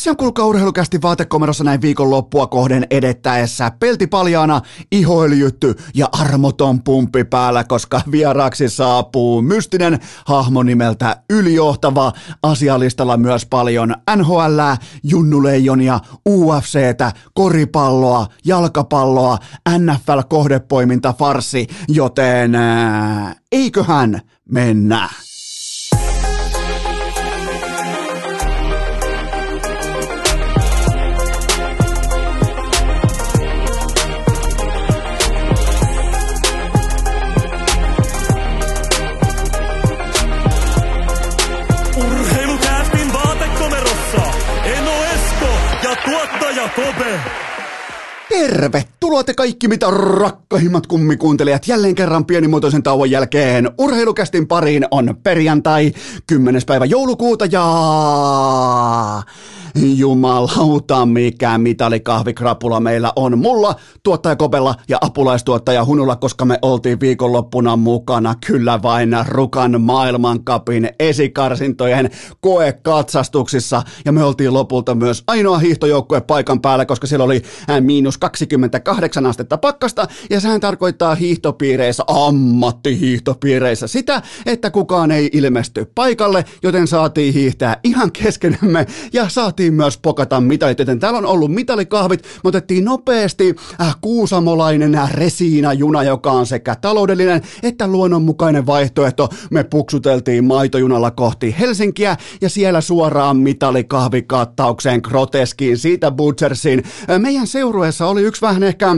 [0.00, 3.72] Se on kuulkaa urheilukästi vaatekomerossa näin viikonloppua kohden edettäessä.
[3.80, 4.60] Pelti paljaana,
[4.92, 12.12] ihoöljytty ja armoton pumppi päällä, koska vieraaksi saapuu mystinen hahmo nimeltä ylijohtava.
[12.42, 14.60] Asialistalla myös paljon NHL,
[15.02, 19.38] junnuleijonia, UFCtä, koripalloa, jalkapalloa,
[19.78, 24.20] NFL-kohdepoiminta, farsi, joten ää, eiköhän
[24.50, 25.08] mennä.
[48.30, 53.70] Tervetuloa te kaikki mitä rakkahimmat kummikuuntelijat jälleen kerran pienimuotoisen tauon jälkeen.
[53.78, 55.92] Urheilukästin pariin on perjantai
[56.26, 56.62] 10.
[56.66, 59.22] päivä joulukuuta ja...
[59.74, 67.76] Jumalauta, mikä mitalikahvikrapula meillä on mulla, tuottaja Kopella ja apulaistuottaja Hunulla, koska me oltiin viikonloppuna
[67.76, 76.60] mukana kyllä vain Rukan maailmankapin esikarsintojen koekatsastuksissa ja me oltiin lopulta myös ainoa hiihtojoukkue paikan
[76.60, 84.22] päällä, koska siellä oli ää, miinus 28 astetta pakkasta ja sehän tarkoittaa hiihtopiireissä, ammattihiihtopiireissä sitä,
[84.46, 90.78] että kukaan ei ilmesty paikalle, joten saatiin hiihtää ihan keskenämme ja saatiin myös pokata mitalit,
[90.78, 97.42] joten täällä on ollut mitalikahvit, me otettiin nopeasti äh, kuusamolainen resiinajuna, joka on sekä taloudellinen
[97.62, 99.28] että luonnonmukainen vaihtoehto.
[99.50, 106.82] Me puksuteltiin maitojunalla kohti Helsinkiä ja siellä suoraan mitalikahvikattaukseen groteskiin siitä Butchersiin.
[107.10, 108.90] Äh, meidän seurueessa oli yksi vähän ehkä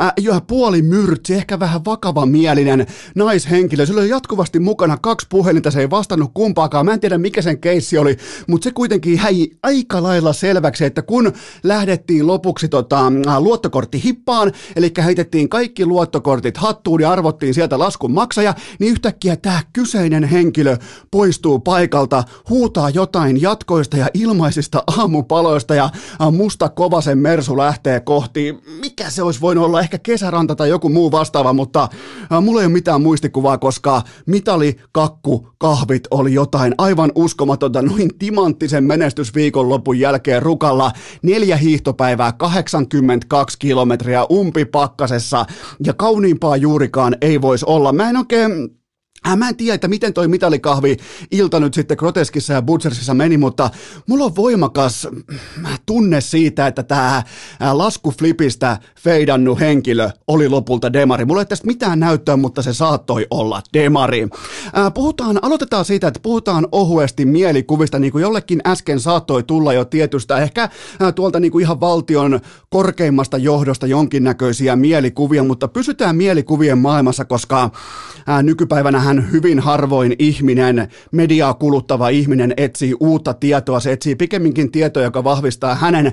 [0.00, 0.12] äh,
[0.46, 3.86] puoli myrtsi, ehkä vähän vakava mielinen naishenkilö.
[3.86, 6.86] Sillä oli jatkuvasti mukana kaksi puhelinta, se ei vastannut kumpaakaan.
[6.86, 11.02] Mä en tiedä mikä sen keissi oli, mutta se kuitenkin häi aika lailla selväksi, että
[11.02, 18.12] kun lähdettiin lopuksi tota, äh, luottokorttihippaan, eli heitettiin kaikki luottokortit hattuun ja arvottiin sieltä laskun
[18.12, 20.76] maksaja, niin yhtäkkiä tämä kyseinen henkilö
[21.10, 28.47] poistuu paikalta, huutaa jotain jatkoista ja ilmaisista aamupaloista ja äh, musta kovasen mersu lähtee kohti,
[28.80, 31.88] mikä se olisi voinut olla, ehkä kesäranta tai joku muu vastaava, mutta
[32.40, 38.84] mulla ei ole mitään muistikuvaa, koska mitali, kakku, kahvit oli jotain aivan uskomatonta, noin timanttisen
[38.84, 40.92] menestysviikonlopun jälkeen Rukalla
[41.22, 45.46] neljä hiihtopäivää, 82 kilometriä umpipakkasessa.
[45.84, 47.92] Ja kauniimpaa juurikaan ei voisi olla.
[47.92, 48.78] Mä en oikein
[49.26, 50.96] Äh, mä en tiedä, että miten toi mitalikahvi
[51.30, 53.70] ilta nyt sitten Groteskissa ja Butchersissa meni, mutta
[54.06, 55.08] mulla on voimakas
[55.66, 57.24] äh, tunne siitä, että tämä äh,
[57.72, 61.24] laskuflipistä feidannut henkilö oli lopulta demari.
[61.24, 64.28] Mulla ei tästä mitään näyttöä, mutta se saattoi olla demari.
[64.94, 70.38] Puhutaan, aloitetaan siitä, että puhutaan ohuesti mielikuvista, niin kuin jollekin äsken saattoi tulla jo tietystä,
[70.38, 70.68] ehkä
[71.14, 72.40] tuolta niin kuin ihan valtion
[72.70, 77.70] korkeimmasta johdosta jonkinnäköisiä mielikuvia, mutta pysytään mielikuvien maailmassa, koska
[78.42, 85.02] nykypäivänä hän hyvin harvoin ihminen, mediaa kuluttava ihminen etsii uutta tietoa, se etsii pikemminkin tietoa,
[85.02, 86.12] joka vahvistaa hänen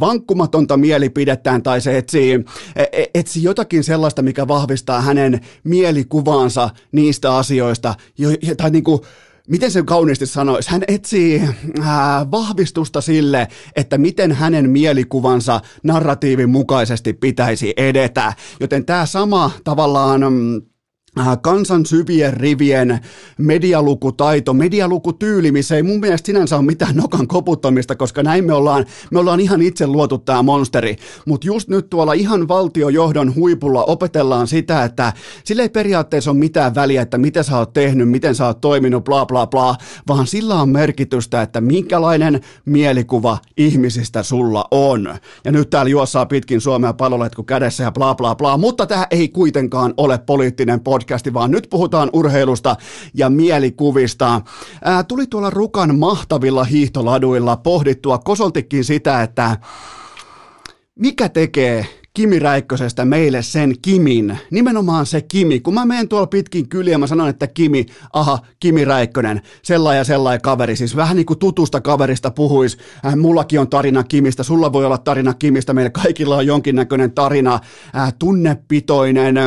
[0.00, 2.44] vankkumatonta mielipidettään tai se etsii,
[2.76, 7.94] e, e, etsii jotakin sellaista, mikä vahvistaa hänen mielikuvaansa niistä asioista,
[8.56, 9.00] tai niin kuin,
[9.48, 11.86] miten se kauniisti sanoisi, hän etsii äh,
[12.30, 18.32] vahvistusta sille, että miten hänen mielikuvansa narratiivin mukaisesti pitäisi edetä.
[18.60, 20.20] Joten tämä sama tavallaan...
[20.20, 20.62] Mm,
[21.42, 23.00] kansan syvien rivien
[23.38, 28.86] medialukutaito, medialukutyyli, missä ei mun mielestä sinänsä ole mitään nokan koputtamista, koska näin me ollaan,
[29.10, 30.96] me ollaan ihan itse luotu tämä monsteri.
[31.26, 35.12] Mutta just nyt tuolla ihan valtiojohdon huipulla opetellaan sitä, että
[35.44, 39.04] sillä ei periaatteessa ole mitään väliä, että mitä sä oot tehnyt, miten sä oot toiminut,
[39.04, 39.76] bla bla bla,
[40.08, 45.14] vaan sillä on merkitystä, että minkälainen mielikuva ihmisistä sulla on.
[45.44, 49.28] Ja nyt täällä juossaa pitkin Suomea paloletku kädessä ja bla bla bla, mutta tämä ei
[49.28, 52.76] kuitenkaan ole poliittinen podcast podcasti, vaan nyt puhutaan urheilusta
[53.14, 54.40] ja mielikuvista.
[54.84, 59.56] Ää, tuli tuolla Rukan mahtavilla hiihtoladuilla pohdittua kosoltikin sitä, että
[60.94, 65.60] mikä tekee Kimi Räikkösestä meille sen Kimin, nimenomaan se Kimi.
[65.60, 70.04] Kun mä menen tuolla pitkin kyliä, mä sanon, että Kimi, aha, Kimi Räikkönen, sellainen ja
[70.04, 72.78] sellainen kaveri, siis vähän niin kuin tutusta kaverista puhuis.
[73.06, 77.60] Äh, mullakin on tarina Kimistä, sulla voi olla tarina Kimistä, meillä kaikilla on jonkinnäköinen tarina,
[77.96, 79.44] äh, tunnepitoinen, Äh,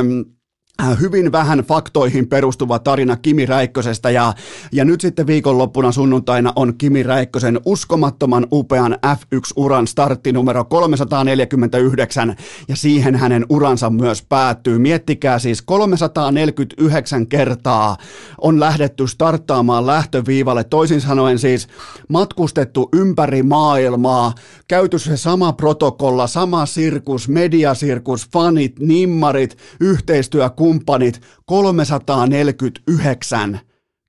[1.02, 4.34] hyvin vähän faktoihin perustuva tarina Kimi Räikkösestä ja,
[4.72, 12.36] ja nyt sitten viikonloppuna sunnuntaina on Kimi Räikkösen uskomattoman upean F1-uran startti numero 349
[12.68, 14.80] ja siihen hänen uransa myös päättyy.
[14.80, 17.98] Miettikää siis 349 kertaa
[18.42, 21.68] on lähdetty starttaamaan lähtöviivalle, toisin sanoen siis
[22.10, 24.34] matkustettu ympäri maailmaa,
[24.68, 33.60] käyty se sama protokolla, sama sirkus, mediasirkus, fanit, nimmarit, yhteistyökumppanit, kumppanit 349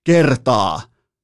[0.05, 0.81] kertaa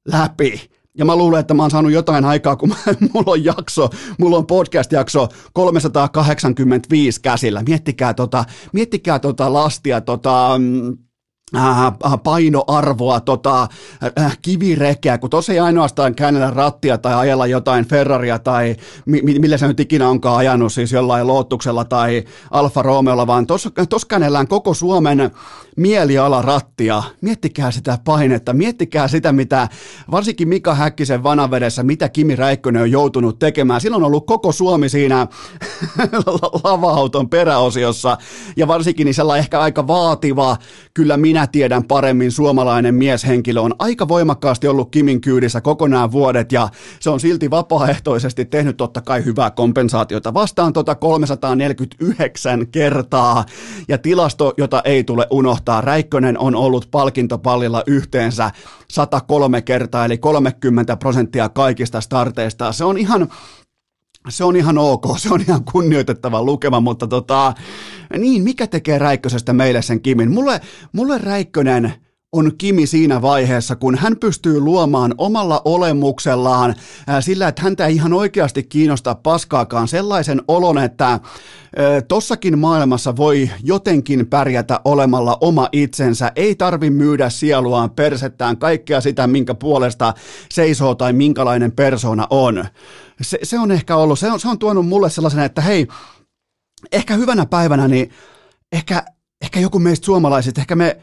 [0.07, 0.69] läpi.
[0.97, 2.75] Ja mä luulen, että mä oon saanut jotain aikaa, kun mä,
[3.13, 3.89] mulla on jakso,
[4.19, 7.63] mulla on podcast-jakso 385 käsillä.
[7.67, 10.97] Miettikää tota, miettikää tota lastia, tota, mm,
[12.23, 13.67] painoarvoa, tota,
[14.19, 19.67] äh, kivirekeä, kun tosiaan ainoastaan käännellä rattia tai ajella jotain Ferraria tai mi- millä se
[19.67, 25.31] nyt ikinä onkaan ajanut, siis jollain Lootuksella tai Alfa Romeolla, vaan tuossa käännellään koko Suomen
[25.77, 27.03] mieliala rattia.
[27.21, 29.67] Miettikää sitä painetta, miettikää sitä, mitä
[30.11, 33.81] varsinkin Mika Häkkisen vanavedessä, mitä Kimi Räikkönen on joutunut tekemään.
[33.81, 35.27] Silloin on ollut koko Suomi siinä
[36.63, 38.17] lava-auton peräosiossa
[38.57, 40.57] ja varsinkin niin sellainen ehkä aika vaativa,
[40.93, 46.51] kyllä minä minä tiedän paremmin suomalainen mieshenkilö on aika voimakkaasti ollut Kimin kyydissä kokonaan vuodet
[46.51, 46.69] ja
[46.99, 53.45] se on silti vapaaehtoisesti tehnyt totta kai hyvää kompensaatiota vastaan tota 349 kertaa
[53.87, 55.81] ja tilasto, jota ei tule unohtaa.
[55.81, 58.51] Räikkönen on ollut palkintopallilla yhteensä
[58.89, 62.71] 103 kertaa eli 30 prosenttia kaikista starteista.
[62.71, 63.29] Se on ihan
[64.29, 67.53] se on ihan ok, se on ihan kunnioitettava lukema, mutta tota,
[68.17, 70.31] niin, mikä tekee Räikkösestä meille sen Kimin?
[70.31, 70.61] Mulle,
[70.93, 71.93] mulle Räikkönen
[72.31, 76.75] on Kimi siinä vaiheessa, kun hän pystyy luomaan omalla olemuksellaan
[77.07, 81.19] ää, sillä, että häntä ei ihan oikeasti kiinnosta paskaakaan sellaisen olon, että
[82.07, 89.27] tossakin maailmassa voi jotenkin pärjätä olemalla oma itsensä, ei tarvi myydä sieluaan, persettään, kaikkea sitä,
[89.27, 90.13] minkä puolesta
[90.51, 92.65] seisoo tai minkälainen persona on.
[93.21, 95.87] Se, se on ehkä ollut, se on, se on tuonut mulle sellaisen, että hei,
[96.91, 98.11] ehkä hyvänä päivänä, niin
[98.71, 99.05] ehkä,
[99.41, 100.97] ehkä joku meistä suomalaiset, ehkä me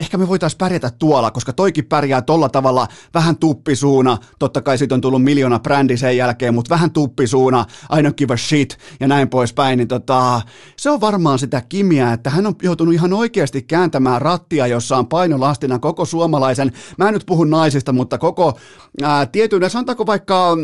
[0.00, 4.94] ehkä me voitaisiin pärjätä tuolla, koska toikin pärjää tolla tavalla vähän tuppisuuna, totta kai siitä
[4.94, 7.64] on tullut miljoona brändi sen jälkeen, mutta vähän tuppisuuna,
[7.98, 10.42] I don't give a shit ja näin poispäin, niin tota,
[10.76, 15.06] se on varmaan sitä kimiä, että hän on joutunut ihan oikeasti kääntämään rattia, jossa on
[15.06, 18.58] painolastina koko suomalaisen, mä en nyt puhu naisista, mutta koko
[19.02, 20.58] ää, tietyn, sanotaanko vaikka 25-45,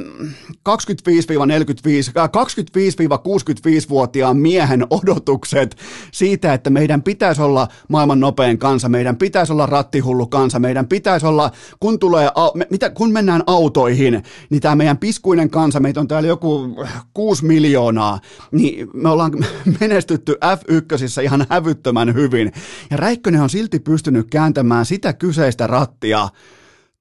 [2.17, 5.76] 25-65-vuotiaan miehen odotukset
[6.12, 11.27] siitä, että meidän pitäisi olla maailman nopein kansa, meidän pitäisi olla rattihullu kansa, meidän pitäisi
[11.27, 16.09] olla, kun, tulee, me, mitä, kun mennään autoihin, niin tämä meidän piskuinen kansa, meitä on
[16.09, 16.77] täällä joku
[17.15, 18.21] 6 miljoonaa,
[18.53, 19.33] niin me ollaan
[19.81, 22.53] menestytty F1 ihan hävyttömän hyvin.
[22.91, 26.29] Ja Räikkönen on silti pystynyt kääntämään sitä kyseistä rattia,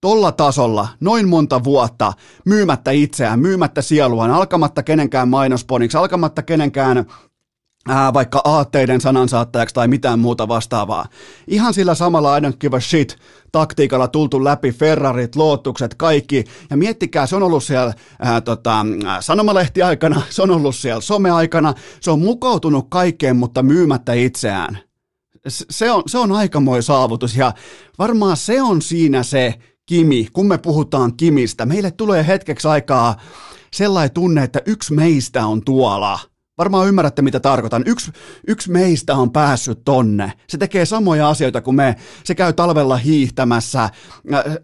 [0.02, 2.14] tolla tasolla noin monta vuotta
[2.46, 7.06] myymättä itseään, myymättä sieluaan, alkamatta kenenkään mainosponiksi, alkamatta kenenkään
[7.88, 11.06] ää, vaikka aatteiden sanansaattajaksi tai mitään muuta vastaavaa.
[11.48, 13.18] Ihan sillä samalla I don't give a shit
[13.52, 16.44] taktiikalla tultu läpi Ferrarit, Lootukset, kaikki.
[16.70, 18.86] Ja miettikää, se on ollut siellä ää, tota,
[19.20, 24.78] sanomalehtiaikana, se on ollut siellä someaikana, se on mukautunut kaikkeen, mutta myymättä itseään.
[25.48, 27.54] Se on, se on aikamoinen saavutus ja
[28.00, 29.54] varmaan se on siinä se
[29.86, 31.66] Kimi, kun me puhutaan Kimistä.
[31.66, 33.16] Meille tulee hetkeksi aikaa
[33.74, 36.20] sellainen tunne, että yksi meistä on tuolla–
[36.62, 37.84] Varmaan ymmärrätte, mitä tarkoitan.
[37.86, 38.12] Yksi,
[38.48, 40.34] yksi meistä on päässyt tonne.
[40.48, 41.96] Se tekee samoja asioita kuin me.
[42.24, 43.90] Se käy talvella hiihtämässä,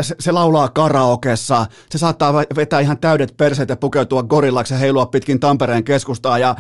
[0.02, 5.06] se, se laulaa karaokessa, se saattaa vetää ihan täydet perseet ja pukeutua gorillaksi ja heilua
[5.06, 6.40] pitkin Tampereen keskustaa.
[6.40, 6.56] Ja,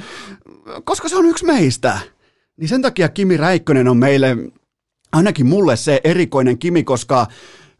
[0.83, 1.99] koska se on yksi meistä,
[2.59, 4.37] niin sen takia Kimi Räikkönen on meille,
[5.11, 7.27] ainakin mulle se erikoinen Kimi, koska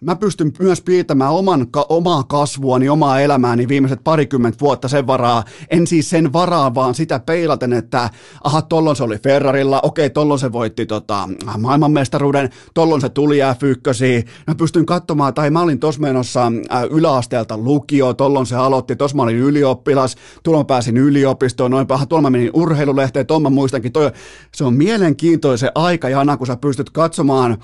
[0.01, 5.43] mä pystyn myös piirtämään oman, ka, omaa kasvuani, omaa elämääni viimeiset parikymmentä vuotta sen varaa.
[5.69, 8.09] En siis sen varaa, vaan sitä peilaten, että
[8.43, 14.27] aha, tollon se oli Ferrarilla, okei, tollon se voitti tota, maailmanmestaruuden, tollon se tuli F1.
[14.47, 19.17] Mä pystyn katsomaan, tai mä olin tuossa menossa äh, yläasteelta lukio, tollon se aloitti, tuossa
[19.17, 23.49] mä olin ylioppilas, tuolla mä pääsin yliopistoon, noin aha, tuolla mä menin urheilulehteen, tuon mä
[23.49, 24.11] muistankin, toi,
[24.55, 27.57] se on mielenkiintoinen aika, Jana, kun sä pystyt katsomaan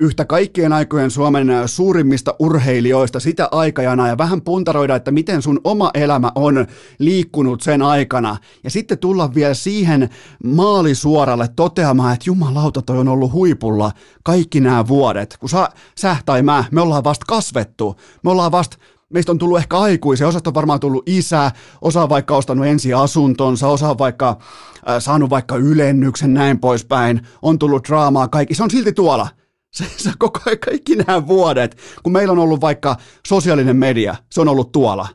[0.00, 5.90] yhtä kaikkien aikojen Suomen suurimmista urheilijoista sitä aikajana ja vähän puntaroida, että miten sun oma
[5.94, 6.66] elämä on
[6.98, 8.36] liikkunut sen aikana.
[8.64, 10.08] Ja sitten tulla vielä siihen
[10.44, 15.36] maalisuoralle toteamaan, että jumalauta toi on ollut huipulla kaikki nämä vuodet.
[15.40, 17.96] Kun sä, sä tai mä, me ollaan vasta kasvettu.
[18.24, 18.76] Me ollaan vasta
[19.10, 21.50] meistä on tullut ehkä aikuisia, osasta on varmaan tullut isä,
[21.80, 27.26] osa on vaikka ostanut ensi asuntonsa, osa on vaikka äh, saanut vaikka ylennyksen, näin poispäin,
[27.42, 29.28] on tullut draamaa, kaikki, se on silti tuolla.
[29.72, 32.96] Se, se koko ajan, kaikki nämä vuodet, kun meillä on ollut vaikka
[33.26, 35.08] sosiaalinen media, se on ollut tuolla.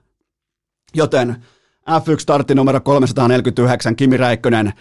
[0.94, 1.46] Joten
[1.90, 4.74] F1 startti numero 349, Kimi Räikkönen,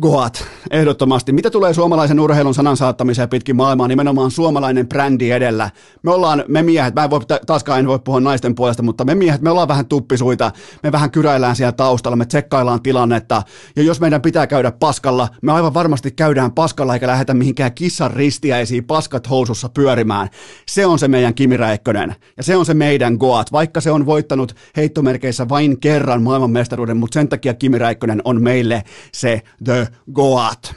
[0.00, 1.32] Goat, ehdottomasti.
[1.32, 5.70] Mitä tulee suomalaisen urheilun sanan saattamiseen pitkin maailmaa, nimenomaan suomalainen brändi edellä.
[6.02, 9.14] Me ollaan, me miehet, mä en voi, taaskaan en voi puhua naisten puolesta, mutta me
[9.14, 13.42] miehet, me ollaan vähän tuppisuita, me vähän kyräillään siellä taustalla, me tsekkaillaan tilannetta,
[13.76, 18.10] ja jos meidän pitää käydä paskalla, me aivan varmasti käydään paskalla, eikä lähdetä mihinkään kissan
[18.10, 20.28] ristiäisiin paskat housussa pyörimään.
[20.68, 24.06] Se on se meidän Kimi Räikkönen, ja se on se meidän Goat, vaikka se on
[24.06, 28.82] voittanut heittomerkeissä vain kerran maailmanmestaruuden, mutta sen takia Kimi Räikkönen on meille
[29.12, 30.74] se the Goat.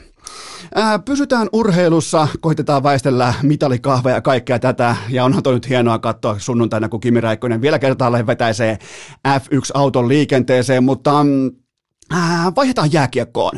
[1.04, 6.88] Pysytään urheilussa, koitetaan väistellä mitalikahveja ja kaikkea tätä, ja onhan toi nyt hienoa katsoa sunnuntaina,
[6.88, 8.78] kun Kimi Räikkönen vielä kertaalleen vetäisee
[9.28, 11.67] F1-auton liikenteeseen, mutta mm, Äh,
[12.56, 13.52] vaihdetaan jääkiekkoon.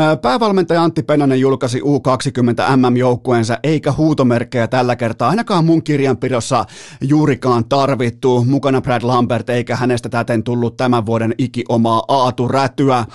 [0.00, 6.64] Äh, päävalmentaja Antti Pennanen julkaisi U20 MM-joukkueensa, eikä huutomerkkejä tällä kertaa ainakaan mun kirjanpidossa
[7.00, 8.44] juurikaan tarvittu.
[8.44, 12.98] Mukana Brad Lambert, eikä hänestä täten tullut tämän vuoden iki omaa aaturätyä.
[12.98, 13.06] Äh,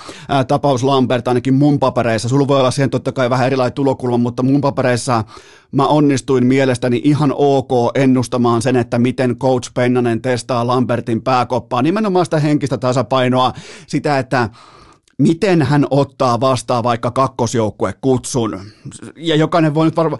[0.48, 4.44] tapaus Lambert ainakin mun papereissa, sulla voi olla siihen totta kai vähän erilainen tulokulma, mutta
[4.44, 5.24] mun papereissa
[5.72, 12.26] mä onnistuin mielestäni ihan ok ennustamaan sen, että miten coach Pennanen testaa Lambertin pääkoppaa, nimenomaan
[12.26, 13.54] sitä henkistä tasapainoa,
[13.88, 14.50] sitä, että
[15.18, 18.60] miten hän ottaa vastaan vaikka kakkosjoukkue kutsun.
[19.16, 20.18] Ja jokainen voi nyt varma,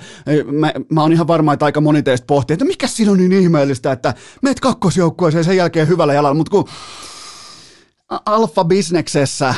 [0.52, 3.32] mä, mä oon ihan varma, että aika moni teistä pohtii, että mikä siinä on niin
[3.32, 6.68] ihmeellistä, että meet kakkosjoukkueeseen sen jälkeen hyvällä jalalla, mutta kun
[8.26, 9.56] alfa-bisneksessä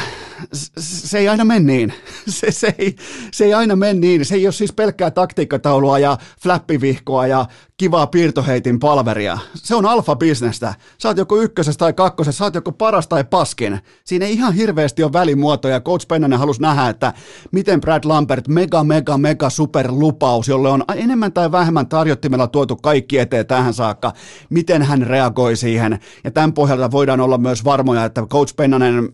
[0.77, 1.93] se ei aina mene niin.
[2.27, 2.95] Se, se, ei,
[3.31, 4.25] se ei aina mene niin.
[4.25, 7.45] Se ei ole siis pelkkää taktiikkataulua ja flappivihkoa ja
[7.77, 9.37] kivaa piirtoheitin palveria.
[9.55, 10.73] Se on alfa-bisnestä.
[10.97, 13.79] Sä oot joko ykkösessä tai kakkosessa, sä oot joko paras tai paskin.
[14.03, 15.81] Siinä ei ihan hirveästi ole välimuotoja.
[15.81, 17.13] Coach Pennanen halusi nähdä, että
[17.51, 22.75] miten Brad Lambert, mega, mega, mega super lupaus, jolle on enemmän tai vähemmän tarjottimella tuotu
[22.75, 24.13] kaikki eteen tähän saakka,
[24.49, 25.99] miten hän reagoi siihen.
[26.23, 29.09] Ja tämän pohjalta voidaan olla myös varmoja, että Coach Pennanen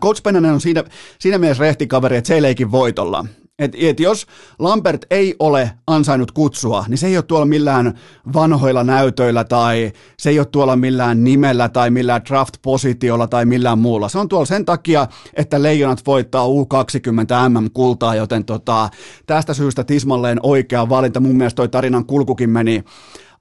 [0.00, 0.84] Coach Pennanen on siinä,
[1.18, 3.24] siinä mielessä rehtikaveri, että se ei leikin voitolla.
[3.58, 4.26] Et, et jos
[4.58, 7.98] Lambert ei ole ansainnut kutsua, niin se ei ole tuolla millään
[8.34, 14.08] vanhoilla näytöillä tai se ei ole tuolla millään nimellä tai millään draft-positiolla tai millään muulla.
[14.08, 18.88] Se on tuolla sen takia, että Leijonat voittaa U20 MM-kultaa, joten tota,
[19.26, 21.20] tästä syystä tismalleen oikea valinta.
[21.20, 22.84] Mun mielestä toi tarinan kulkukin meni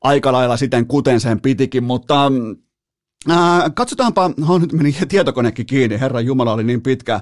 [0.01, 2.31] aika lailla siten, kuten sen pitikin, mutta
[3.31, 7.19] Äh, katsotaanpa, no nyt meni tietokonekin kiinni, herra Jumala oli niin pitkä.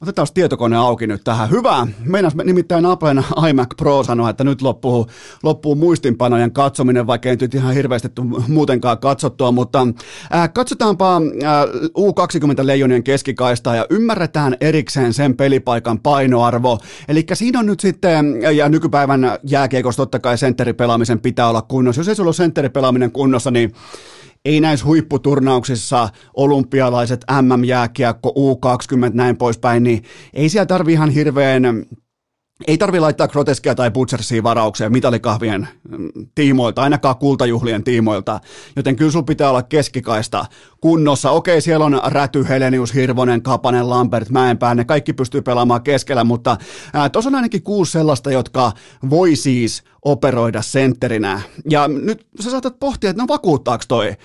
[0.00, 1.50] Otetaan tietokone auki nyt tähän.
[1.50, 1.86] Hyvä.
[2.04, 5.06] Meinas nimittäin Applen iMac Pro sanoa, että nyt loppuu,
[5.42, 8.08] loppuu muistinpanojen katsominen, vaikka ei nyt ihan hirveästi
[8.48, 9.86] muutenkaan katsottua, mutta
[10.34, 11.64] äh, katsotaanpa äh,
[11.98, 16.78] U20 Leijonien keskikaista ja ymmärretään erikseen sen pelipaikan painoarvo.
[17.08, 22.00] Eli siinä on nyt sitten, ja nykypäivän jääkiekossa totta kai sentteripelaamisen pitää olla kunnossa.
[22.00, 23.72] Jos ei sulla ole sentteripelaaminen kunnossa, niin
[24.44, 31.62] ei näissä huipputurnauksissa, olympialaiset, MM-jääkiekko, U20, näin poispäin, niin ei siellä tarvi ihan hirveän
[32.66, 38.40] ei tarvi laittaa groteskia tai butchersia varaukseen mitalikahvien mm, tiimoilta, ainakaan kultajuhlien tiimoilta,
[38.76, 40.46] joten kyllä sulla pitää olla keskikaista
[40.80, 41.30] kunnossa.
[41.30, 46.56] Okei, siellä on Räty, Helenius, Hirvonen, Kapanen, Lambert, Mäenpää, ne kaikki pystyy pelaamaan keskellä, mutta
[47.12, 48.72] tuossa on ainakin kuusi sellaista, jotka
[49.10, 51.40] voi siis operoida sentterinä.
[51.70, 54.16] Ja nyt sä saatat pohtia, että no vakuuttaako toi?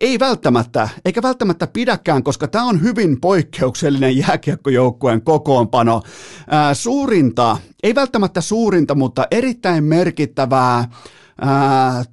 [0.00, 6.02] Ei välttämättä, eikä välttämättä pidäkään, koska tämä on hyvin poikkeuksellinen jääkiekkojoukkueen kokoonpano.
[6.48, 10.88] Ää, suurinta, ei välttämättä suurinta, mutta erittäin merkittävää
[11.40, 12.04] ää,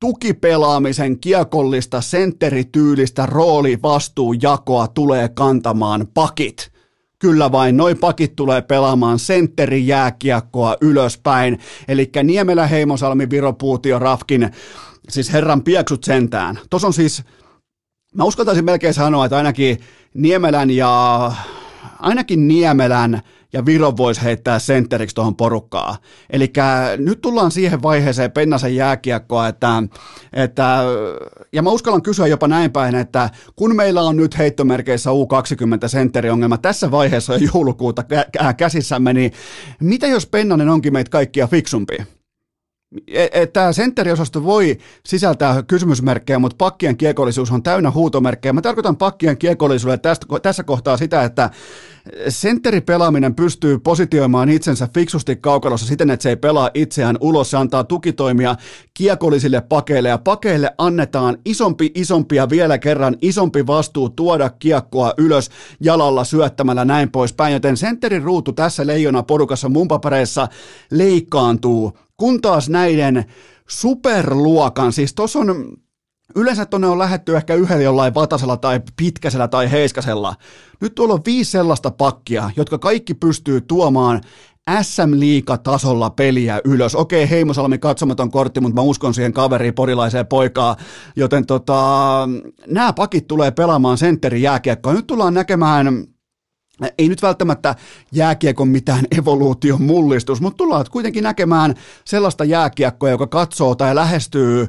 [0.00, 6.72] tukipelaamisen kiekollista sentterityylistä roolivastuujakoa tulee kantamaan pakit.
[7.18, 11.58] Kyllä vain, noin pakit tulee pelaamaan sentterijääkiekkoa ylöspäin.
[11.88, 14.50] Eli Niemelä, Heimosalmi, Viropuutio, Rafkin
[15.08, 16.58] siis herran pieksut sentään.
[16.70, 17.22] Tuossa on siis,
[18.14, 19.78] mä uskaltaisin melkein sanoa, että ainakin
[20.14, 21.32] Niemelän ja
[21.98, 23.20] ainakin Niemelän
[23.52, 25.96] ja Viro voisi heittää sentteriksi tuohon porukkaa.
[26.30, 26.52] Eli
[26.96, 29.82] nyt tullaan siihen vaiheeseen Pennasen jääkiekkoa, että,
[30.32, 30.78] että,
[31.52, 36.58] ja mä uskallan kysyä jopa näin päin, että kun meillä on nyt heittomerkeissä U20 sentteriongelma
[36.58, 38.04] tässä vaiheessa jo joulukuuta
[38.56, 39.32] käsissämme, niin
[39.80, 41.96] mitä jos Pennanen onkin meitä kaikkia fiksumpi?
[43.06, 48.52] E, tämä sentteriosasto voi sisältää kysymysmerkkejä, mutta pakkien kiekollisuus on täynnä huutomerkkejä.
[48.52, 51.50] Mä tarkoitan pakkien kiekollisuudelle tästä, tässä kohtaa sitä, että
[52.28, 57.50] sentteripelaaminen pystyy positioimaan itsensä fiksusti kaukalossa siten, että se ei pelaa itseään ulos.
[57.50, 58.56] Se antaa tukitoimia
[58.94, 65.50] kiekollisille pakeille ja pakeille annetaan isompi, isompi ja vielä kerran isompi vastuu tuoda kiekkoa ylös
[65.80, 67.52] jalalla syöttämällä näin poispäin.
[67.52, 70.48] Joten sentterin ruutu tässä leijona porukassa mun papereissa
[70.90, 73.24] leikkaantuu kun taas näiden
[73.68, 75.76] superluokan, siis tuossa on
[76.36, 80.34] Yleensä tuonne on lähetty ehkä yhdellä jollain vatasella tai pitkäsellä tai heiskasella.
[80.80, 84.20] Nyt tuolla on viisi sellaista pakkia, jotka kaikki pystyy tuomaan
[84.82, 86.94] SM-liiga-tasolla peliä ylös.
[86.94, 90.76] Okei, Heimosalmi katsomaton kortti, mutta mä uskon siihen kaveriin porilaiseen poikaa,
[91.16, 92.28] joten tota,
[92.66, 94.92] nämä pakit tulee pelaamaan sentteri jääkiekkoa.
[94.92, 96.04] Nyt tullaan näkemään
[96.98, 97.74] ei nyt välttämättä
[98.12, 104.68] jääkiekon mitään evoluution mullistus, mutta tullaan kuitenkin näkemään sellaista jääkiekkoa, joka katsoo tai lähestyy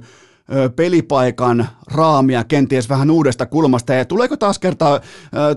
[0.75, 3.94] pelipaikan raamia kenties vähän uudesta kulmasta.
[3.94, 5.00] Ja tuleeko taas kertaa,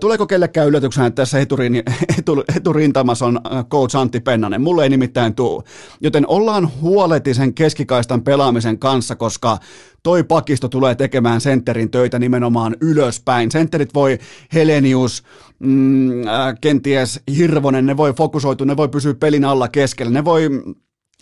[0.01, 1.83] tuleeko kellekään yllätyksenä, että tässä eturin,
[2.19, 3.41] etu, eturintamassa on
[3.71, 4.63] coach Antti Pennanen?
[4.63, 5.63] Mulle ei nimittäin tuu.
[6.01, 9.59] Joten ollaan huoletisen keskikaistan pelaamisen kanssa, koska
[10.03, 13.51] toi pakisto tulee tekemään sentterin töitä nimenomaan ylöspäin.
[13.51, 14.19] Sentterit voi
[14.55, 15.23] Helenius,
[15.59, 20.49] mm, äh, kenties Hirvonen, ne voi fokusoitua, ne voi pysyä pelin alla keskellä, ne voi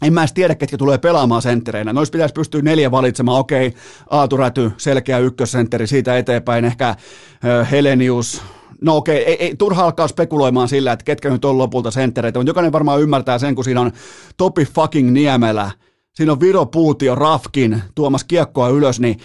[0.03, 1.93] en mä edes tiedä, ketkä tulee pelaamaan senttereinä.
[1.93, 3.41] Noissa pitäisi pystyä neljä valitsemaan.
[3.41, 3.75] Okei,
[4.11, 6.97] Aatu Räty, selkeä ykkössentteri, siitä eteenpäin ehkä
[7.71, 8.43] Helenius,
[8.81, 12.51] No okei, ei, ei, turha alkaa spekuloimaan sillä, että ketkä nyt on lopulta senttereitä, mutta
[12.51, 13.93] jokainen varmaan ymmärtää sen, kun siinä on
[14.37, 15.71] Topi fucking Niemelä,
[16.15, 19.21] siinä on Viro Puutio, Rafkin tuomassa kiekkoa ylös, niin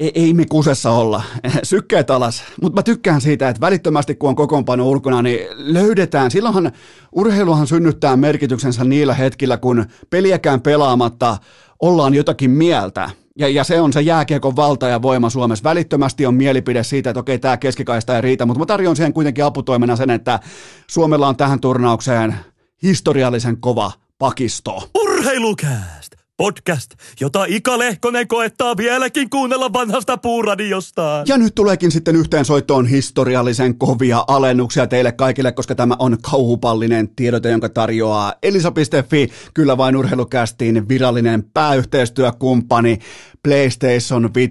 [0.00, 1.22] ei, ei me kusessa olla.
[1.62, 2.42] Sykkeet alas.
[2.62, 6.30] Mutta mä tykkään siitä, että välittömästi kun on kokoonpano ulkona, niin löydetään.
[6.30, 6.72] Silloinhan
[7.12, 11.36] urheiluhan synnyttää merkityksensä niillä hetkillä, kun peliäkään pelaamatta
[11.80, 13.10] ollaan jotakin mieltä.
[13.38, 15.64] Ja, ja se on se jääkiekon valta ja voima Suomessa.
[15.64, 19.44] Välittömästi on mielipide siitä, että okei, tämä keskikaista ei riitä, mutta mä tarjon siihen kuitenkin
[19.44, 20.40] aputoimena sen, että
[20.86, 22.36] Suomella on tähän turnaukseen
[22.82, 24.90] historiallisen kova pakisto.
[24.94, 25.97] Urheilukääst!
[26.42, 26.90] Podcast,
[27.20, 31.24] jota Ika Lehkonen koettaa vieläkin kuunnella vanhasta puuradiosta.
[31.26, 37.08] Ja nyt tuleekin sitten yhteen soittoon historiallisen kovia alennuksia teille kaikille, koska tämä on kauhupallinen
[37.08, 42.98] tiedote, jonka tarjoaa Elisa.fi, kyllä vain urheilukästiin virallinen pääyhteistyökumppani.
[43.42, 44.50] PlayStation 5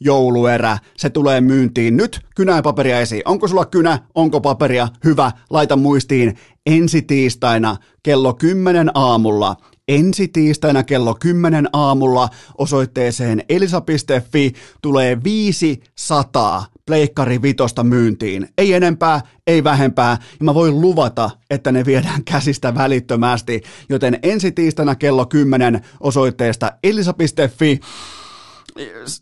[0.00, 0.78] jouluerä.
[0.96, 2.20] Se tulee myyntiin nyt.
[2.36, 3.22] Kynä ja paperia esiin.
[3.24, 3.98] Onko sulla kynä?
[4.14, 4.88] Onko paperia?
[5.04, 5.32] Hyvä.
[5.50, 9.56] Laita muistiin ensi tiistaina kello 10 aamulla
[9.88, 12.28] ensi tiistaina kello 10 aamulla
[12.58, 14.52] osoitteeseen elisa.fi
[14.82, 18.48] tulee 500 pleikkari vitosta myyntiin.
[18.58, 24.52] Ei enempää, ei vähempää, ja mä voin luvata, että ne viedään käsistä välittömästi, joten ensi
[24.52, 27.80] tiistaina kello 10 osoitteesta elisa.fi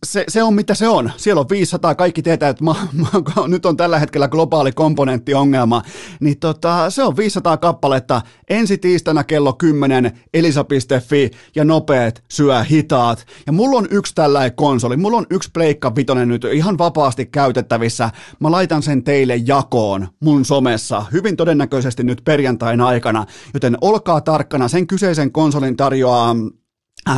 [0.05, 1.13] se, se on mitä se on.
[1.17, 5.83] Siellä on 500, kaikki tietää, että ma, ma, nyt on tällä hetkellä globaali komponenttiongelma,
[6.21, 13.27] niin tota, se on 500 kappaletta ensi tiistaina kello 10 elisa.fi ja nopeat syö hitaat.
[13.47, 18.11] Ja mulla on yksi tällainen konsoli, mulla on yksi pleikka vitonen nyt ihan vapaasti käytettävissä.
[18.41, 24.69] Mä laitan sen teille jakoon mun somessa hyvin todennäköisesti nyt perjantain aikana, joten olkaa tarkkana,
[24.69, 26.37] sen kyseisen konsolin tarjoaa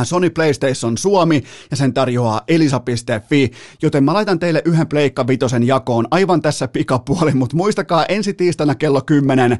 [0.03, 6.07] Sony PlayStation Suomi ja sen tarjoaa elisa.fi, joten mä laitan teille yhden Pleikka Vitosen jakoon
[6.11, 9.57] aivan tässä pikapuoli, mutta muistakaa ensi tiistaina kello 10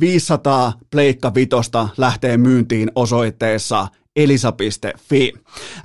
[0.00, 5.32] 500 Pleikka Vitosta lähtee myyntiin osoitteessa elisa.fi.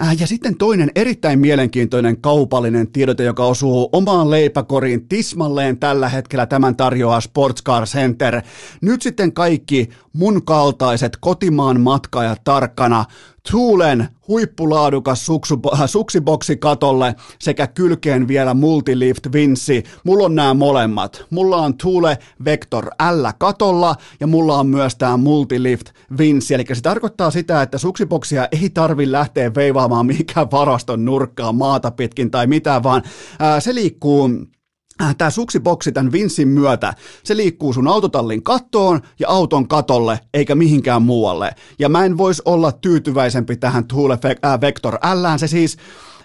[0.02, 6.46] Äh, ja sitten toinen erittäin mielenkiintoinen kaupallinen tiedote, joka osuu omaan leipäkoriin tismalleen tällä hetkellä
[6.46, 8.42] tämän tarjoaa Sportscar Center.
[8.82, 13.06] Nyt sitten kaikki mun kaltaiset kotimaan matkaajat tarkkana
[13.52, 15.28] Tuulen huippulaadukas
[15.74, 19.84] äh, suksiboksi katolle sekä kylkeen vielä Multilift Vinssi.
[20.04, 21.26] Mulla on nämä molemmat.
[21.30, 26.54] Mulla on Tuule Vector L katolla ja mulla on myös tämä Multilift Vinssi.
[26.54, 32.32] Eli se tarkoittaa sitä, että suksiboksia ei tarvi lähteä veivaamaan mihinkään varaston nurkkaan maata pitkin
[32.32, 33.04] tai mitään, vaan
[33.40, 34.30] ää, se liikkuu
[35.18, 41.02] tämä suksiboksi tämän Vinssin myötä, se liikkuu sun autotallin kattoon ja auton katolle, eikä mihinkään
[41.02, 41.52] muualle.
[41.80, 45.78] Ja mä en voisi olla tyytyväisempi tähän Thule äh, Vector L, se siis,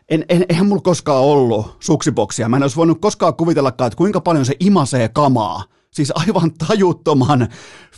[0.08, 2.48] en, en, eihän mulla koskaan ollut suksiboksia.
[2.48, 7.48] Mä en olisi voinut koskaan kuvitellakaan, että kuinka paljon se imasee kamaa siis aivan tajuttoman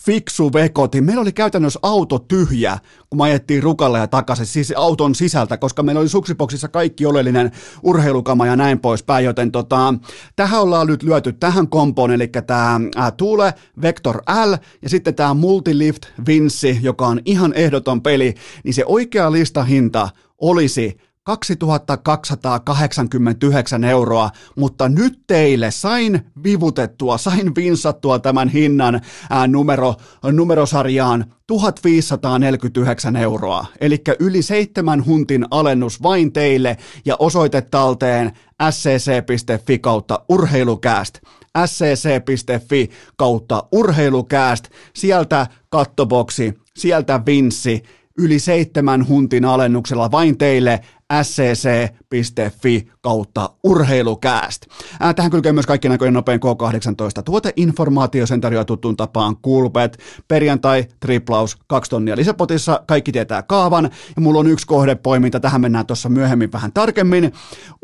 [0.05, 1.01] fiksu vekoti.
[1.01, 2.79] Meillä oli käytännössä auto tyhjä,
[3.11, 7.53] kun me ajettiin rukalle ja takaisin, siis auton sisältä, koska meillä oli suksipoksissa kaikki oleellinen
[7.83, 9.95] urheilukama ja näin poispäin, joten tota,
[10.37, 12.81] tähän ollaan nyt lyöty tähän kompoon, eli tämä
[13.17, 18.85] Tuule Vector L ja sitten tämä Multilift Vinci, joka on ihan ehdoton peli, niin se
[18.87, 29.47] oikea listahinta olisi 2289 euroa, mutta nyt teille sain vivutettua, sain vinsattua tämän hinnan ää,
[29.47, 29.95] numero,
[30.33, 38.33] numerosarjaan 1549 euroa, eli yli seitsemän huntin alennus vain teille ja osoite talteen
[38.71, 41.19] scc.fi kautta urheilukääst.
[41.67, 47.83] Scc.fi kautta urheilukääst, sieltä kattoboksi, sieltä vinssi,
[48.19, 50.81] yli seitsemän huntin alennuksella vain teille
[51.23, 54.67] scc.fi kautta urheilukääst.
[55.01, 60.85] Ää, tähän kylkee myös kaikki näköinen nopein K18 tuoteinformaatio, sen tarjoaa tuttuun tapaan Kulpet, perjantai,
[61.01, 66.09] triplaus, kaksi tonnia lisäpotissa, kaikki tietää kaavan, ja mulla on yksi kohdepoiminta, tähän mennään tuossa
[66.09, 67.33] myöhemmin vähän tarkemmin.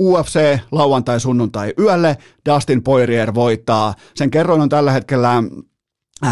[0.01, 2.17] UFC lauantai, sunnuntai yölle,
[2.49, 3.95] Dustin Poirier voittaa.
[4.15, 5.43] Sen kerroin on tällä hetkellä
[6.27, 6.29] 1,66,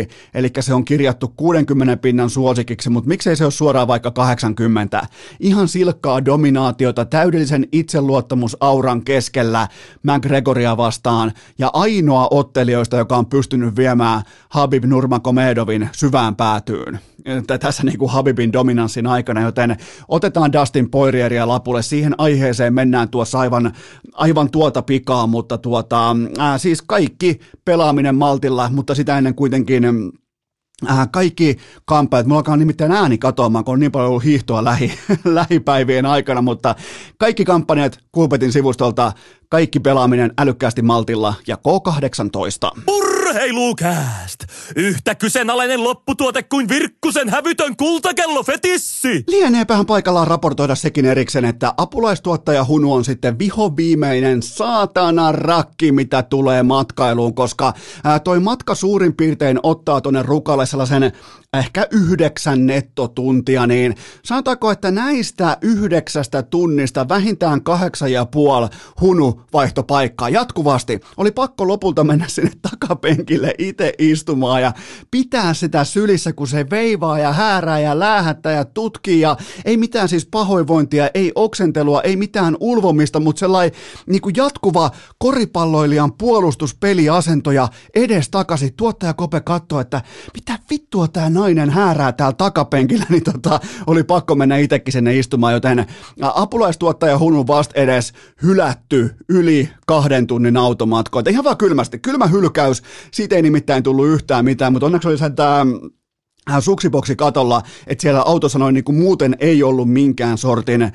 [0.00, 5.06] äh, eli se on kirjattu 60 pinnan suosikiksi, mutta miksei se ole suoraan vaikka 80?
[5.40, 9.68] Ihan silkkaa dominaatiota täydellisen itseluottamusauran keskellä
[10.02, 17.00] McGregoria vastaan ja ainoa ottelijoista, joka on pystynyt viemään Habib Nurmagomedovin syvään päätyyn
[17.60, 19.76] tässä niin kuin Habibin dominanssin aikana, joten
[20.08, 21.82] otetaan Dustin Poirieria lapulle.
[21.82, 23.72] Siihen aiheeseen mennään tuossa aivan,
[24.12, 29.84] aivan tuota pikaa, mutta tuota, ää, siis kaikki pelaaminen maltilla, mutta sitä ennen kuitenkin
[30.90, 34.92] Äh, kaikki kampanjat, mulla alkaa nimittäin ääni katoamaan, kun on niin paljon ollut hiihtoa lähi,
[35.24, 36.74] lähipäivien aikana, mutta
[37.18, 39.12] kaikki kampanjat Kulpetin sivustolta,
[39.48, 42.80] kaikki pelaaminen älykkäästi maltilla ja K18.
[43.36, 44.44] Urheilukääst!
[44.76, 49.24] Yhtä kyseenalainen lopputuote kuin Virkkusen hävytön kultakello fetissi!
[49.28, 56.22] Lieneepähän paikallaan raportoida sekin erikseen, että apulaistuottaja Hunu on sitten viho viimeinen saatana rakki, mitä
[56.22, 57.72] tulee matkailuun, koska
[58.04, 61.12] ää, toi matka suurin piirtein ottaa tonne rukalle sellaisen
[61.54, 68.68] ehkä yhdeksän nettotuntia, niin sanotaanko, että näistä yhdeksästä tunnista vähintään kahdeksan ja puoli
[69.00, 71.00] hunu vaihtopaikkaa jatkuvasti.
[71.16, 74.72] Oli pakko lopulta mennä sinne takapenkille itse istumaan ja
[75.10, 80.08] pitää sitä sylissä, kun se veivaa ja häärää ja läähättää ja tutkii ja ei mitään
[80.08, 87.68] siis pahoinvointia, ei oksentelua, ei mitään ulvomista, mutta sellainen niin kuin jatkuva koripalloilijan puolustuspeliasento ja
[87.94, 88.74] edes takaisin.
[88.76, 90.02] Tuottaja Kope katsoo, että
[90.34, 95.52] mitä vittua tämä nainen häärää täällä takapenkillä, niin tota, oli pakko mennä itsekin sinne istumaan,
[95.52, 95.86] joten
[96.20, 101.30] apulaistuottaja Hunun vast edes hylätty yli kahden tunnin automatkoita.
[101.30, 105.66] Ihan vaan kylmästi, kylmä hylkäys, siitä ei nimittäin tullut yhtään mitään, mutta onneksi oli tämä
[106.60, 110.92] suksiboksi katolla, että siellä autossa noin niin kuin muuten ei ollut minkään sortin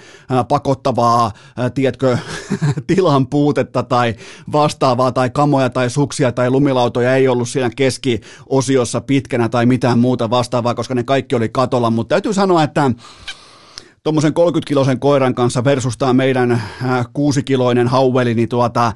[0.48, 1.32] pakottavaa,
[1.74, 2.18] tiedätkö,
[2.88, 4.16] tilan puutetta tai
[4.52, 10.30] vastaavaa tai kamoja tai suksia tai lumilautoja ei ollut siinä keskiosiossa pitkänä tai mitään muuta
[10.30, 12.92] vastaavaa, koska ne kaikki oli katolla, mutta täytyy sanoa, että
[14.04, 18.94] tuommoisen 30-kiloisen koiran kanssa versus tämä meidän äh, kuusikiloinen haueli, niin tuota,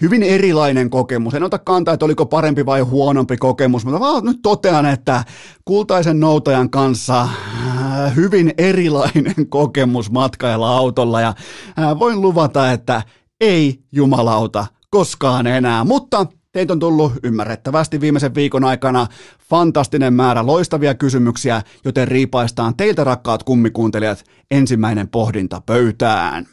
[0.00, 1.34] hyvin erilainen kokemus.
[1.34, 5.24] En ota kantaa, että oliko parempi vai huonompi kokemus, mutta vaan nyt totean, että
[5.64, 11.34] kultaisen noutajan kanssa äh, hyvin erilainen kokemus matkailla autolla ja
[11.78, 13.02] äh, voin luvata, että
[13.40, 16.26] ei jumalauta koskaan enää, mutta
[16.58, 19.06] Teitä on tullut ymmärrettävästi viimeisen viikon aikana
[19.50, 26.46] fantastinen määrä loistavia kysymyksiä, joten riipaistaan teiltä rakkaat kummikuuntelijat ensimmäinen pohdinta pöytään.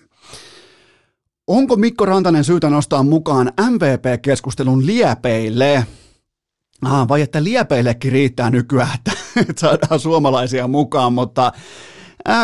[1.48, 5.86] Onko Mikko Rantanen syytä nostaa mukaan MVP-keskustelun liepeille?
[6.82, 9.12] Ah, vai että liepeillekin riittää nykyään, että
[9.58, 11.52] saadaan suomalaisia mukaan, mutta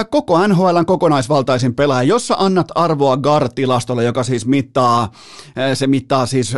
[0.10, 5.12] koko NHLn kokonaisvaltaisin pelaaja, jossa annat arvoa GAR-tilastolle, joka siis mittaa,
[5.74, 6.54] se mittaa siis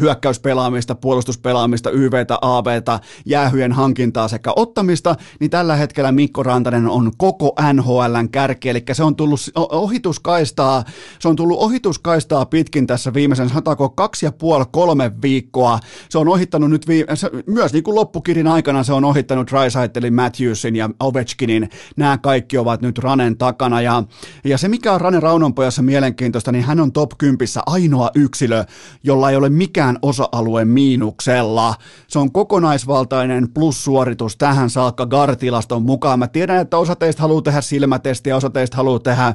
[0.00, 7.54] hyökkäyspelaamista, puolustuspelaamista, YVtä, AVtä, jäähyjen hankintaa sekä ottamista, niin tällä hetkellä Mikko Rantanen on koko
[7.72, 10.84] NHLn kärki, eli se on tullut ohituskaistaa,
[11.18, 15.78] se on tullut ohituskaistaa pitkin tässä viimeisen, sanotaanko kaksi ja puoli, kolme viikkoa.
[16.08, 20.14] Se on ohittanut nyt vii, se, myös niin kuin loppukirin aikana se on ohittanut Drysaitelin,
[20.14, 23.80] Matthewsin ja Ovechkinin, nämä kaikki ovat nyt Ranen takana.
[23.80, 24.02] Ja,
[24.44, 28.64] ja se, mikä on Rane Raunonpojassa mielenkiintoista, niin hän on top 10 ainoa yksilö,
[29.02, 31.74] jolla ei ole mikään osa-alue miinuksella.
[32.08, 36.18] Se on kokonaisvaltainen plussuoritus tähän saakka Gartilaston mukaan.
[36.18, 39.34] Mä tiedän, että osa teistä haluaa tehdä silmätestiä, osa teistä haluaa tehdä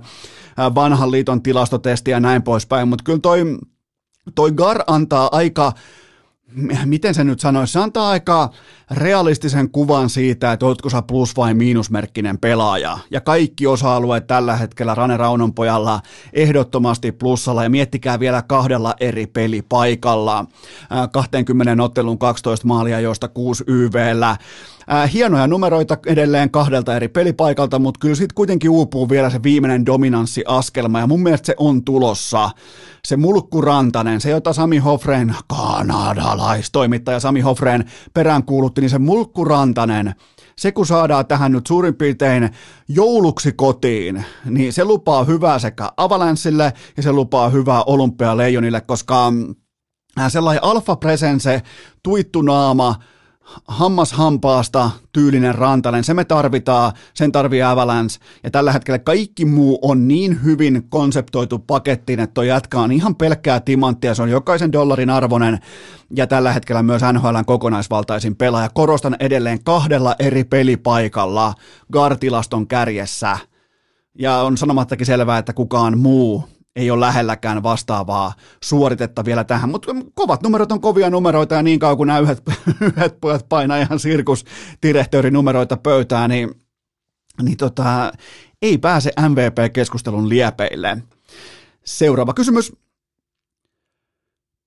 [0.75, 3.57] vanhan liiton tilastotestiä ja näin poispäin, mutta kyllä toi,
[4.35, 5.73] toi Gar antaa aika
[6.85, 8.49] miten se nyt sanoisi, se antaa aika
[8.91, 12.97] realistisen kuvan siitä, että oletko sä plus- vai miinusmerkkinen pelaaja.
[13.11, 16.01] Ja kaikki osa-alueet tällä hetkellä Rane Raunon pojalla
[16.33, 20.45] ehdottomasti plussalla ja miettikää vielä kahdella eri pelipaikalla.
[21.11, 24.37] 20 ottelun 12 maalia, joista 6 YVllä.
[25.13, 30.99] Hienoja numeroita edelleen kahdelta eri pelipaikalta, mutta kyllä sitten kuitenkin uupuu vielä se viimeinen dominanssiaskelma
[30.99, 32.49] ja mun mielestä se on tulossa.
[33.07, 40.15] Se Mulkku Rantanen, se jota Sami Hofreen, kanadalaistoimittaja Sami Hofreen peräänkuulutti, niin se Mulkku Rantanen,
[40.57, 42.49] se kun saadaan tähän nyt suurin piirtein
[42.87, 49.33] jouluksi kotiin, niin se lupaa hyvää sekä Avalanssille ja se lupaa hyvää Olympialeijonille, koska
[50.27, 51.61] sellainen alfa presense,
[52.03, 53.11] tuittunaama, hammas
[54.13, 60.07] hampaasta tyylinen rantainen, se me tarvitaan, sen tarvii Avalanche, ja tällä hetkellä kaikki muu on
[60.07, 65.09] niin hyvin konseptoitu pakettiin, että toi jätkä on ihan pelkkää timanttia, se on jokaisen dollarin
[65.09, 65.59] arvoinen,
[66.15, 68.69] ja tällä hetkellä myös NHLn kokonaisvaltaisin pelaaja.
[68.73, 71.53] Korostan edelleen kahdella eri pelipaikalla.
[71.93, 73.37] Gartilaston kärjessä,
[74.19, 76.43] ja on sanomattakin selvää, että kukaan muu
[76.75, 81.79] ei ole lähelläkään vastaavaa suoritetta vielä tähän, mutta kovat numerot on kovia numeroita ja niin
[81.79, 82.41] kauan kuin nämä yhdet,
[82.81, 83.99] yhdet pojat painaa ihan
[85.31, 86.51] numeroita pöytään, niin,
[87.41, 88.11] niin tota,
[88.61, 90.97] ei pääse MVP-keskustelun liepeille.
[91.85, 92.73] Seuraava kysymys.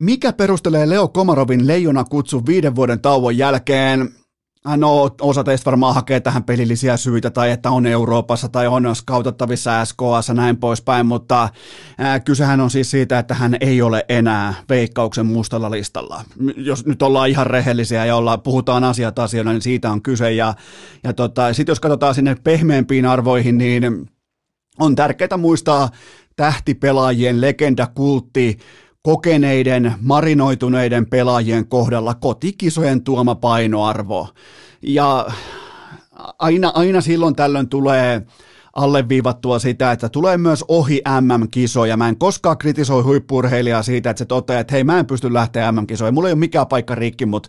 [0.03, 4.15] Mikä perustelee Leo Komarovin leijona kutsu viiden vuoden tauon jälkeen?
[4.77, 9.85] No osa teistä varmaan hakee tähän pelillisiä syitä tai että on Euroopassa tai on skautattavissa
[9.85, 11.49] SKS näin poispäin, mutta
[11.99, 16.25] ää, kysehän on siis siitä, että hän ei ole enää veikkauksen mustalla listalla.
[16.57, 20.55] Jos nyt ollaan ihan rehellisiä ja ollaan, puhutaan asiat asioina, niin siitä on kyse ja,
[21.05, 24.11] ja tota, sitten jos katsotaan sinne pehmeämpiin arvoihin, niin
[24.79, 25.89] on tärkeää muistaa
[26.37, 28.59] tähtipelaajien legendakultti,
[29.05, 34.29] kokeneiden, marinoituneiden pelaajien kohdalla kotikisojen tuoma painoarvo.
[34.83, 35.27] Ja
[36.39, 38.23] aina, aina silloin tällöin tulee
[38.73, 41.97] alleviivattua sitä, että tulee myös ohi MM-kisoja.
[41.97, 45.73] Mä en koskaan kritisoi huippurheilijaa siitä, että se toteaa, että hei mä en pysty lähteä
[45.73, 46.15] MM-kisoihin.
[46.15, 47.49] Mulla ei ole mikään paikka rikki, mutta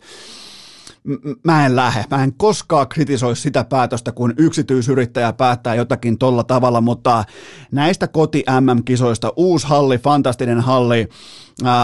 [1.44, 2.06] mä en lähde.
[2.12, 7.24] Mä en koskaan kritisoi sitä päätöstä, kun yksityisyrittäjä päättää jotakin tolla tavalla, mutta
[7.72, 11.10] näistä koti MM-kisoista, uusi halli, fantastinen halli,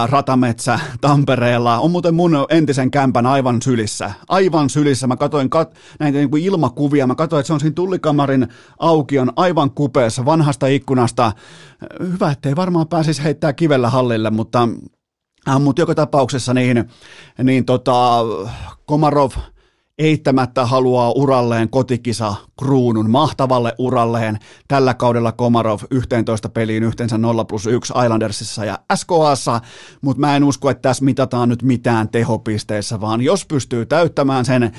[0.06, 4.12] Ratametsä Tampereella, on muuten mun entisen kämpän aivan sylissä.
[4.28, 5.06] Aivan sylissä.
[5.06, 9.32] Mä katsoin kat- näitä niin kuin ilmakuvia, mä katsoin, että se on siinä tullikamarin aukion
[9.36, 11.32] aivan kupeessa vanhasta ikkunasta.
[12.12, 14.68] Hyvä, ettei varmaan pääsisi heittää kivellä hallille, mutta
[15.60, 16.84] mutta joka tapauksessa niin,
[17.42, 18.18] niin tota,
[18.86, 19.30] Komarov
[19.98, 24.38] eittämättä haluaa uralleen kotikisa kruunun, mahtavalle uralleen.
[24.68, 29.60] Tällä kaudella Komarov 11 peliin yhteensä 0 plus 1 Islandersissa ja SKAssa,
[30.00, 34.72] mutta mä en usko, että tässä mitataan nyt mitään tehopisteissä, vaan jos pystyy täyttämään sen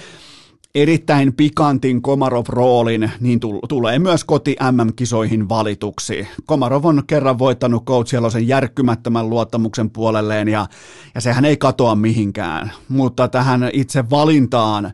[0.76, 6.28] erittäin pikantin Komarov-roolin, niin tulee myös koti MM-kisoihin valituksi.
[6.46, 10.68] Komarov on kerran voittanut Coach Jelosen järkkymättömän luottamuksen puolelleen ja,
[11.16, 12.72] ja sehän ei katoa mihinkään.
[12.90, 14.94] Mutta tähän itse valintaan,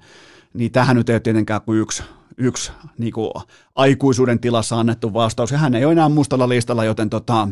[0.53, 2.03] niin tähän nyt ei ole tietenkään kuin yksi,
[2.37, 3.31] yksi niin kuin
[3.75, 5.51] aikuisuuden tilassa annettu vastaus.
[5.51, 7.47] Ja hän ei ole enää mustalla listalla, joten tota,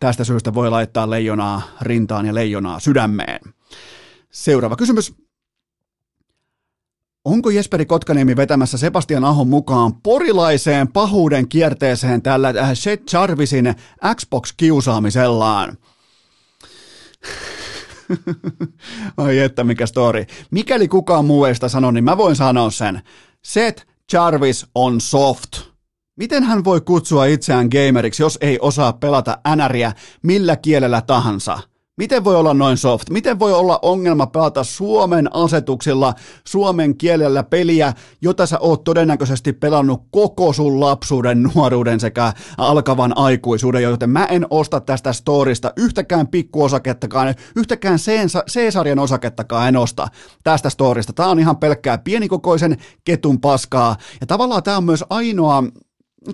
[0.00, 3.40] tästä syystä voi laittaa leijonaa rintaan ja leijonaa sydämeen.
[4.30, 5.27] Seuraava kysymys.
[7.28, 13.74] Onko Jesperi Kotkaniemi vetämässä Sebastian Ahon mukaan porilaiseen pahuuden kierteeseen tällä äh, Seth Jarvisin
[14.14, 15.76] Xbox-kiusaamisellaan?
[19.16, 20.24] Ai että mikä story.
[20.50, 23.02] Mikäli kukaan muu ei sitä sano, niin mä voin sanoa sen.
[23.44, 25.52] Seth Jarvis on soft.
[26.16, 31.58] Miten hän voi kutsua itseään gameriksi, jos ei osaa pelata NRiä millä kielellä tahansa?
[31.98, 33.10] Miten voi olla noin soft?
[33.10, 40.02] Miten voi olla ongelma pelata Suomen asetuksilla, suomen kielellä peliä, jota sä oot todennäköisesti pelannut
[40.10, 47.34] koko sun lapsuuden, nuoruuden sekä alkavan aikuisuuden, joten mä en osta tästä storista yhtäkään pikkuosakettakaan,
[47.56, 47.98] yhtäkään
[48.50, 50.08] C-sarjan osakettakaan en osta
[50.44, 51.12] tästä storista.
[51.12, 55.64] Tää on ihan pelkkää pienikokoisen ketun paskaa ja tavallaan tää on myös ainoa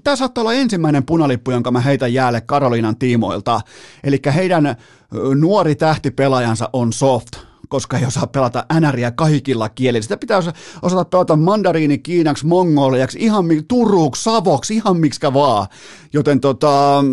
[0.04, 3.60] Tämä saattaa olla ensimmäinen punalippu, jonka mä heitän jäälle Karoliinan tiimoilta.
[4.04, 4.76] Eli heidän
[5.34, 7.28] nuori tähtipelaajansa on soft,
[7.68, 10.02] koska ei osaa pelata NRiä kaikilla kielillä.
[10.02, 10.40] Sitä pitää
[10.82, 15.66] osata pelata mandariini, kiinaksi, mongoliaksi, ihan turuuksi, savoksi, ihan miksikä vaan.
[16.12, 17.04] Joten tota,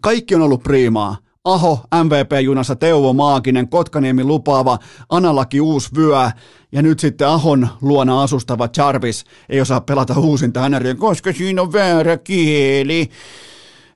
[0.00, 1.23] kaikki on ollut priimaa.
[1.44, 4.78] Aho, MVP-junassa, Teuvo Maakinen, Kotkaniemi lupaava,
[5.08, 6.30] Analaki uusi vyö,
[6.72, 11.72] ja nyt sitten Ahon luona asustava Jarvis ei osaa pelata uusinta NRiä, koska siinä on
[11.72, 13.08] väärä kieli.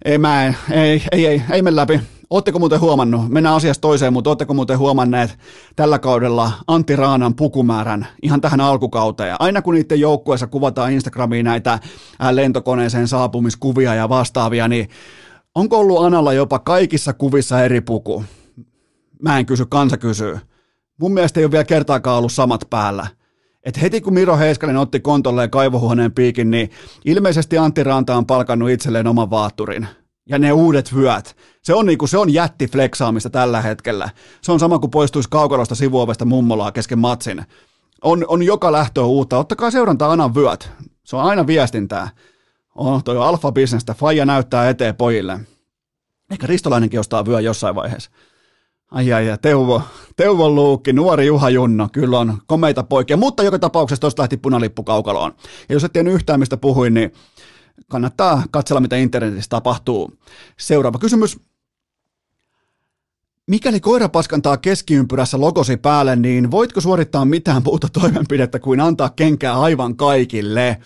[0.04, 2.00] Ei, mä, ei, ei, ei, ei mene läpi.
[2.30, 5.38] Oletteko muuten huomannut, mennään asiasta toiseen, mutta oletteko muuten huomanneet
[5.76, 9.36] tällä kaudella Antti Raanan pukumäärän ihan tähän alkukauteen?
[9.38, 11.78] Aina kun niiden joukkueessa kuvataan Instagramiin näitä
[12.30, 14.88] lentokoneeseen saapumiskuvia ja vastaavia, niin
[15.58, 18.24] onko ollut Analla jopa kaikissa kuvissa eri puku?
[19.22, 20.38] Mä en kysy, kansa kysyy.
[21.00, 23.06] Mun mielestä ei ole vielä kertaakaan ollut samat päällä.
[23.64, 26.70] Et heti kun Miro Heiskanen otti kontolleen kaivohuoneen piikin, niin
[27.04, 29.86] ilmeisesti Antti Ranta on palkannut itselleen oman vaatturin.
[30.28, 31.36] Ja ne uudet vyöt.
[31.62, 34.10] Se on, niinku, se on jättifleksaamista tällä hetkellä.
[34.42, 37.44] Se on sama kuin poistuisi kaukalosta sivuovesta mummolaa kesken matsin.
[38.02, 39.38] On, on joka lähtö uutta.
[39.38, 40.70] Ottakaa seurantaa Anan vyöt.
[41.04, 42.08] Se on aina viestintää.
[42.78, 43.94] Oh, toi on alfa-bisnestä.
[43.94, 45.40] Faija näyttää eteen pojille.
[46.30, 48.10] Ehkä Ristolainenkin ostaa vyö jossain vaiheessa.
[48.90, 49.82] Ai ai ai, Teuvo,
[50.16, 54.82] Teuvo Luukki, nuori Juha Junno, kyllä on komeita poikia, mutta joka tapauksessa tuosta lähti punalippu
[54.82, 55.34] kaukaloon.
[55.68, 57.12] Ja jos et tiennyt yhtään mistä puhuin, niin
[57.88, 60.18] kannattaa katsella mitä internetissä tapahtuu.
[60.58, 61.40] Seuraava kysymys.
[63.46, 69.60] Mikäli koira paskantaa keskiympyrässä logosi päälle, niin voitko suorittaa mitään muuta toimenpidettä kuin antaa kenkää
[69.60, 70.78] aivan kaikille?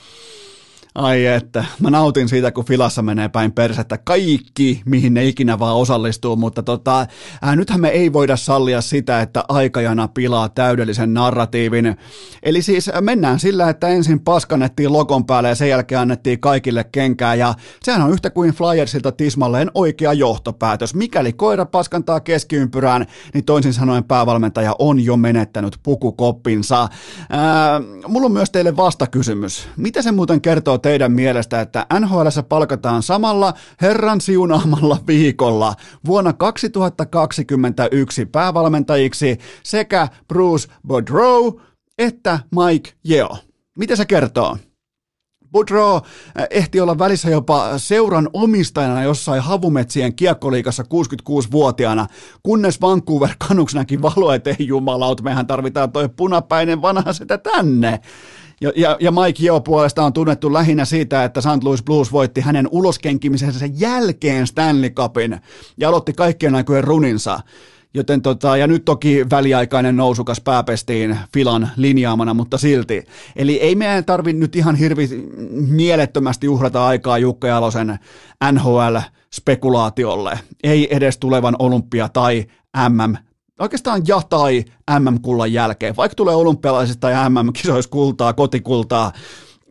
[0.94, 5.76] Ai että, mä nautin siitä, kun filassa menee päin persettä kaikki, mihin ne ikinä vaan
[5.76, 7.07] osallistuu, mutta tota,
[7.42, 11.96] ää, nythän me ei voida sallia sitä, että aikajana pilaa täydellisen narratiivin.
[12.42, 17.35] Eli siis mennään sillä, että ensin paskannettiin logon päälle ja sen jälkeen annettiin kaikille kenkää,
[17.35, 20.94] ja sehän on yhtä kuin Flyersilta tismalleen oikea johtopäätös.
[20.94, 26.88] Mikäli koira paskantaa keskiympyrään, niin toisin sanoen päävalmentaja on jo menettänyt pukukoppinsa.
[27.31, 29.68] Ää, mulla on myös teille vastakysymys.
[29.76, 35.74] Mitä se muuten kertoo teidän mielestä, että NHL palkataan samalla herran siunaamalla viikolla
[36.06, 41.60] vuonna 2021 päävalmentajiksi sekä Bruce Boudreau
[41.98, 43.36] että Mike Yeo?
[43.78, 44.56] Mitä se kertoo?
[45.52, 52.06] Boudreau eh, ehti olla välissä jopa seuran omistajana jossain havumetsien kiekkoliikassa 66-vuotiaana,
[52.42, 58.00] kunnes Vancouver Canucks näki valoa, että ei jumalaut, mehän tarvitaan toi punapäinen vanha sitä tänne.
[58.62, 61.62] Ja, ja, ja Mike Yeo puolesta on tunnettu lähinnä siitä, että St.
[61.62, 65.40] Louis Blues voitti hänen uloskenkimisensä jälkeen Stanley Cupin
[65.77, 67.40] ja aloitti kaikkien aikojen runinsa.
[67.94, 73.05] Joten tota, ja nyt toki väliaikainen nousukas pääpestiin Filan linjaamana, mutta silti.
[73.37, 75.09] Eli ei meidän tarvitse nyt ihan hirvi
[75.53, 77.98] mielettömästi uhrata aikaa Jukka Jalosen
[78.53, 80.38] NHL-spekulaatiolle.
[80.62, 82.46] Ei edes tulevan olympia tai
[82.88, 83.16] MM
[83.60, 84.64] oikeastaan ja tai
[85.00, 89.12] MM-kullan jälkeen, vaikka tulee olympialaisista tai MM-kisoissa kultaa, kotikultaa,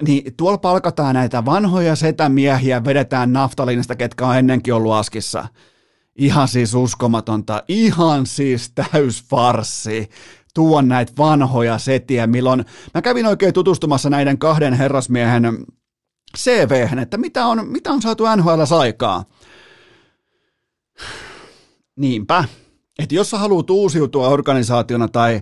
[0.07, 5.47] niin tuolla palkataan näitä vanhoja setämiehiä, vedetään naftalinista, ketkä on ennenkin ollut askissa.
[6.15, 10.09] Ihan siis uskomatonta, ihan siis täys farsi
[10.53, 15.65] tuon näitä vanhoja setiä, milloin mä kävin oikein tutustumassa näiden kahden herrasmiehen
[16.37, 19.25] cv että mitä on, mitä on saatu NHL aikaa.
[21.95, 22.43] Niinpä,
[23.03, 25.41] että jos sä haluat uusiutua organisaationa tai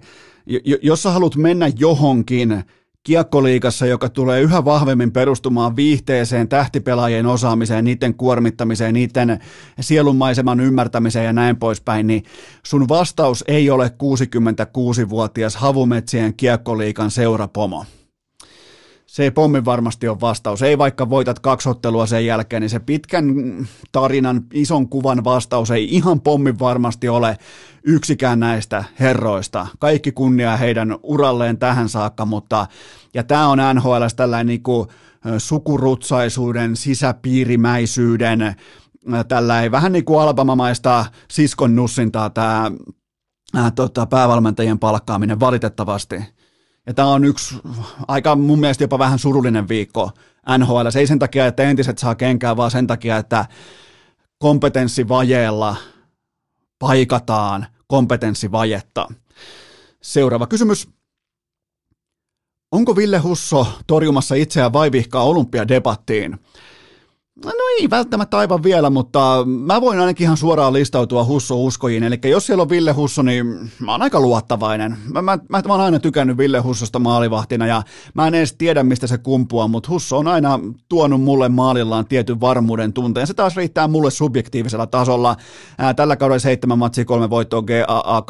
[0.82, 2.64] jos sä haluat mennä johonkin
[3.04, 9.40] kiekkoliikassa, joka tulee yhä vahvemmin perustumaan viihteeseen, tähtipelaajien osaamiseen, niiden kuormittamiseen, niiden
[9.80, 12.24] sielunmaiseman ymmärtämiseen ja näin poispäin, niin
[12.64, 17.86] sun vastaus ei ole 66-vuotias havumetsien kiekkoliikan seurapomo
[19.10, 20.62] se ei pommin varmasti ole vastaus.
[20.62, 23.26] Ei vaikka voitat kaksi ottelua sen jälkeen, niin se pitkän
[23.92, 27.38] tarinan, ison kuvan vastaus ei ihan pommin varmasti ole
[27.84, 29.68] yksikään näistä herroista.
[29.80, 32.68] Kaikki kunnia heidän uralleen tähän saakka, mutta
[33.14, 34.88] ja tämä on NHL tällainen niin kuin,
[35.38, 38.56] sukurutsaisuuden, sisäpiirimäisyyden,
[39.28, 42.72] tällainen vähän niin kuin albamamaista siskon nussintaa tämä
[43.76, 46.16] tota, päävalmentajien palkkaaminen valitettavasti
[46.88, 47.56] ja tämä on yksi
[48.08, 50.12] aika mun mielestä jopa vähän surullinen viikko
[50.58, 50.90] NHL.
[50.90, 53.46] Se ei sen takia, että entiset saa kenkää, vaan sen takia, että
[54.40, 55.76] kompetenssivajeella
[56.80, 59.08] paikataan kompetenssivajetta.
[60.02, 60.90] Seuraava kysymys.
[62.72, 66.40] Onko Ville Husso torjumassa itseään vaivihkaa olympiadebattiin?
[67.46, 72.04] No ei välttämättä aivan vielä, mutta mä voin ainakin ihan suoraan listautua Husso-uskojiin.
[72.04, 74.98] Eli jos siellä on Ville Husso, niin mä oon aika luottavainen.
[75.14, 78.84] Mä, mä, mä, mä oon aina tykännyt Ville Hussosta maalivahtina ja mä en edes tiedä,
[78.84, 83.28] mistä se kumpuaa, mutta Husso on aina tuonut mulle maalillaan tietyn varmuuden tunteen.
[83.28, 85.36] Se taas riittää mulle subjektiivisella tasolla.
[85.78, 88.26] Ää, tällä kaudella seitsemän matsia, kolme voittoa, GAA 2,46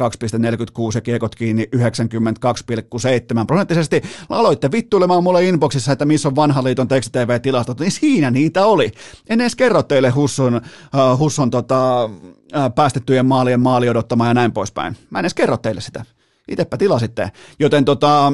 [0.94, 4.02] ja kiekot kiinni 92,7 prosenttisesti.
[4.28, 8.92] Aloitte vittuilemaan mulle inboxissa, että missä on vanhan liiton tekstitv-tilastot, niin siinä niitä oli.
[9.28, 14.52] En edes kerro teille Husson, uh, Husson tota, uh, päästettyjen maalien maali odottamaan ja näin
[14.52, 14.96] poispäin.
[15.10, 16.04] Mä en edes kerro teille sitä.
[16.48, 17.30] Itepä tilasitte.
[17.58, 18.32] Joten tota,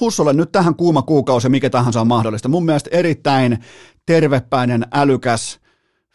[0.00, 2.48] Hussolle nyt tähän kuuma kuukausi, mikä tahansa on mahdollista.
[2.48, 3.58] Mun mielestä erittäin
[4.06, 5.60] tervepäinen, älykäs,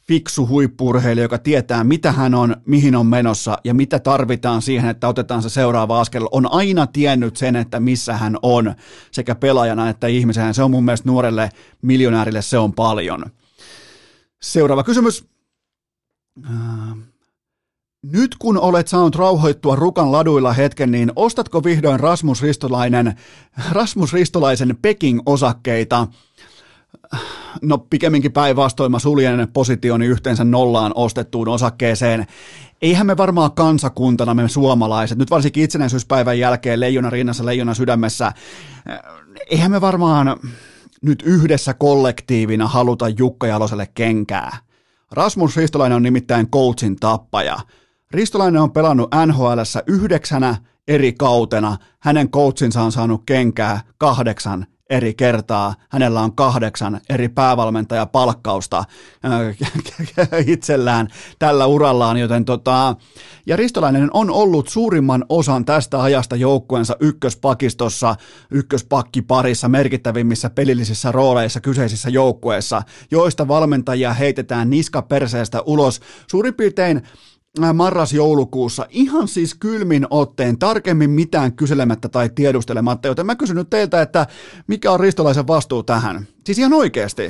[0.08, 5.08] fiksu huippurheilija, joka tietää, mitä hän on, mihin on menossa ja mitä tarvitaan siihen, että
[5.08, 8.76] otetaan se seuraava askel, on aina tiennyt sen, että missä hän on
[9.12, 10.54] sekä pelaajana että ihmisenä.
[10.54, 11.50] Se on mun mielestä nuorelle
[11.82, 13.26] miljonäärille se on paljon.
[14.46, 15.26] Seuraava kysymys.
[16.46, 16.98] Äh,
[18.12, 23.16] nyt kun olet saanut rauhoittua Rukan laduilla hetken, niin ostatko vihdoin Rasmus Ristolainen,
[23.72, 26.08] Rasmus Ristolaisen Peking-osakkeita?
[27.62, 32.28] No pikemminkin päinvastoin mä suljen positioni yhteensä nollaan ostettuun osakkeeseen.
[32.82, 38.34] Eihän me varmaan kansakuntana, me suomalaiset, nyt varsinkin itsenäisyyspäivän jälkeen leijona rinnassa, leijona sydämessä,
[39.50, 40.40] eihän me varmaan
[41.06, 44.58] nyt yhdessä kollektiivina haluta Jukka Jaloselle kenkää.
[45.12, 47.58] Rasmus Ristolainen on nimittäin coachin tappaja.
[48.12, 50.56] Ristolainen on pelannut nhl yhdeksänä
[50.88, 51.78] eri kautena.
[52.00, 55.76] Hänen coachinsa on saanut kenkää kahdeksan eri kertaa.
[55.90, 61.08] Hänellä on kahdeksan eri päävalmentajapalkkausta äh, itsellään
[61.40, 62.96] tällä urallaan, joten tota,
[63.46, 68.16] ja Ristolainen on ollut suurimman osan tästä ajasta joukkueensa ykköspakistossa,
[68.52, 72.82] ykköspakkiparissa merkittävimmissä pelillisissä rooleissa kyseisissä joukkueissa,
[73.12, 77.02] joista valmentajia heitetään niska perseestä ulos suurin piirtein
[77.74, 84.02] marras-joulukuussa ihan siis kylmin otteen, tarkemmin mitään kyselemättä tai tiedustelematta, joten mä kysyn nyt teiltä,
[84.02, 84.28] että
[84.68, 86.28] mikä on Ristolaisen vastuu tähän?
[86.46, 87.24] Siis ihan oikeasti.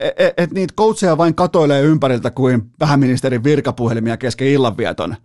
[0.00, 5.16] Että et, et niitä coacheja vain katoilee ympäriltä kuin pääministerin virkapuhelimia kesken illanvieton.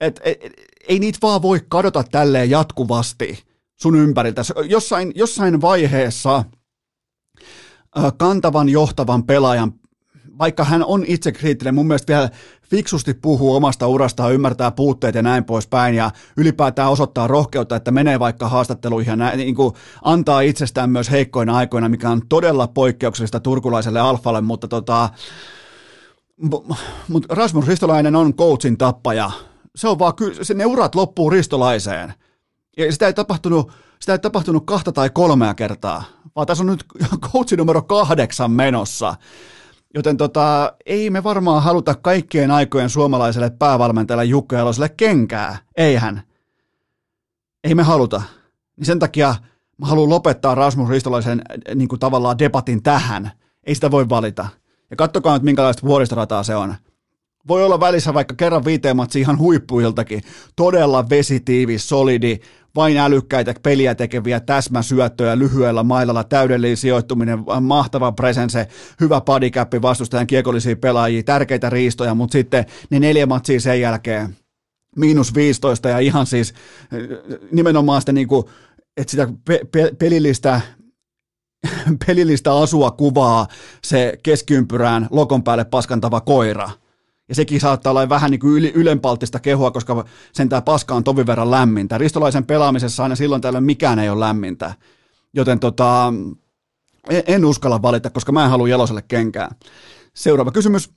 [0.00, 0.52] Et, et, et,
[0.88, 3.44] ei niitä vaan voi kadota tälleen jatkuvasti
[3.76, 4.42] sun ympäriltä.
[4.68, 9.72] Jossain, jossain vaiheessa äh, kantavan johtavan pelaajan
[10.40, 12.30] vaikka hän on itse kriittinen, mun mielestä vielä
[12.70, 18.18] fiksusti puhuu omasta urastaan, ymmärtää puutteet ja näin poispäin ja ylipäätään osoittaa rohkeutta, että menee
[18.18, 23.40] vaikka haastatteluihin ja näin, niin kuin antaa itsestään myös heikkoina aikoina, mikä on todella poikkeuksellista
[23.40, 25.08] turkulaiselle alfalle, mutta tota,
[27.08, 29.30] mutta Rasmus Ristolainen on coachin tappaja.
[29.76, 30.12] Se on vaan,
[30.42, 32.14] se ne urat loppuu Ristolaiseen.
[32.76, 36.04] Ja sitä ei tapahtunut, sitä ei tapahtunut kahta tai kolmea kertaa,
[36.36, 36.84] vaan tässä on nyt
[37.32, 39.14] coachin numero kahdeksan menossa.
[39.94, 45.58] Joten tota, ei me varmaan haluta kaikkien aikojen suomalaiselle päävalmentajalle Jukka Jaloselle kenkää.
[45.76, 46.22] Eihän.
[47.64, 48.22] Ei me haluta.
[48.76, 49.34] Niin sen takia
[49.78, 53.30] mä haluan lopettaa Rasmus Ristolaisen äh, niin kuin tavallaan debatin tähän.
[53.64, 54.48] Ei sitä voi valita.
[54.90, 56.74] Ja kattokaa nyt minkälaista vuoristorataa se on.
[57.48, 60.22] Voi olla välissä vaikka kerran viiteen matsi ihan huippuiltakin.
[60.56, 62.38] Todella vesitiivis, solidi,
[62.74, 68.68] vain älykkäitä peliä tekeviä täsmäsyöttöjä lyhyellä mailalla, täydellinen sijoittuminen, mahtava presense,
[69.00, 74.36] hyvä padikäppi vastustajan kiekollisia pelaajia, tärkeitä riistoja, mutta sitten ne neljä matsia sen jälkeen,
[74.96, 76.54] miinus 15 ja ihan siis
[77.52, 78.44] nimenomaan sitä niin kuin,
[78.96, 80.60] että sitä pe- pe- pelillistä
[82.06, 83.46] pelillistä asua kuvaa
[83.84, 86.70] se keskiympyrään lokon päälle paskantava koira–
[87.30, 91.26] ja sekin saattaa olla vähän niin kuin ylenpalttista kehua, koska sen tämä paska on tovin
[91.26, 91.98] verran lämmintä.
[91.98, 94.74] Ristolaisen pelaamisessa aina silloin tällöin mikään ei ole lämmintä.
[95.34, 96.12] Joten tota,
[97.26, 99.50] en uskalla valita, koska mä en halua Jaloselle kenkään.
[100.14, 100.90] Seuraava kysymys.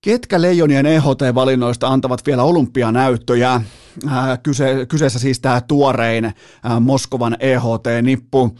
[0.00, 3.54] Ketkä Leijonien EHT-valinnoista antavat vielä olympianäyttöjä?
[3.54, 6.34] Äh, kyse, kyseessä siis tämä tuorein äh,
[6.80, 8.56] Moskovan EHT-nippu.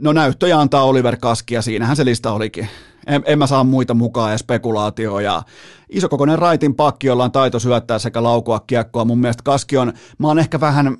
[0.00, 2.68] No näyttöjä antaa Oliver Kaski ja siinähän se lista olikin
[3.08, 5.24] en, en mä saa muita mukaan ja spekulaatioon.
[5.24, 5.42] Ja
[5.88, 9.04] isokokoinen raitin pakki, jolla on taito syöttää sekä laukua kiekkoa.
[9.04, 10.96] Mun mielestä Kaski on, mä oon ehkä vähän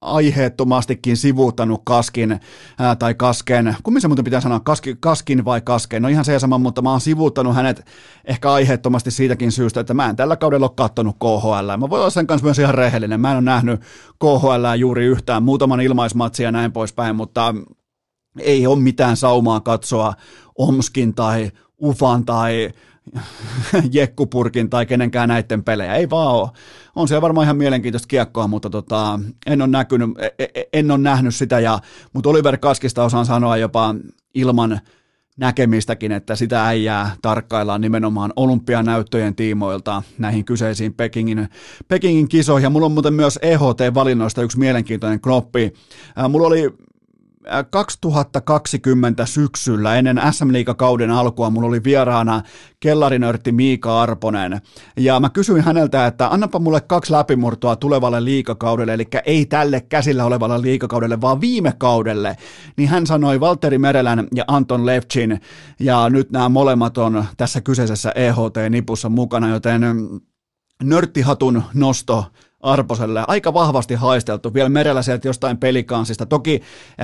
[0.00, 2.40] aiheettomastikin sivuuttanut kaskin
[2.78, 6.38] ää, tai kasken, kummin se muuten pitää sanoa, kaski, kaskin vai kasken, no ihan se
[6.38, 7.86] sama, mutta mä oon sivuuttanut hänet
[8.24, 11.76] ehkä aiheettomasti siitäkin syystä, että mä en tällä kaudella ole kattonut KHL.
[11.78, 13.80] Mä voin olla sen kanssa myös ihan rehellinen, mä en ole nähnyt
[14.18, 17.54] KHL juuri yhtään, muutaman ilmaismatsia ja näin poispäin, mutta
[18.38, 20.14] ei ole mitään saumaa katsoa
[20.58, 21.50] Omskin tai
[21.82, 22.70] Ufan tai
[23.92, 25.94] Jekkupurkin tai kenenkään näiden pelejä.
[25.94, 26.48] Ei vaan ole.
[26.96, 30.98] On siellä varmaan ihan mielenkiintoista kiekkoa, mutta tota, en, ole näkynyt, e, e, en ole
[30.98, 31.60] nähnyt sitä.
[31.60, 31.78] Ja,
[32.12, 33.94] mutta Oliver Kaskista osaan sanoa jopa
[34.34, 34.80] ilman
[35.36, 41.48] näkemistäkin, että sitä ei jää tarkkaillaan nimenomaan olympianäyttöjen tiimoilta näihin kyseisiin Pekingin,
[41.88, 42.64] Pekingin kisoihin.
[42.64, 45.72] Ja mulla on muuten myös EHT-valinnoista yksi mielenkiintoinen knoppi.
[46.28, 46.70] Mulla oli
[47.70, 52.42] 2020 syksyllä ennen SM Liigakauden alkua mulla oli vieraana
[52.80, 54.60] kellarinörtti Miika Arponen.
[54.96, 60.24] Ja mä kysyin häneltä, että annapa mulle kaksi läpimurtoa tulevalle liikakaudelle, eli ei tälle käsillä
[60.24, 62.36] olevalle liikakaudelle, vaan viime kaudelle,
[62.76, 65.40] niin hän sanoi Valtteri Merelän ja Anton Levchin
[65.80, 69.82] ja nyt nämä molemmat on tässä kyseisessä EHT-nipussa mukana, joten
[70.82, 72.26] nörttihatun nosto
[72.62, 73.24] Arposelle.
[73.28, 76.26] Aika vahvasti haisteltu vielä merellä sieltä jostain pelikansista.
[76.26, 76.62] Toki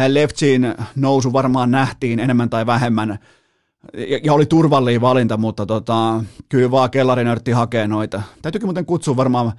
[0.08, 3.18] Leftsiin nousu varmaan nähtiin enemmän tai vähemmän
[4.24, 8.22] ja, oli turvallinen valinta, mutta tota, kyllä vaan kellarinörtti hakee noita.
[8.42, 9.52] Täytyykin muuten kutsua varmaan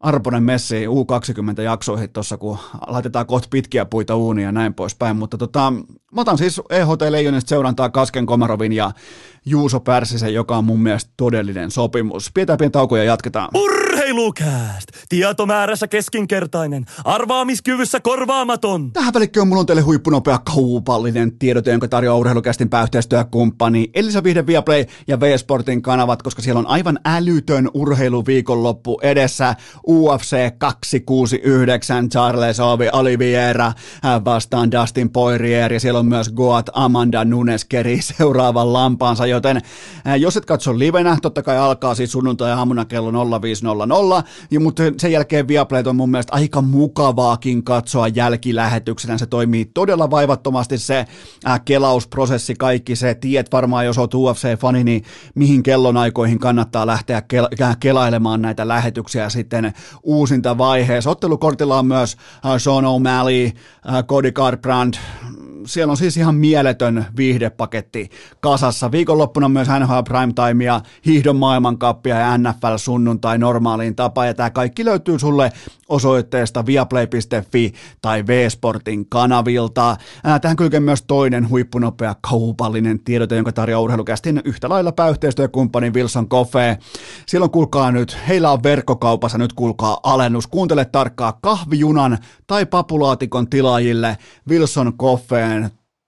[0.00, 5.72] Arponen Messi U20-jaksoihin tuossa, kun laitetaan kohta pitkiä puita uunia ja näin poispäin, mutta tota,
[6.12, 8.90] mä otan siis EHT Leijonista seurantaa Kasken Komarovin ja
[9.46, 12.30] Juuso Pärsisen, joka on mun mielestä todellinen sopimus.
[12.34, 13.48] Pidetään pieni tauko ja jatketaan.
[14.04, 14.88] Urheilukääst!
[15.08, 18.92] Tietomäärässä keskinkertainen, arvaamiskyvyssä korvaamaton.
[18.92, 24.84] Tähän välikköön mulla on teille huippunopea kaupallinen tiedote, jonka tarjoaa urheilukästin pääyhteistyökumppani Elisa Vihde Viaplay
[25.06, 29.54] ja V-Sportin kanavat, koska siellä on aivan älytön urheiluviikonloppu edessä.
[29.88, 33.72] UFC 269, Charles Ovi Oliveira
[34.24, 39.60] vastaan Dustin Poirier ja siellä on myös Goat Amanda Nunes keri seuraavan lampaansa, joten
[40.18, 43.94] jos et katso livenä, totta kai alkaa siis sunnuntai-aamuna kello 0500,
[44.50, 50.10] ja, mutta sen jälkeen Viaplay on mun mielestä aika mukavaakin katsoa jälkilähetyksenä, se toimii todella
[50.10, 51.04] vaivattomasti se
[51.46, 57.76] äh, kelausprosessi, kaikki se, tiedät varmaan jos oot UFC-fani, niin mihin kellonaikoihin kannattaa lähteä kel-
[57.80, 61.10] kelailemaan näitä lähetyksiä sitten uusinta vaiheessa.
[61.10, 63.56] Ottelukortilla on myös äh, Sean O'Malley,
[63.92, 64.98] äh, Cody Garbrandt,
[65.66, 68.10] siellä on siis ihan mieletön viihdepaketti
[68.40, 68.92] kasassa.
[68.92, 74.26] Viikonloppuna myös NHL Primetimea, hiihdon maailmankappia ja NFL sunnuntai normaaliin tapaan.
[74.26, 75.52] Ja tämä kaikki löytyy sulle
[75.88, 79.96] osoitteesta viaplay.fi tai V-Sportin kanavilta.
[80.40, 86.78] Tähän kylkee myös toinen huippunopea kaupallinen tiedote, jonka tarjoaa urheilukästin yhtä lailla pääyhteistyökumppani Wilson Coffee.
[87.26, 90.46] Silloin kuulkaa nyt, heillä on verkkokaupassa nyt kuulkaa alennus.
[90.46, 95.53] Kuuntele tarkkaa kahvijunan tai papulaatikon tilaajille Wilson Coffeen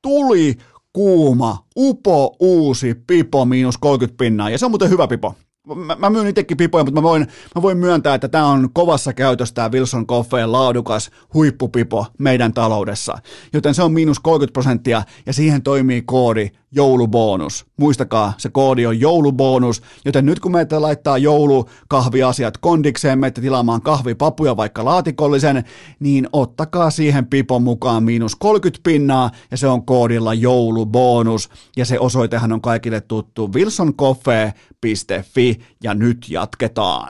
[0.06, 0.56] tuli
[0.92, 4.50] kuuma, upo uusi pipo miinus 30 pinnaa.
[4.50, 5.34] Ja se on muuten hyvä pipo
[5.74, 9.12] mä, mä myyn itsekin pipoja, mutta mä voin, mä voin myöntää, että tämä on kovassa
[9.12, 13.18] käytössä tämä Wilson Coffeen laadukas huippupipo meidän taloudessa.
[13.52, 17.66] Joten se on miinus 30 prosenttia ja siihen toimii koodi joulubonus.
[17.76, 24.56] Muistakaa, se koodi on joulubonus, joten nyt kun meitä laittaa joulukahviasiat kondikseen, meitä tilaamaan kahvipapuja
[24.56, 25.64] vaikka laatikollisen,
[26.00, 31.98] niin ottakaa siihen pipon mukaan miinus 30 pinnaa ja se on koodilla joulubonus ja se
[31.98, 37.08] osoitehan on kaikille tuttu wilsoncoffee.fi ja nyt jatketaan.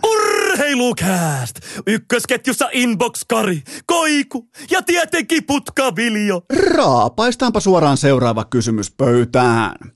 [0.57, 1.57] Urheilukääst!
[1.87, 6.43] Ykkösketjussa Inbox-Kari, Koiku ja tietenkin Putkaviljo.
[6.75, 9.93] Raapaistaanpa suoraan seuraava kysymys pöytään.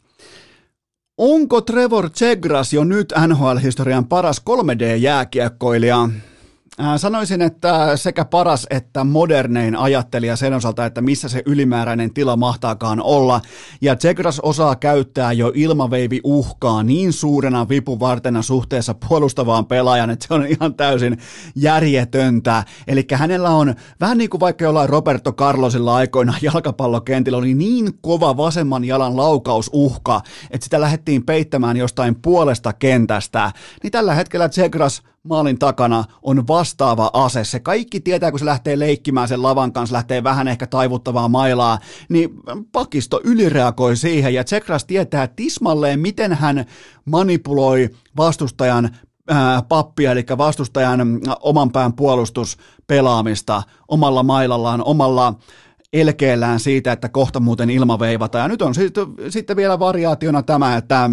[1.19, 6.09] Onko Trevor Zegras jo nyt NHL-historian paras 3D-jääkiekkoilija?
[6.81, 12.37] Äh, sanoisin, että sekä paras että modernein ajattelija sen osalta, että missä se ylimääräinen tila
[12.37, 13.41] mahtaakaan olla.
[13.81, 20.35] Ja Zegras osaa käyttää jo ilmaveivi uhkaa niin suurena vipuvartena suhteessa puolustavaan pelaajan, että se
[20.35, 21.19] on ihan täysin
[21.57, 22.65] järjetöntä.
[22.87, 28.37] Eli hänellä on vähän niin kuin vaikka jollain Roberto Carlosilla aikoina jalkapallokentillä oli niin kova
[28.37, 30.21] vasemman jalan laukausuhka,
[30.51, 33.53] että sitä lähdettiin peittämään jostain puolesta kentästä.
[33.83, 37.45] Niin tällä hetkellä Zegras maalin takana on vastaava ase.
[37.45, 41.79] Se kaikki tietää, kun se lähtee leikkimään sen lavan kanssa, lähtee vähän ehkä taivuttavaa mailaa,
[42.09, 42.31] niin
[42.73, 46.65] pakisto ylireagoi siihen ja Tsekras tietää tismalleen, miten hän
[47.05, 48.97] manipuloi vastustajan
[49.69, 55.35] pappia, eli vastustajan oman pään puolustuspelaamista omalla mailallaan, omalla
[55.93, 57.99] elkeellään siitä, että kohta muuten ilma
[58.33, 58.75] Ja nyt on
[59.29, 61.11] sitten vielä variaationa tämä, että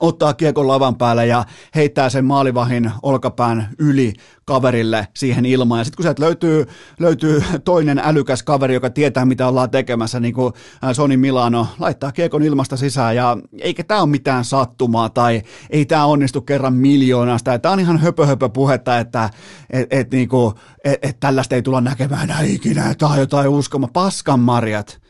[0.00, 1.44] ottaa kiekon lavan päälle ja
[1.74, 4.12] heittää sen maalivahin olkapään yli
[4.44, 5.78] kaverille siihen ilmaan.
[5.78, 6.66] Ja sitten kun sieltä löytyy,
[6.98, 10.52] löytyy toinen älykäs kaveri, joka tietää, mitä ollaan tekemässä, niin kuin
[10.92, 13.16] Sony Milano, laittaa kiekon ilmasta sisään.
[13.16, 17.58] Ja eikä tämä ole mitään sattumaa tai ei tämä onnistu kerran miljoonasta.
[17.58, 19.30] Tämä on ihan höpö, höpö puhetta, että
[19.70, 22.94] et, et, niin kuin, et, et tällaista ei tulla näkemään ikinä.
[22.94, 23.88] Tämä on jotain uskoma.
[23.92, 25.07] Paskan marjat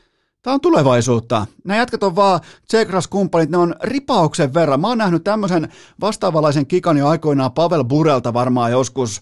[0.48, 1.46] Tämä on tulevaisuutta.
[1.64, 4.80] Nämä jätkät on vaan Tsekras-kumppanit, ne on ripauksen verran.
[4.80, 5.68] Mä oon nähnyt tämmöisen
[6.00, 9.20] vastaavanlaisen kikan jo aikoinaan Pavel Burelta varmaan joskus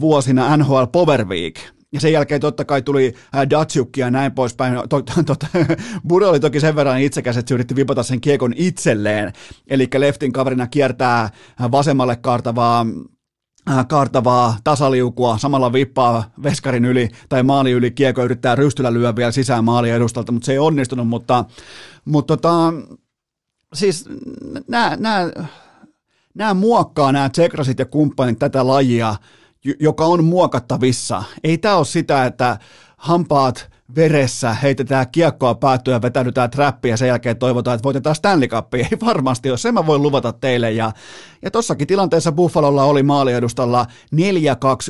[0.00, 1.54] vuosina NHL Power Week.
[1.92, 3.14] Ja sen jälkeen totta kai tuli
[3.50, 4.74] Datsukki ja näin poispäin.
[4.88, 5.02] To,
[6.08, 9.32] Bure oli toki sen verran itsekäs, että se yritti vipata sen kiekon itselleen.
[9.66, 11.30] Eli leftin kaverina kiertää
[11.70, 12.86] vasemmalle kaartavaa
[13.88, 19.64] kaartavaa tasaliukua, samalla vippaa veskarin yli tai maali yli, kiekko yrittää rystyllä lyödä vielä sisään
[19.64, 21.44] maali edustalta, mutta se ei onnistunut, mutta,
[22.04, 22.72] mutta tota,
[23.74, 24.04] siis
[24.68, 25.30] nämä, nämä,
[26.34, 29.14] nämä muokkaa nämä Tsekrasit ja kumppanit tätä lajia,
[29.80, 31.22] joka on muokattavissa.
[31.44, 32.58] Ei tämä ole sitä, että
[32.96, 38.48] hampaat veressä, heitetään kiekkoa päättyä ja vetäydytään trappiin ja sen jälkeen toivotaan, että voitetaan Stanley
[38.48, 38.86] Cupia.
[38.92, 40.72] Ei varmasti ole, sen mä voin luvata teille.
[40.72, 40.92] Ja,
[41.42, 44.18] ja tossakin tilanteessa Buffalolla oli maaliedustalla 4-2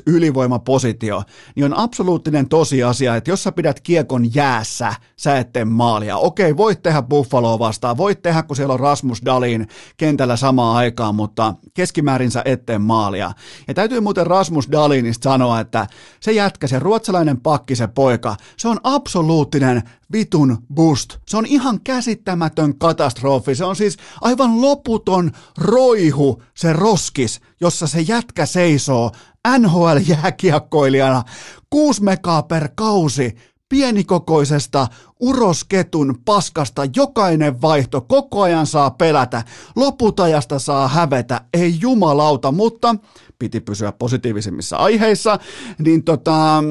[0.06, 1.22] ylivoimapositio,
[1.56, 6.16] niin on absoluuttinen tosiasia, että jos sä pidät kiekon jäässä, sä et tee maalia.
[6.16, 11.14] Okei, voit tehdä Buffaloa vastaan, voit tehdä, kun siellä on Rasmus Dalin kentällä samaan aikaan,
[11.14, 13.32] mutta keskimäärin sä et tee maalia.
[13.68, 15.86] Ja täytyy muuten Rasmus Dalinista sanoa, että
[16.20, 19.82] se jätkä, se ruotsalainen pakki, se poika, se on absoluuttinen
[20.12, 21.16] vitun boost.
[21.28, 23.54] Se on ihan käsittämätön katastrofi.
[23.54, 29.10] Se on siis aivan loputon roihu, se roskis, jossa se jätkä seisoo
[29.58, 31.22] NHL-jääkiekkoilijana.
[31.70, 33.36] Kuusi megaa per kausi,
[33.68, 34.86] pienikokoisesta
[35.20, 39.42] urosketun paskasta jokainen vaihto koko ajan saa pelätä,
[39.76, 42.94] loputajasta saa hävetä, ei jumalauta, mutta
[43.38, 45.38] piti pysyä positiivisimmissa aiheissa,
[45.78, 46.62] niin tota,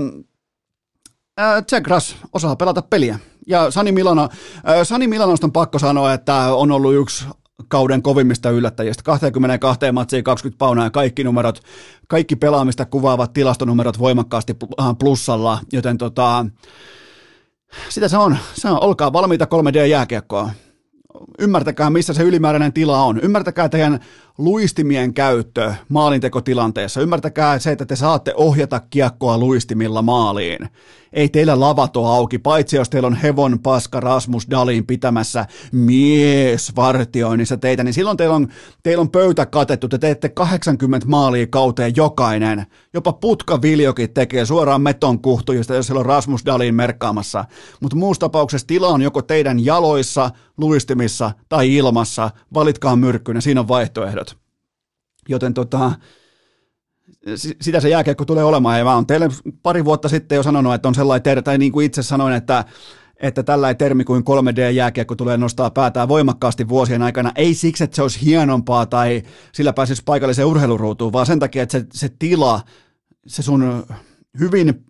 [1.65, 3.19] Tsegras osaa pelata peliä.
[3.47, 4.29] Ja Sani, Milano,
[4.83, 7.25] Sani Milanosta on pakko sanoa, että on ollut yksi
[7.67, 9.03] kauden kovimmista yllättäjistä.
[9.03, 11.59] 22 matsiin 20 paunaa ja kaikki numerot,
[12.07, 14.55] kaikki pelaamista kuvaavat tilastonumerot voimakkaasti
[14.99, 16.45] plussalla, joten tota,
[17.89, 18.37] sitä se on.
[18.53, 20.49] Se on, olkaa valmiita 3D-jääkiekkoa.
[21.39, 23.19] Ymmärtäkää, missä se ylimääräinen tila on.
[23.19, 23.99] Ymmärtäkää teidän
[24.37, 27.01] luistimien käyttö maalintekotilanteessa.
[27.01, 30.69] Ymmärtäkää se, että te saatte ohjata kiekkoa luistimilla maaliin.
[31.17, 37.57] Ei teillä lavato auki, paitsi jos teillä on hevon paska Rasmus Dalin pitämässä mies vartioinnissa
[37.57, 38.47] teitä, niin silloin teillä on,
[38.83, 42.65] teillä on pöytä katettu, te teette 80 maalia kauteen jokainen.
[42.93, 47.45] Jopa Putka Viljokin tekee suoraan meton kuhtujista, jos siellä on Rasmus Dalin merkkaamassa.
[47.81, 52.31] Mutta muussa tapauksessa tila on joko teidän jaloissa, luistimissa tai ilmassa.
[52.53, 54.37] Valitkaa myrkkyinen, siinä on vaihtoehdot.
[55.29, 55.91] Joten tota,
[57.35, 58.79] sitä se jääkiekko tulee olemaan.
[58.79, 59.29] Ja mä oon teille
[59.63, 62.65] pari vuotta sitten jo sanonut, että on sellainen termi, tai niin kuin itse sanoin, että
[63.19, 68.01] että tällainen termi kuin 3D-jääkiekko tulee nostaa päätään voimakkaasti vuosien aikana, ei siksi, että se
[68.01, 72.61] olisi hienompaa tai sillä pääsisi paikalliseen urheiluruutuun, vaan sen takia, että se, se tila,
[73.27, 73.85] se sun
[74.39, 74.85] hyvin,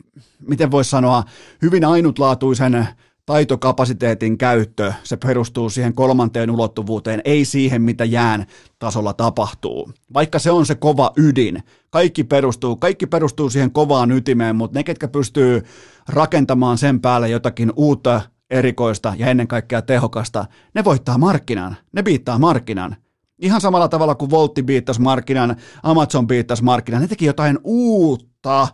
[0.47, 1.23] miten voisi sanoa,
[1.61, 2.87] hyvin ainutlaatuisen
[3.27, 8.45] taitokapasiteetin käyttö, se perustuu siihen kolmanteen ulottuvuuteen, ei siihen, mitä jään
[8.79, 9.91] tasolla tapahtuu.
[10.13, 14.83] Vaikka se on se kova ydin, kaikki perustuu, kaikki perustuu siihen kovaan ytimeen, mutta ne,
[14.83, 15.63] ketkä pystyy
[16.07, 22.39] rakentamaan sen päälle jotakin uutta, erikoista ja ennen kaikkea tehokasta, ne voittaa markkinan, ne biittaa
[22.39, 22.95] markkinan.
[23.39, 28.67] Ihan samalla tavalla kuin Voltti biittasi markkinan, Amazon biittasi markkinan, ne teki jotain uutta,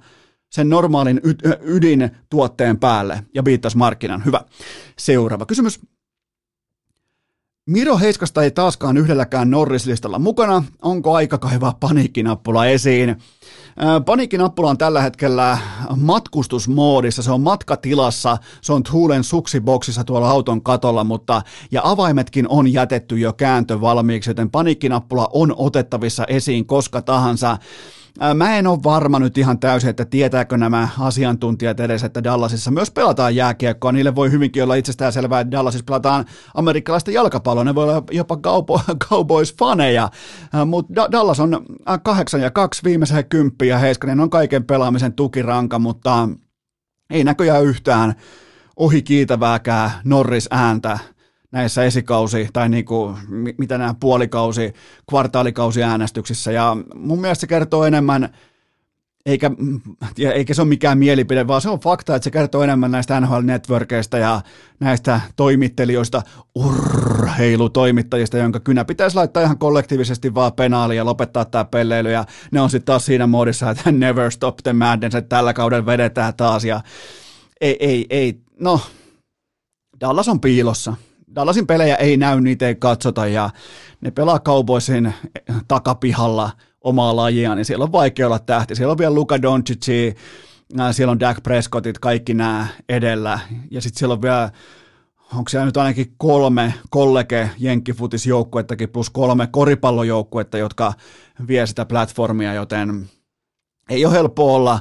[0.54, 4.26] sen normaalin y- ydintuotteen päälle ja viittasi markkinan.
[4.26, 4.42] Hyvä.
[4.98, 5.80] Seuraava kysymys.
[7.70, 10.64] Miro Heiskasta ei taaskaan yhdelläkään Norris-listalla mukana.
[10.82, 13.16] Onko aika kaivaa paniikkinappula esiin?
[14.06, 15.58] Paniikkinappula on tällä hetkellä
[15.96, 21.42] matkustusmoodissa, se on matkatilassa, se on Tuulen suksiboksissa tuolla auton katolla, mutta
[21.72, 27.58] ja avaimetkin on jätetty jo kääntö valmiiksi, joten paniikkinappula on otettavissa esiin koska tahansa.
[28.34, 32.92] Mä en ole varma nyt ihan täysin, että tietääkö nämä asiantuntijat edes, että Dallasissa myös
[32.92, 33.92] pelataan jääkiekkoa.
[33.92, 37.64] Niille voi hyvinkin olla itsestään selvää, että Dallasissa pelataan amerikkalaista jalkapalloa.
[37.64, 38.38] Ne voi olla jopa
[39.06, 40.10] Cowboys-faneja,
[40.66, 41.66] mutta Dallas on
[42.04, 46.30] 8 ja 2 viimeiseen kymppiin ja Heiskanen on kaiken pelaamisen tukiranka, mutta
[47.10, 48.14] ei näköjään yhtään
[48.76, 51.00] ohi kiitävääkään Norris ääntä
[51.54, 53.18] näissä esikausi- tai niin kuin,
[53.58, 54.74] mitä nämä puolikausi,
[55.10, 56.52] kvartaalikausi äänestyksissä.
[56.52, 58.30] Ja mun mielestä se kertoo enemmän,
[59.26, 59.52] eikä,
[60.34, 64.18] eikä se ole mikään mielipide, vaan se on fakta, että se kertoo enemmän näistä NHL-networkeista
[64.18, 64.42] ja
[64.80, 66.22] näistä toimittelijoista,
[66.56, 72.12] urheilutoimittajista, jonka kynä pitäisi laittaa ihan kollektiivisesti vaan penaali ja lopettaa tämä pelleily.
[72.12, 75.86] Ja ne on sitten taas siinä muodissa, että never stop the madness, että tällä kaudella
[75.86, 76.66] vedetään taas.
[76.66, 76.82] Ja
[77.62, 78.80] ei, ei, ei, no,
[80.02, 80.94] Dallas on piilossa.
[81.36, 83.50] Dallasin pelejä ei näy, niitä ei katsota ja
[84.02, 85.14] ne pelaa Cowboysin
[85.68, 88.76] takapihalla omaa lajia, niin siellä on vaikea olla tähti.
[88.76, 89.86] Siellä on vielä Luka Doncic,
[90.92, 93.40] siellä on Dak Prescottit, kaikki nämä edellä.
[93.72, 94.50] Ja sitten siellä on vielä,
[95.36, 100.94] onko siellä nyt ainakin kolme kollege jenkkifutisjoukkuettakin plus kolme koripallojoukkuetta, jotka
[101.48, 103.10] vie sitä platformia, joten
[103.90, 104.80] ei ole helppo olla,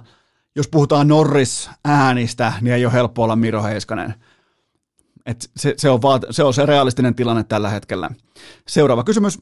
[0.57, 4.15] jos puhutaan Norris-äänistä, niin ei ole helppo olla Miro Heiskanen.
[5.27, 8.11] Et se, se, on vaat, se on se realistinen tilanne tällä hetkellä.
[8.69, 9.39] Seuraava kysymys.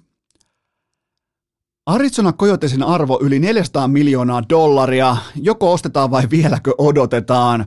[1.87, 5.17] Arizona Coyotesin arvo yli 400 miljoonaa dollaria.
[5.35, 7.67] Joko ostetaan vai vieläkö odotetaan?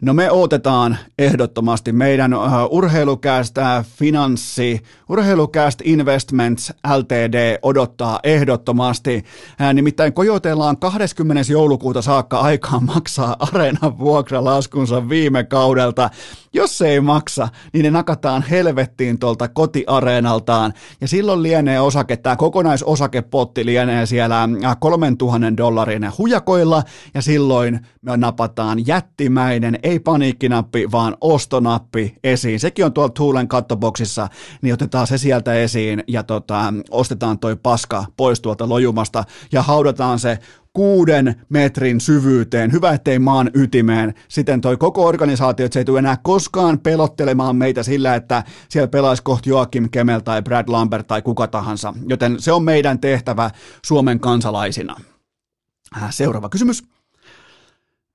[0.00, 9.24] No me otetaan ehdottomasti meidän uh, urheilukäästä finanssi, urheilukäästä investments LTD odottaa ehdottomasti.
[9.60, 11.52] Uh, nimittäin kojotellaan 20.
[11.52, 16.10] joulukuuta saakka aikaa maksaa areenan vuokralaskunsa viime kaudelta.
[16.52, 20.72] Jos se ei maksa, niin ne nakataan helvettiin tuolta kotiareenaltaan.
[21.00, 24.48] Ja silloin lienee osake, tämä kokonaisoskepotti lienee siellä
[24.80, 26.82] 3000 dollarin hujakoilla.
[27.14, 32.60] Ja silloin me napataan jättimäinen ei paniikkinappi, vaan ostonappi esiin.
[32.60, 34.28] Sekin on tuolla Tuulen kattoboksissa,
[34.62, 40.18] niin otetaan se sieltä esiin ja tota, ostetaan toi paska pois tuolta lojumasta ja haudataan
[40.18, 40.38] se
[40.72, 42.72] kuuden metrin syvyyteen.
[42.72, 44.14] Hyvä, ettei maan ytimeen.
[44.28, 48.88] Siten toi koko organisaatio, että se ei tule enää koskaan pelottelemaan meitä sillä, että siellä
[48.88, 51.94] pelaisi kohti Joakim Kemel tai Brad Lambert tai kuka tahansa.
[52.08, 53.50] Joten se on meidän tehtävä
[53.86, 54.96] Suomen kansalaisina.
[55.96, 56.82] Äh, seuraava kysymys.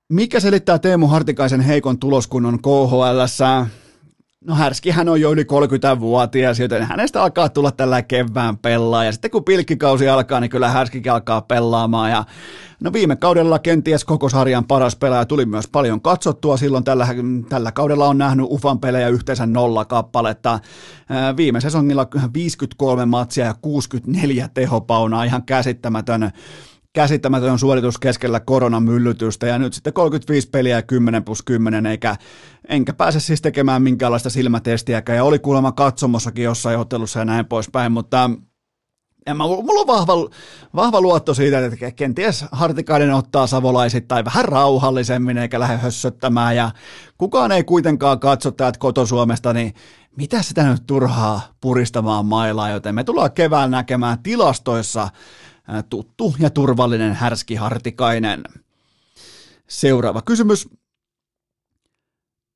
[0.08, 3.44] Mikä selittää Teemu Hartikaisen heikon tuloskunnon KHL?
[4.44, 9.04] No Härskihän on jo yli 30-vuotias, joten hänestä alkaa tulla tällä kevään pelaa.
[9.04, 12.10] Ja sitten kun pilkkikausi alkaa, niin kyllä Härskikin alkaa pelaamaan.
[12.10, 12.24] Ja
[12.80, 16.56] no viime kaudella kenties koko sarjan paras pelaaja tuli myös paljon katsottua.
[16.56, 17.08] Silloin tällä,
[17.48, 20.58] tällä kaudella on nähnyt Ufan pelejä yhteensä nolla kappaletta.
[21.36, 26.30] Viime sesongilla 53 matsia ja 64 tehopaunaa, ihan käsittämätön
[26.96, 29.46] käsittämätön suoritus keskellä koronamyllytystä.
[29.46, 32.16] Ja nyt sitten 35 peliä ja 10 plus 10, eikä,
[32.68, 35.16] enkä pääse siis tekemään minkäänlaista silmätestiäkään.
[35.16, 38.30] Ja oli kuulemma katsomossakin jossain ottelussa ja näin poispäin, mutta
[39.26, 40.30] en mä, mulla on vahva,
[40.74, 43.46] vahva luotto siitä, että kenties Hartikainen ottaa
[44.08, 46.56] tai vähän rauhallisemmin eikä lähde hössöttämään.
[46.56, 46.70] Ja
[47.18, 49.74] kukaan ei kuitenkaan katso täältä kotosuomesta, niin
[50.16, 55.08] mitä sitä nyt turhaa puristamaan mailaa, joten me tullaan kevään näkemään tilastoissa
[55.88, 58.44] tuttu ja turvallinen härski Hartikainen.
[59.68, 60.68] Seuraava kysymys.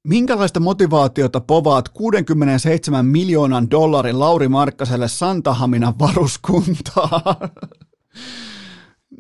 [0.04, 7.20] Minkälaista motivaatiota povaat 67 miljoonan dollarin Lauri Markkaselle Santahaminan varuskuntaa?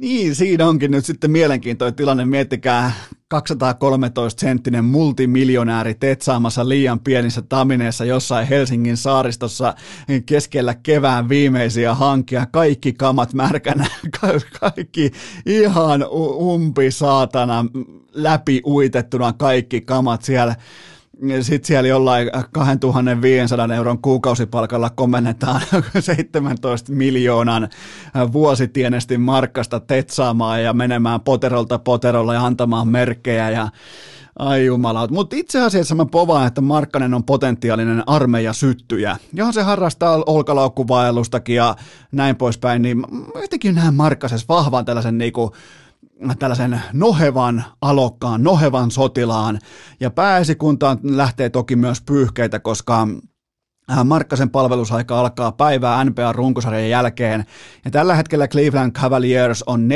[0.00, 2.24] Niin, siinä onkin nyt sitten mielenkiintoinen tilanne.
[2.24, 2.92] Miettikää
[3.34, 9.74] 213-senttinen multimiljonääri tetsaamassa liian pienissä tamineissa jossain Helsingin saaristossa
[10.26, 12.46] keskellä kevään viimeisiä hankia.
[12.46, 13.86] Kaikki kamat märkänä,
[14.60, 15.10] kaikki
[15.46, 16.06] ihan
[16.40, 17.66] umpi saatana
[18.12, 20.56] läpi uitettuna kaikki kamat siellä
[21.40, 25.60] sitten siellä jollain 2500 euron kuukausipalkalla komennetaan
[26.00, 27.68] 17 miljoonan
[28.32, 33.68] vuositienesti markkasta tetsaamaan ja menemään poterolta poterolla ja antamaan merkkejä ja
[34.38, 35.08] Ai jumala.
[35.10, 39.16] Mutta itse asiassa mä povaan, että Markkanen on potentiaalinen armeija syttyjä.
[39.32, 41.76] Johon se harrastaa olkalaukkuvaellustakin ja
[42.12, 43.04] näin poispäin, niin
[43.34, 45.52] jotenkin näen Markkasessa vahvan tällaisen niinku
[46.38, 49.58] tällaisen nohevan alokkaan, nohevan sotilaan,
[50.00, 53.08] ja pääesikuntaan lähtee toki myös pyyhkeitä, koska
[53.90, 57.44] äh, Markkasen palvelusaika alkaa päivää NBA-runkosarjan jälkeen,
[57.84, 59.88] ja tällä hetkellä Cleveland Cavaliers on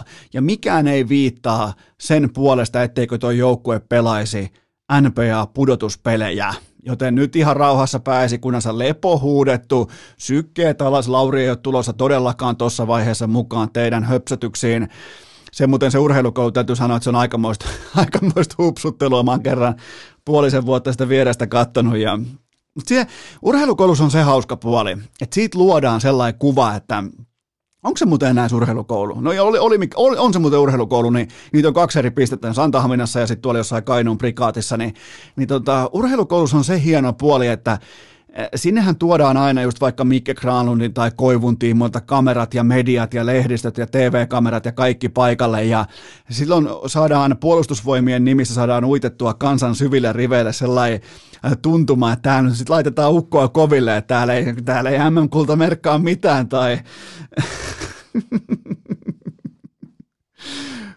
[0.00, 4.52] 14-12, ja mikään ei viittaa sen puolesta, etteikö tuo joukkue pelaisi
[5.00, 6.54] NBA-pudotuspelejä.
[6.86, 12.56] Joten nyt ihan rauhassa pääsi, kunansa lepo huudettu, sykkeet alas, Lauri ei ole tulossa todellakaan
[12.56, 14.88] tuossa vaiheessa mukaan teidän höpsötyksiin.
[15.52, 17.66] Se muuten se urheilukoulu täytyy sanoa, että se on aikamoista,
[17.96, 19.22] aikamoista hupsuttelua.
[19.22, 19.74] Mä oon kerran
[20.24, 22.18] puolisen vuotta sitä vierestä kattonut ja
[22.74, 22.94] mutta
[23.42, 27.04] urheilukoulussa on se hauska puoli, että siitä luodaan sellainen kuva, että
[27.84, 29.20] Onko se muuten enää urheilukoulu?
[29.20, 33.20] No oli, oli, oli, on se muuten urheilukoulu, niin niitä on kaksi eri pistettä, Santahaminassa
[33.20, 34.94] ja sitten tuolla jossain Kainuun prikaatissa, niin,
[35.36, 37.78] niin tota, urheilukoulussa on se hieno puoli, että
[38.54, 43.78] Sinnehän tuodaan aina just vaikka Mikke Granlundin tai Koivun tiimoilta kamerat ja mediat ja lehdistöt
[43.78, 45.64] ja TV-kamerat ja kaikki paikalle.
[45.64, 45.86] Ja
[46.30, 51.00] silloin saadaan puolustusvoimien nimissä saadaan uitettua kansan syville riveille sellainen
[51.62, 56.48] tuntuma, että täällä sitten laitetaan ukkoa koville, että täällä ei, täällä ei MM-kulta merkkaa mitään
[56.48, 56.78] tai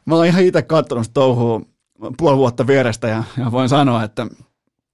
[0.06, 1.62] Mä oon ihan itse katsonut touhua
[2.18, 4.28] puoli vuotta vierestä ja, ja voin sanoa, että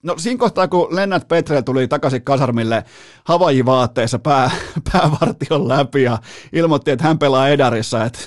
[0.04, 2.84] No siinä kohtaa, kun Lennart Petrel tuli takaisin kasarmille
[3.24, 4.52] Havaji-vaatteessa pää,
[4.92, 6.18] päävartion läpi ja
[6.54, 8.20] ilmoitti, että hän pelaa Edarissa, että,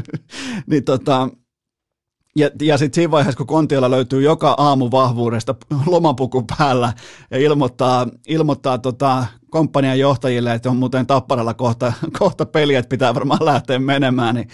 [0.70, 1.28] niin tota,
[2.36, 5.54] ja, ja sitten siinä vaiheessa, kun Kontiolla löytyy joka aamu vahvuudesta
[5.86, 6.92] lomapuku päällä
[7.30, 13.14] ja ilmoittaa, ilmoittaa tota, komppanian johtajille, että on muuten tapparalla kohta, kohta peli, että pitää
[13.14, 14.48] varmaan lähteä menemään, niin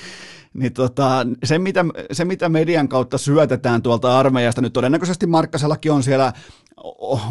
[0.54, 6.02] niin tota, se, mitä, se, mitä median kautta syötetään tuolta armeijasta, nyt todennäköisesti Markkasellakin on
[6.02, 6.32] siellä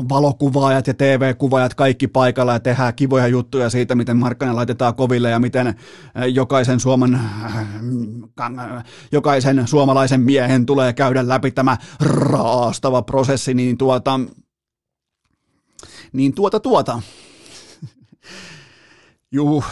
[0.10, 5.40] valokuvaajat ja TV-kuvaajat kaikki paikalla ja tehdään kivoja juttuja siitä, miten Markkanen laitetaan koville ja
[5.40, 5.76] miten äh,
[6.34, 14.20] jokaisen, Suomen, äh, jokaisen suomalaisen miehen tulee käydä läpi tämä raastava prosessi, niin tuota,
[16.14, 17.02] niin tuota tuota.
[19.32, 19.64] Juu,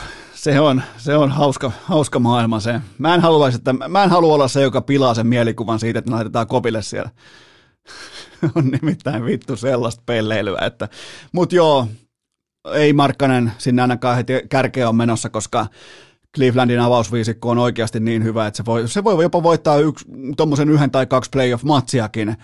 [0.42, 2.82] se on, se on hauska, hauska maailma se.
[2.98, 6.12] Mä en, haluaisi, että, mä en halua olla se, joka pilaa sen mielikuvan siitä, että
[6.12, 7.10] laitetaan kopille siellä.
[8.56, 10.90] on nimittäin vittu sellaista pelleilyä, että,
[11.32, 11.88] mut joo,
[12.74, 15.68] ei Markkanen sinne ainakaan heti kärkeä on menossa, koska
[16.36, 20.06] Clevelandin avausviisikko on oikeasti niin hyvä, että se voi, se voi jopa voittaa yksi,
[20.38, 22.36] tommosen yhden tai kaksi playoff-matsiakin.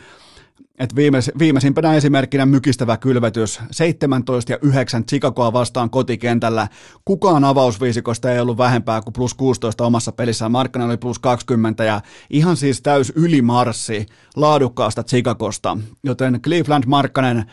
[0.77, 6.67] Et viimeis, viimeisimpänä esimerkkinä mykistävä kylvetys, 17 ja 9 Chicagoa vastaan kotikentällä.
[7.05, 10.51] Kukaan avausviisikosta ei ollut vähempää kuin plus 16 omassa pelissään.
[10.51, 14.05] Markkanen oli plus 20 ja ihan siis täys ylimarssi
[14.35, 15.77] laadukkaasta Chicagosta.
[16.03, 17.45] Joten Cleveland Markkanen,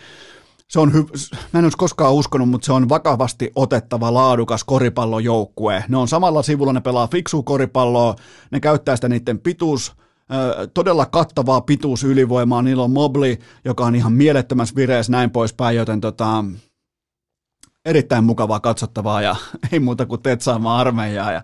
[0.69, 5.85] se on hy- mä en olisi koskaan uskonut, mutta se on vakavasti otettava laadukas koripallojoukkue.
[5.89, 8.15] Ne on samalla sivulla, ne pelaa fiksu koripalloa,
[8.51, 9.93] ne käyttää sitä niiden pituus,
[10.75, 16.45] todella kattavaa pituusylivoimaa, niillä on Mobli, joka on ihan mielettömässä vireessä näin poispäin, joten tota,
[17.85, 19.37] erittäin mukavaa katsottavaa ja
[19.73, 21.43] ei muuta kuin tetsaamaan armeijaa ja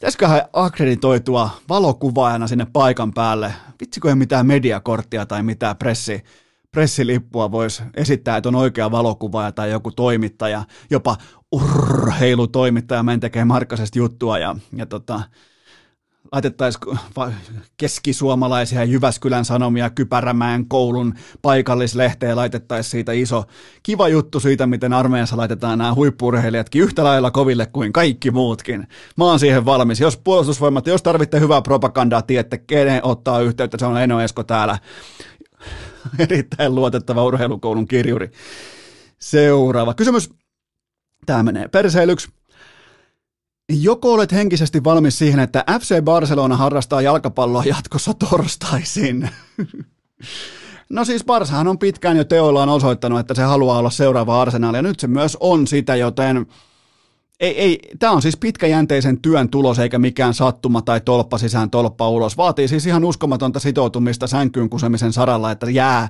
[0.00, 3.54] Pitäisiköhän akkreditoitua valokuvaajana sinne paikan päälle?
[3.80, 6.24] Vitsikö ei mitään mediakorttia tai mitään pressi,
[6.72, 11.16] pressilippua voisi esittää, että on oikea valokuvaaja tai joku toimittaja, jopa
[11.52, 15.22] urheilutoimittaja, men tekee markkaisesti juttua ja, ja tota,
[16.32, 16.98] laitettaisiin
[17.76, 23.44] keskisuomalaisia Jyväskylän Sanomia Kypärämään koulun paikallislehteen laitettaisiin siitä iso
[23.82, 28.86] kiva juttu siitä, miten armeijassa laitetaan nämä huippurheilijatkin yhtä lailla koville kuin kaikki muutkin.
[29.16, 30.00] Mä oon siihen valmis.
[30.00, 34.78] Jos puolustusvoimat, jos tarvitte hyvää propagandaa, tiedätte, kenen ottaa yhteyttä, se on Eno Esko täällä.
[36.18, 38.30] Erittäin luotettava urheilukoulun kirjuri.
[39.18, 40.30] Seuraava kysymys.
[41.26, 42.39] Tämä menee perseilyksi.
[43.70, 49.30] Joko olet henkisesti valmis siihen, että FC Barcelona harrastaa jalkapalloa jatkossa torstaisin?
[50.90, 54.82] No siis Barsahan on pitkään jo teoillaan osoittanut, että se haluaa olla seuraava arsenaali, ja
[54.82, 56.46] nyt se myös on sitä, joten
[57.40, 62.08] ei, ei, tämä on siis pitkäjänteisen työn tulos eikä mikään sattuma tai tolppa sisään, tolppa
[62.08, 62.36] ulos.
[62.36, 66.08] Vaatii siis ihan uskomatonta sitoutumista sänkyyn kusemisen saralla, että jää,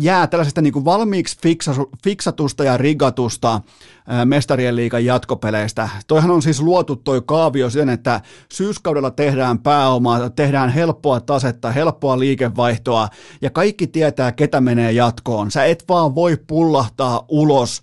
[0.00, 3.60] jää tällaisesta niin kuin valmiiksi fiksasu, fiksatusta ja rigatusta
[4.24, 5.88] mestarien liikan jatkopeleistä.
[6.06, 8.20] Toihan on siis luotu toi kaavio sen, että
[8.52, 13.08] syyskaudella tehdään pääomaa, tehdään helppoa tasetta, helppoa liikevaihtoa
[13.42, 15.50] ja kaikki tietää, ketä menee jatkoon.
[15.50, 17.82] Sä et vaan voi pullahtaa ulos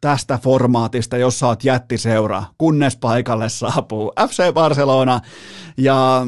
[0.00, 5.20] tästä formaatista, jos sä oot jättiseura, kunnes paikalle saapuu FC Barcelona.
[5.76, 6.26] Ja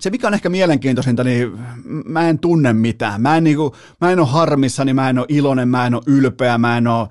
[0.00, 1.58] se, mikä on ehkä mielenkiintoisinta, niin
[2.04, 3.22] mä en tunne mitään.
[3.22, 6.58] Mä en, niinku, mä en ole harmissani, mä en ole iloinen, mä en ole ylpeä,
[6.58, 7.08] mä en ole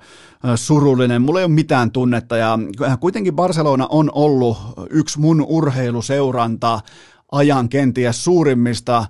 [0.56, 1.22] surullinen.
[1.22, 2.58] Mulla ei ole mitään tunnetta ja
[3.00, 4.58] kuitenkin Barcelona on ollut
[4.90, 6.80] yksi mun urheiluseuranta
[7.32, 9.06] ajan kenties suurimmista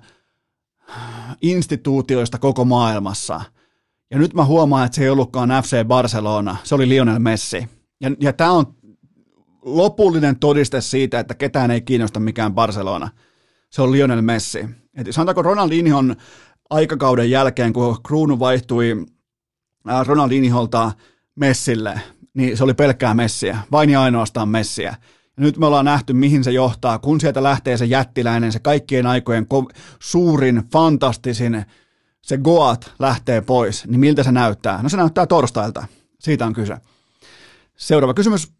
[1.41, 3.41] instituutioista koko maailmassa–
[4.11, 7.67] ja nyt mä huomaan, että se ei ollutkaan FC Barcelona, se oli Lionel Messi.
[8.01, 8.65] Ja, ja tämä on
[9.61, 13.09] lopullinen todiste siitä, että ketään ei kiinnosta mikään Barcelona.
[13.69, 14.65] Se on Lionel Messi.
[14.95, 16.15] Et sanotaanko Ronaldinhon
[16.69, 19.05] aikakauden jälkeen, kun kruunu vaihtui
[20.05, 20.91] Ronaldinholta
[21.35, 22.01] Messille,
[22.33, 24.95] niin se oli pelkkää Messiä, vain ja ainoastaan Messiä.
[25.37, 29.05] Ja nyt me ollaan nähty, mihin se johtaa, kun sieltä lähtee se jättiläinen, se kaikkien
[29.05, 31.65] aikojen ko- suurin, fantastisin,
[32.27, 34.83] se Goat lähtee pois, niin miltä se näyttää?
[34.83, 35.87] No se näyttää torstailta.
[36.19, 36.77] Siitä on kyse.
[37.77, 38.51] Seuraava kysymys.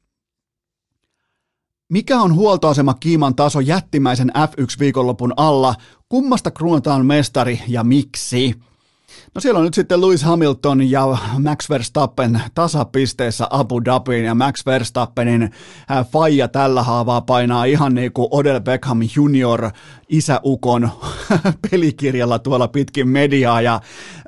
[1.90, 5.76] Mikä on huoltoasema Kiiman taso jättimäisen F1-viikonlopun alla?
[6.10, 8.56] Kummasta kruunataan mestari ja miksi?
[9.38, 14.66] No siellä on nyt sitten Lewis Hamilton ja Max Verstappen tasapisteessä Abu Dhabiin ja Max
[14.66, 19.72] Verstappenin äh, faija tällä haavaa painaa ihan niin kuin Odell Beckham junior
[20.10, 20.90] isäukon
[21.72, 23.74] pelikirjalla tuolla pitkin mediaa ja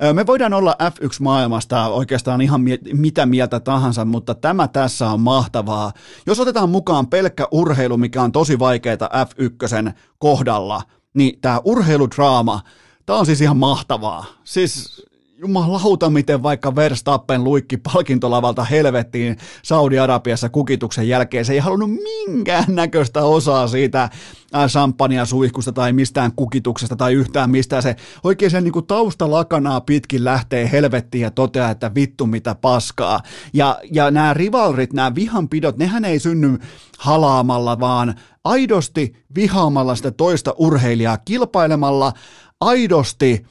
[0.04, 2.60] äh, me voidaan olla F1-maailmasta oikeastaan ihan
[2.92, 5.92] mitä mieltä tahansa, mutta tämä tässä on mahtavaa.
[6.26, 10.82] Jos otetaan mukaan pelkkä urheilu, mikä on tosi vaikeaa F1 kohdalla,
[11.14, 12.60] niin tämä urheiludraama–
[13.10, 14.24] Tämä on siis ihan mahtavaa.
[14.44, 15.02] Siis
[15.38, 21.44] jumalauta, miten vaikka Verstappen luikki palkintolavalta helvettiin Saudi-Arabiassa kukituksen jälkeen.
[21.44, 27.50] Se ei halunnut minkään näköistä osaa siitä äh, champagnea suihkusta tai mistään kukituksesta tai yhtään
[27.50, 27.82] mistään.
[27.82, 33.20] Se oikein sen niin taustalakanaa pitkin lähtee helvettiin ja toteaa, että vittu mitä paskaa.
[33.52, 36.58] Ja, ja nämä rivalrit, nämä vihanpidot, nehän ei synny
[36.98, 42.12] halaamalla, vaan aidosti vihaamalla sitä toista urheilijaa, kilpailemalla
[42.60, 43.46] aidosti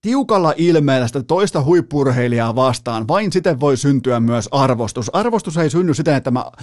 [0.00, 5.14] tiukalla ilmeellä sitä toista huippurheilijaa vastaan, vain siten voi syntyä myös arvostus.
[5.14, 6.54] Arvostus ei synny siten, että mä, äh,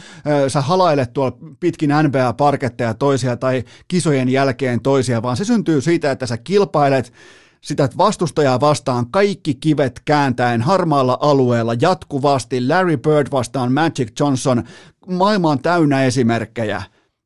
[0.48, 6.26] sä halailet tuolla pitkin NBA-parketteja toisia tai kisojen jälkeen toisia, vaan se syntyy siitä, että
[6.26, 7.14] sä kilpailet
[7.62, 12.68] sitä vastustajaa vastaan kaikki kivet kääntäen harmaalla alueella jatkuvasti.
[12.68, 14.64] Larry Bird vastaan Magic Johnson.
[15.08, 16.84] Maailma on täynnä esimerkkejä.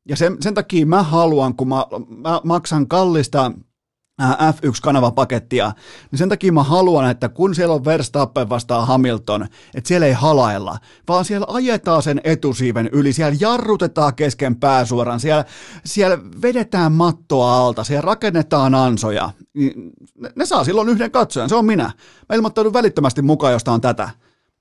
[0.08, 1.84] Ja sen, sen takia mä haluan, kun mä,
[2.16, 3.52] mä maksan kallista
[4.20, 5.72] F1-kanavapakettia,
[6.10, 10.12] niin sen takia mä haluan, että kun siellä on Verstappen vastaan Hamilton, että siellä ei
[10.12, 15.44] halailla, vaan siellä ajetaan sen etusiiven yli, siellä jarrutetaan kesken pääsuoran, siellä,
[15.84, 19.30] siellä vedetään mattoa alta, siellä rakennetaan ansoja.
[19.54, 21.92] Niin ne, ne saa silloin yhden katsojan, se on minä.
[22.28, 24.10] Mä ilmoittaudun välittömästi mukaan, josta on tätä.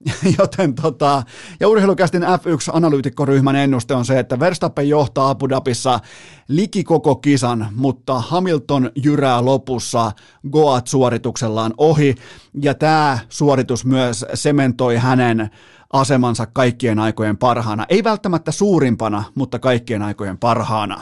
[0.39, 1.23] Joten tota,
[1.59, 5.99] ja urheilukästin F1-analyytikkoryhmän ennuste on se, että Verstappen johtaa Abu Dhabissa
[6.47, 10.11] liki koko kisan, mutta Hamilton jyrää lopussa
[10.51, 12.15] Goat-suorituksellaan ohi,
[12.61, 15.49] ja tämä suoritus myös sementoi hänen
[15.93, 17.85] asemansa kaikkien aikojen parhaana.
[17.89, 21.01] Ei välttämättä suurimpana, mutta kaikkien aikojen parhaana.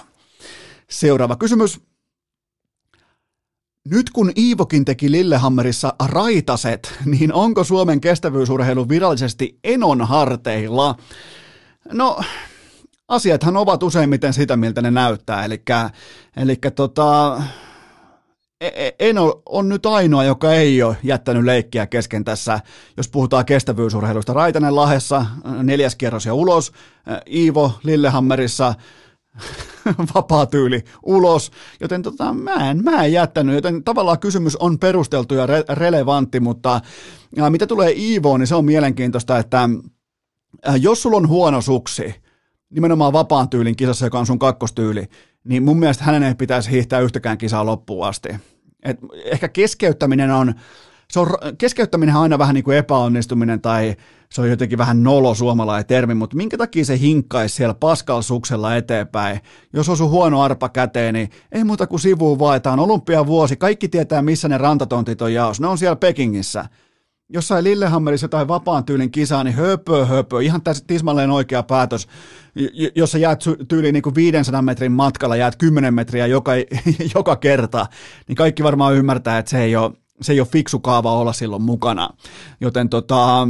[0.90, 1.82] Seuraava kysymys.
[3.92, 10.96] Nyt kun Iivokin teki Lillehammerissa raitaset, niin onko Suomen kestävyysurheilu virallisesti Enon harteilla?
[11.92, 12.20] No,
[13.08, 15.46] asiathan ovat useimmiten sitä, miltä ne näyttää.
[15.46, 17.42] Eli, tota,
[18.62, 22.60] e, e, Eno on nyt ainoa, joka ei ole jättänyt leikkiä kesken tässä,
[22.98, 24.34] jos puhutaan kestävyysurheilusta.
[24.34, 25.26] Raitanen Lahessa,
[25.64, 26.72] neljäs kierros ja ulos,
[27.32, 28.74] Iivo Lillehammerissa,
[30.16, 35.34] vapaa tyyli ulos, joten tota, mä, en, mä en jättänyt, joten tavallaan kysymys on perusteltu
[35.34, 36.82] ja re- relevantti, mutta
[37.36, 39.70] ja mitä tulee Iivoon, niin se on mielenkiintoista, että
[40.68, 42.16] äh, jos sulla on huono suksi,
[42.70, 45.06] nimenomaan vapaan tyylin kisassa, joka on sun kakkostyyli,
[45.44, 48.30] niin mun mielestä hänen ei pitäisi hiihtää yhtäkään kisaa loppuun asti.
[48.84, 50.54] Et ehkä keskeyttäminen on,
[51.12, 51.28] se on,
[51.58, 53.96] keskeyttäminen on aina vähän niin kuin epäonnistuminen tai
[54.32, 59.40] se on jotenkin vähän nolo suomalainen termi, mutta minkä takia se hinkkaisi siellä paskalsuksella eteenpäin?
[59.74, 62.80] Jos osuu huono arpa käteen, niin ei muuta kuin sivuun vaetaan.
[62.80, 65.60] Olympiavuosi, kaikki tietää missä ne rantatontit on jaos.
[65.60, 66.66] Ne on siellä Pekingissä.
[67.30, 72.08] Jossain Lillehammerissa tai vapaan tyylin kisaa, niin höpö, höpö, ihan tässä tismalleen oikea päätös.
[72.96, 76.52] Jos sä jäät tyyliin niin kuin 500 metrin matkalla, jäät 10 metriä joka,
[77.16, 77.86] joka kerta,
[78.28, 79.92] niin kaikki varmaan ymmärtää, että se ei ole,
[80.22, 82.10] se ei ole fiksu kaava olla silloin mukana.
[82.62, 83.48] Joten tota,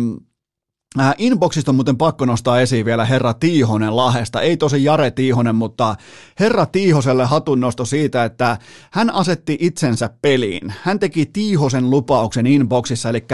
[0.99, 4.41] Äh, inboxista on muuten pakko nostaa esiin vielä herra Tiihonen Lahesta.
[4.41, 5.95] Ei tosi Jare Tiihonen, mutta
[6.39, 8.57] herra Tiihoselle hatunnosto siitä, että
[8.91, 10.73] hän asetti itsensä peliin.
[10.83, 13.25] Hän teki Tiihosen lupauksen inboxissa, eli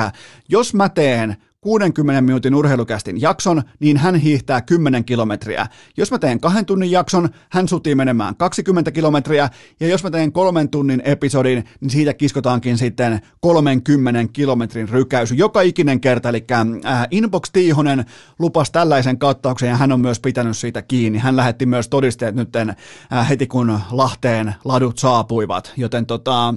[0.50, 5.68] jos mä teen 60 minuutin urheilukästin jakson, niin hän hiihtää 10 kilometriä.
[5.98, 9.50] Jos mä teen kahden tunnin jakson, hän sutii menemään 20 kilometriä,
[9.80, 15.62] ja jos mä teen kolmen tunnin episodin, niin siitä kiskotaankin sitten 30 kilometrin rykäys joka
[15.62, 18.06] ikinen kerta, eli äh, Inbox Tiihonen
[18.40, 21.20] lupas tällaisen kattauksen, ja hän on myös pitänyt siitä kiinni.
[21.20, 26.54] Hän lähetti myös todisteet nyt äh, heti, kun Lahteen ladut saapuivat, joten tota,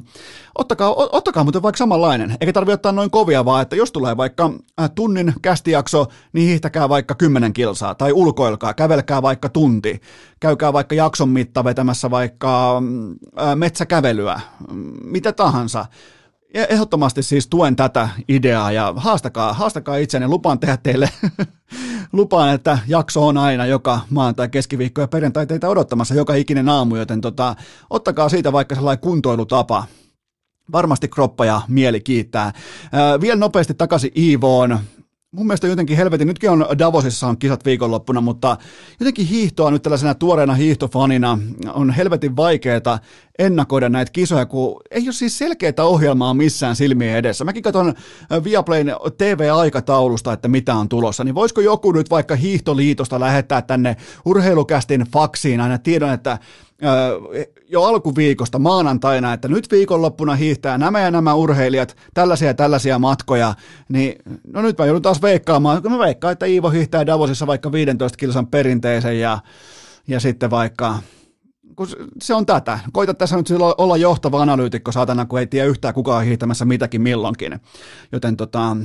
[0.59, 4.51] ottakaa, ottakaa muuten vaikka samanlainen, eikä tarvitse ottaa noin kovia, vaan että jos tulee vaikka
[4.81, 10.01] äh, tunnin kästijakso, niin hiihtäkää vaikka 10 kilsaa, tai ulkoilkaa, kävelkää vaikka tunti,
[10.41, 12.83] käykää vaikka jakson mitta vetämässä vaikka
[13.41, 14.41] äh, metsäkävelyä,
[15.05, 15.87] mitä tahansa.
[16.55, 20.29] Ja ehdottomasti siis tuen tätä ideaa ja haastakaa, haastakaa itsenne.
[20.29, 21.11] Lupaan tehdä teille,
[22.13, 26.97] lupaan, että jakso on aina joka maanantai, keskiviikko ja perjantai teitä odottamassa joka ikinen aamu,
[26.97, 27.57] joten tota,
[27.91, 29.85] ottakaa siitä vaikka sellainen kuntoilutapa,
[30.73, 32.53] Varmasti kroppa ja mieli kiittää.
[32.93, 34.79] Ää, vielä nopeasti takaisin Iivoon.
[35.31, 38.57] Mun mielestä jotenkin helvetin, nytkin on Davosissa on kisat viikonloppuna, mutta
[39.01, 41.39] jotenkin hiihtoa nyt tällaisena tuoreena hiihtofanina
[41.75, 42.99] on helvetin vaikeaa
[43.39, 47.45] ennakoida näitä kisoja, kun ei ole siis selkeää ohjelmaa missään silmien edessä.
[47.45, 47.95] Mäkin katson
[48.45, 55.01] Viaplayn TV-aikataulusta, että mitä on tulossa, niin voisiko joku nyt vaikka hiihtoliitosta lähettää tänne urheilukästin
[55.13, 56.39] faksiin aina tiedon, että
[57.69, 63.55] jo alkuviikosta maanantaina, että nyt viikonloppuna hiihtää nämä ja nämä urheilijat, tällaisia ja tällaisia matkoja,
[63.89, 64.15] niin
[64.53, 68.17] no nyt mä joudun taas veikkaamaan, kun mä veikkaan, että Iivo hiihtää Davosissa vaikka 15
[68.17, 69.39] kilsan perinteisen ja,
[70.09, 70.99] ja sitten vaikka
[71.77, 71.89] kun
[72.23, 72.79] se on tätä.
[72.93, 73.49] Koita tässä nyt
[73.79, 77.61] olla johtava analyytikko, saatana, kun ei tiedä yhtään kukaan hiihtämässä mitäkin milloinkin.
[78.13, 78.77] Joten tota,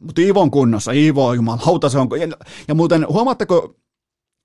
[0.00, 2.08] mutta Iivo on kunnossa, Iivo on jumalauta, se on.
[2.20, 2.28] Ja,
[2.68, 3.74] ja muuten huomaatteko,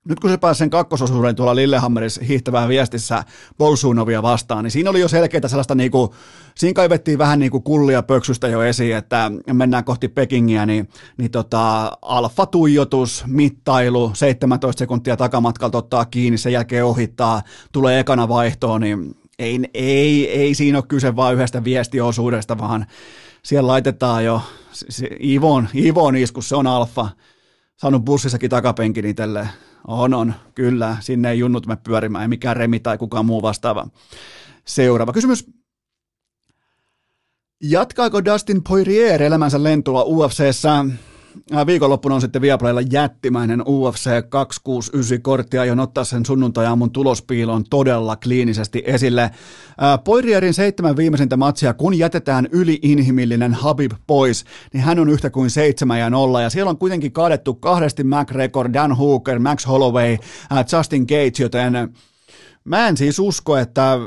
[0.08, 3.24] nyt kun se pääsi sen kakkososuuden tuolla Lillehammerissa hiihtävää viestissä
[3.58, 6.10] Bolsunovia vastaan, niin siinä oli jo selkeää sellaista, niin kuin,
[6.54, 11.30] siinä kaivettiin vähän niin kuin kullia pöksystä jo esiin, että mennään kohti Pekingiä, niin, niin
[11.30, 17.42] tota, alfa-tuijotus, mittailu, 17 sekuntia takamatkalta ottaa kiinni, sen jälkeen ohittaa,
[17.72, 22.86] tulee ekana vaihtoon, niin ei, ei, ei siinä ole kyse vain yhdestä viestiosuudesta, vaan
[23.42, 24.42] siellä laitetaan jo
[25.22, 27.08] Ivon, Ivon iskus, se on alfa,
[27.76, 29.48] saanut bussissakin takapenkin itselleen
[29.86, 30.96] on, on, kyllä.
[31.00, 33.88] Sinne ei junnut me pyörimään, ei mikään Remi tai kukaan muu vastaava.
[34.64, 35.50] Seuraava kysymys.
[37.62, 40.84] Jatkaako Dustin Poirier elämänsä lentoa UFCssä?
[41.54, 45.58] Äh, viikonloppuna on sitten Viaplaylla jättimäinen UFC 269-kortti.
[45.58, 49.22] Aion ottaa sen sunnuntai mun tulospiilon todella kliinisesti esille.
[49.22, 49.30] Äh,
[50.04, 55.98] Poirierin seitsemän viimeisintä matsia, kun jätetään yliinhimillinen Habib pois, niin hän on yhtä kuin seitsemän
[55.98, 56.42] ja nolla.
[56.42, 60.12] Ja siellä on kuitenkin kaadettu kahdesti McGregor, Dan Hooker, Max Holloway,
[60.52, 61.92] äh, Justin Gates, joten
[62.66, 63.98] Mä en siis usko, että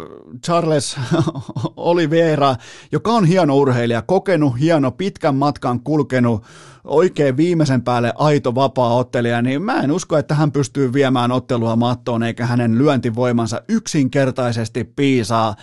[0.45, 0.97] Charles
[1.75, 2.55] Oliveira,
[2.91, 6.43] joka on hieno urheilija, kokenut, hieno, pitkän matkan kulkenut,
[6.89, 12.23] oikein viimeisen päälle aito vapaa-ottelija, niin mä en usko, että hän pystyy viemään ottelua mattoon,
[12.23, 15.55] eikä hänen lyöntivoimansa yksinkertaisesti piisaa.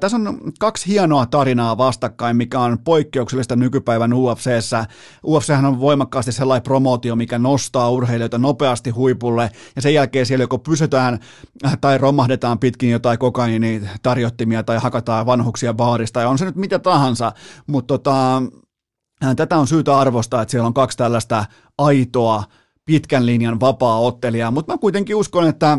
[0.00, 4.86] Tässä on kaksi hienoa tarinaa vastakkain, mikä on poikkeuksellista nykypäivän UFCssä.
[5.24, 10.58] UFChän on voimakkaasti sellainen promootio, mikä nostaa urheilijoita nopeasti huipulle, ja sen jälkeen siellä joko
[10.58, 11.18] pysytään
[11.64, 13.18] äh, tai romahdetaan pitkin jotain
[14.02, 17.32] tarjottimia tai hakataan vanhuksia baarista, ja on se nyt mitä tahansa,
[17.66, 18.42] mutta tota,
[19.36, 21.44] Tätä on syytä arvostaa, että siellä on kaksi tällaista
[21.78, 22.44] aitoa
[22.84, 25.78] pitkän linjan vapaa-ottelijaa, mutta mä kuitenkin uskon, että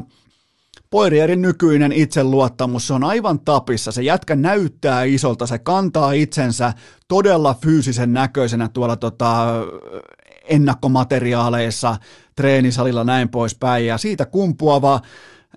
[0.89, 3.91] Poirierin nykyinen itseluottamus, se on aivan tapissa.
[3.91, 6.73] Se jätkä näyttää isolta, se kantaa itsensä
[7.07, 9.47] todella fyysisen näköisenä tuolla tota,
[10.49, 11.97] ennakkomateriaaleissa,
[12.35, 13.85] treenisalilla näin poispäin.
[13.85, 15.01] Ja siitä kumpuava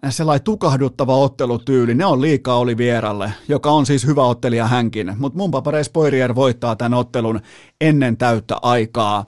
[0.09, 5.39] sellainen tukahduttava ottelutyyli, ne on liikaa oli vieralle, joka on siis hyvä ottelija hänkin, mutta
[5.39, 7.41] mun papareis Poirier voittaa tämän ottelun
[7.81, 9.25] ennen täyttä aikaa,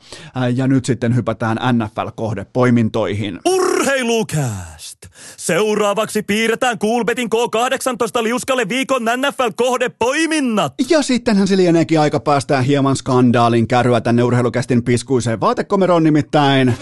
[0.55, 3.41] ja nyt sitten hypätään NFL-kohdepoimintoihin.
[3.47, 4.99] Urheilukääst!
[5.37, 10.75] Seuraavaksi piirretään Coolbetin K18 liuskalle viikon NFL-kohdepoiminnat!
[10.89, 16.75] Ja sittenhän se lieneekin aika päästään hieman skandaalin kärryä tänne urheilukästin piskuiseen vaatekomeroon nimittäin.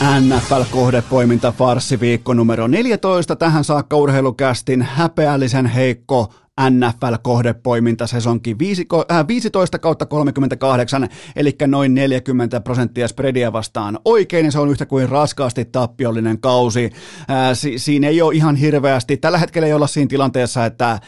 [0.00, 3.36] NFL-kohdepoiminta Farsi viikko numero 14.
[3.36, 13.08] Tähän saakka urheilukästin häpeällisen heikko NFL-kohdepoiminta sesonkin 15 äh, kautta 38, eli noin 40 prosenttia
[13.08, 16.90] spreadia vastaan oikein, ja se on yhtä kuin raskaasti tappiollinen kausi.
[17.28, 21.00] Ää, äh, si- siinä ei ole ihan hirveästi, tällä hetkellä ei olla siinä tilanteessa, että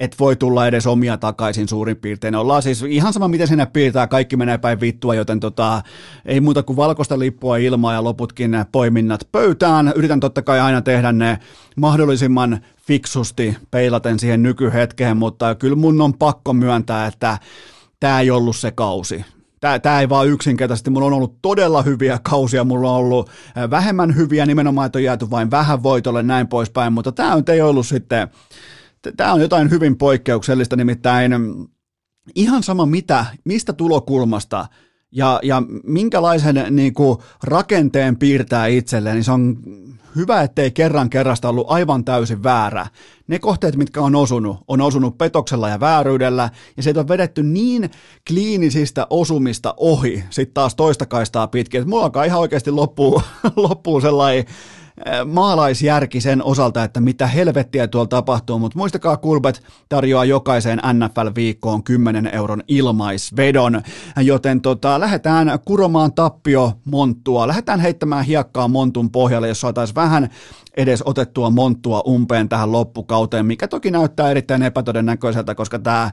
[0.00, 2.34] et voi tulla edes omia takaisin suurin piirtein.
[2.34, 5.82] Ollaan siis ihan sama, miten sinne piirtää, kaikki menee päin vittua, joten tota,
[6.24, 9.92] ei muuta kuin valkoista lippua ilmaa ja loputkin poiminnat pöytään.
[9.96, 11.38] Yritän totta kai aina tehdä ne
[11.76, 17.38] mahdollisimman fiksusti peilaten siihen nykyhetkeen, mutta kyllä mun on pakko myöntää, että
[18.00, 19.24] tämä ei ollut se kausi.
[19.60, 23.30] Tämä, tämä ei vaan yksinkertaisesti, mulla on ollut todella hyviä kausia, mulla on ollut
[23.70, 27.86] vähemmän hyviä, nimenomaan, että on jääty vain vähän voitolle, näin poispäin, mutta tämä ei ollut
[27.86, 28.28] sitten
[29.16, 31.68] Tämä on jotain hyvin poikkeuksellista, nimittäin mm,
[32.34, 34.66] ihan sama mitä, mistä tulokulmasta
[35.12, 39.56] ja, ja minkälaisen niin kuin, rakenteen piirtää itselleen, niin se on
[40.16, 42.86] hyvä, ettei kerran kerrasta ollut aivan täysin väärä.
[43.26, 47.90] Ne kohteet, mitkä on osunut, on osunut petoksella ja vääryydellä, ja se on vedetty niin
[48.28, 53.22] kliinisistä osumista ohi, sitten taas toista kaistaa pitkin, että mulla alkaa ihan oikeasti loppuu,
[53.56, 54.44] loppuu sellainen
[55.24, 62.30] maalaisjärki sen osalta, että mitä helvettiä tuolla tapahtuu, mutta muistakaa Kulbet tarjoaa jokaiseen NFL-viikkoon 10
[62.32, 63.82] euron ilmaisvedon,
[64.16, 70.28] joten tota, lähdetään kuromaan tappio monttua, lähdetään heittämään hiekkaa montun pohjalle, jos saataisiin vähän
[70.76, 76.10] edes otettua monttua umpeen tähän loppukauteen, mikä toki näyttää erittäin epätodennäköiseltä, koska tämä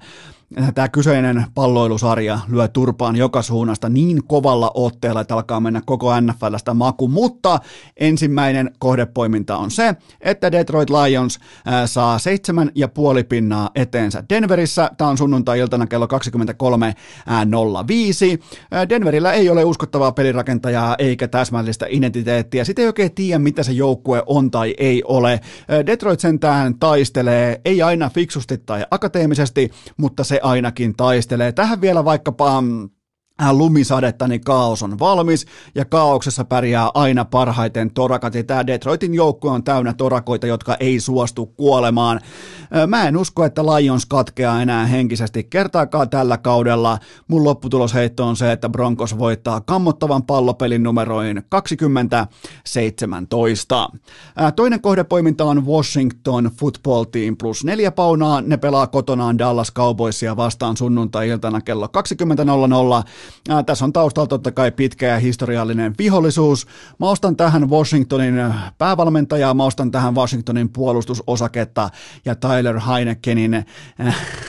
[0.76, 6.74] tämä kyseinen palloilusarja lyö turpaan joka suunnasta niin kovalla otteella, että alkaa mennä koko NFLstä
[6.74, 7.60] maku, mutta
[7.98, 11.40] ensimmäinen kohdepoiminta on se, että Detroit Lions
[11.86, 14.92] saa seitsemän ja puoli pinnaa eteensä Denverissä.
[14.98, 16.12] Tämä on sunnuntai-iltana kello 23.05.
[18.90, 22.64] Denverillä ei ole uskottavaa pelirakentajaa eikä täsmällistä identiteettiä.
[22.64, 25.40] Sitten ei oikein tiedä, mitä se joukkue on tai ei ole.
[25.86, 31.52] Detroit sentään taistelee, ei aina fiksusti tai akateemisesti, mutta se ainakin taistelee.
[31.52, 32.90] Tähän vielä vaikkapa mm,
[33.52, 38.36] lumisadetta, niin kaos on valmis ja kaauksessa pärjää aina parhaiten torakat.
[38.36, 42.18] Ja tämä Detroitin joukkue on täynnä torakoita, jotka ei suostu kuolemaan.
[42.18, 42.24] Äh,
[42.88, 46.98] mä en usko, että Lions katkeaa enää henkisesti kertaakaan tällä kaudella.
[47.28, 53.90] Mun lopputulosheitto on se, että Broncos voittaa kammottavan pallopelin numeroin 2017.
[54.42, 58.42] Äh, toinen kohdepoiminta on Washington Football Team plus neljä paunaa.
[58.42, 61.92] Ne pelaa kotonaan Dallas Cowboysia vastaan sunnuntai-iltana kello 20.00
[63.50, 66.68] Ää, tässä on taustalla totta kai pitkä ja historiallinen vihollisuus.
[67.00, 68.36] Mä ostan tähän Washingtonin
[68.78, 71.90] päävalmentajaa, mä ostan tähän Washingtonin puolustusosaketta
[72.26, 73.66] ja Tyler Heinekenin, äh,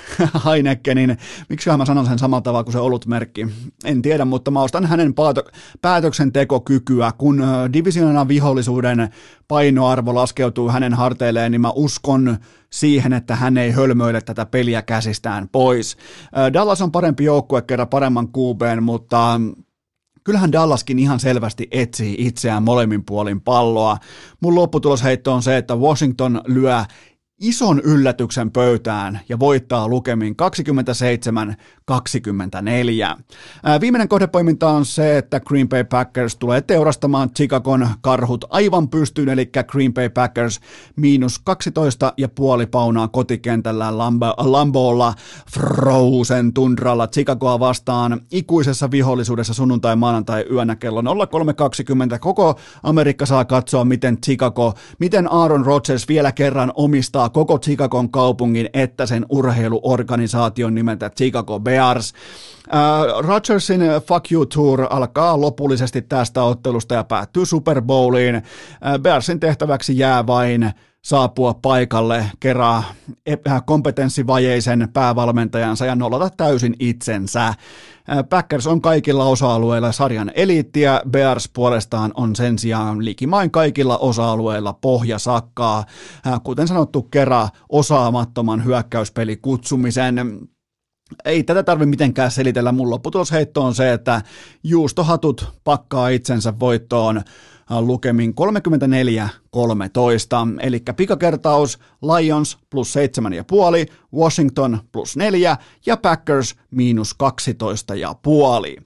[0.47, 1.19] Heinekenin,
[1.49, 3.47] miksi mä sanon sen samalla tavalla kuin se olutmerkki,
[3.85, 5.15] en tiedä, mutta mä ostan hänen
[5.83, 9.09] päätöksentekokykyä, kun divisionan vihollisuuden
[9.49, 12.39] painoarvo laskeutuu hänen harteilleen, niin mä uskon
[12.73, 15.97] siihen, että hän ei hölmöile tätä peliä käsistään pois.
[16.53, 19.41] Dallas on parempi joukkue kerran paremman kuubeen, mutta
[20.25, 23.97] kyllähän Dallaskin ihan selvästi etsii itseään molemmin puolin palloa.
[24.41, 26.85] Mun lopputulosheitto on se, että Washington lyö
[27.41, 30.37] ison yllätyksen pöytään ja voittaa lukemin
[31.91, 33.23] 27-24.
[33.81, 39.51] Viimeinen kohdepoiminta on se, että Green Bay Packers tulee teurastamaan Chicagon karhut aivan pystyyn, eli
[39.67, 40.61] Green Bay Packers
[40.97, 45.15] miinus 12 ja puoli paunaa kotikentällä Lambo, Lambolla
[45.53, 51.09] Frozen tundralla Chicagoa vastaan ikuisessa vihollisuudessa sunnuntai maanantai yönä kello 03.20.
[52.21, 58.69] Koko Amerikka saa katsoa, miten Chicago, miten Aaron Rodgers vielä kerran omistaa koko Chicagon kaupungin
[58.73, 62.15] että sen urheiluorganisaation nimeltä Chicago Bears.
[62.67, 68.37] Uh, Rodgersin Fuck You Tour alkaa lopullisesti tästä ottelusta ja päättyy Super Bowliin.
[68.37, 68.43] Uh,
[69.03, 70.73] Bearsin tehtäväksi jää vain
[71.05, 72.83] saapua paikalle, kerää
[73.67, 77.55] kompetenssivajeisen päävalmentajansa ja nollata täysin itsensä.
[78.29, 85.85] Packers on kaikilla osa-alueilla sarjan eliittiä, Bears puolestaan on sen sijaan likimain kaikilla osa-alueilla pohjasakkaa.
[86.45, 90.49] Kuten sanottu, kerran osaamattoman hyökkäyspeli kutsumisen
[91.25, 92.73] ei tätä tarvitse mitenkään selitellä.
[92.73, 94.23] Mun lopputulosheitto on se, että
[94.65, 97.23] juustohatut pakkaa itsensä voittoon
[97.81, 98.35] lukemin 34-13,
[100.61, 102.95] eli pikakertaus Lions plus
[103.89, 107.17] 7,5, Washington plus 4 ja Packers miinus
[108.77, 108.85] 12,5.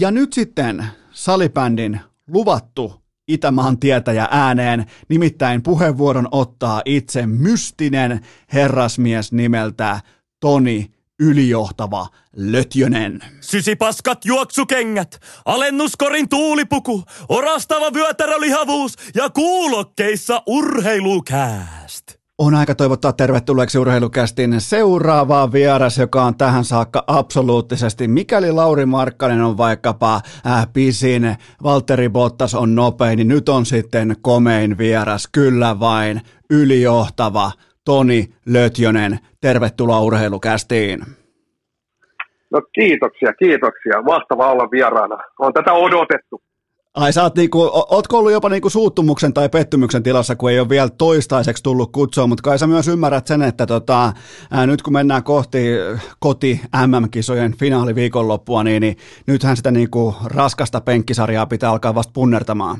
[0.00, 3.00] Ja nyt sitten salibändin luvattu
[3.30, 8.20] Itämaan tietäjä ääneen, nimittäin puheenvuoron ottaa itse mystinen
[8.52, 10.00] herrasmies nimeltä
[10.40, 10.90] Toni
[11.20, 12.06] ylijohtava
[12.36, 13.20] Lötjönen.
[13.40, 22.20] Sysipaskat juoksukengät, alennuskorin tuulipuku, orastava vyötärölihavuus ja kuulokkeissa urheilukääst.
[22.38, 28.08] On aika toivottaa tervetulleeksi urheilukästin seuraavaa vieras, joka on tähän saakka absoluuttisesti.
[28.08, 34.16] Mikäli Lauri Markkanen on vaikkapa äh, pisin, Valtteri Bottas on nopein, niin nyt on sitten
[34.20, 35.28] komein vieras.
[35.32, 36.20] Kyllä vain,
[36.50, 37.52] ylijohtava
[37.84, 39.18] Toni Lötjönen.
[39.40, 41.00] Tervetuloa urheilukästiin.
[42.52, 44.02] No kiitoksia, kiitoksia.
[44.02, 45.16] Mahtava olla vieraana.
[45.38, 46.42] On tätä odotettu.
[46.94, 50.68] Ai sä oot niinku, ootko ollut jopa niinku suuttumuksen tai pettymyksen tilassa, kun ei ole
[50.68, 54.12] vielä toistaiseksi tullut kutsua, mutta kai sä myös ymmärrät sen, että tota,
[54.50, 55.58] ää, nyt kun mennään kohti
[56.18, 58.96] koti MM-kisojen finaaliviikonloppua, niin, niin
[59.26, 62.78] nythän sitä niinku raskasta penkkisarjaa pitää alkaa vasta punnertamaan.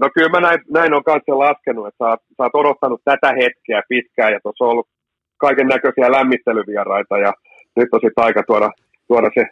[0.00, 3.82] No kyllä mä näin, näin on kanssa laskenut, että sä, sä oot odottanut tätä hetkeä
[3.88, 4.88] pitkään ja tuossa on ollut
[5.36, 7.32] kaiken näköisiä lämmittelyvieraita ja
[7.76, 8.70] nyt on sitten aika tuoda,
[9.08, 9.44] tuoda se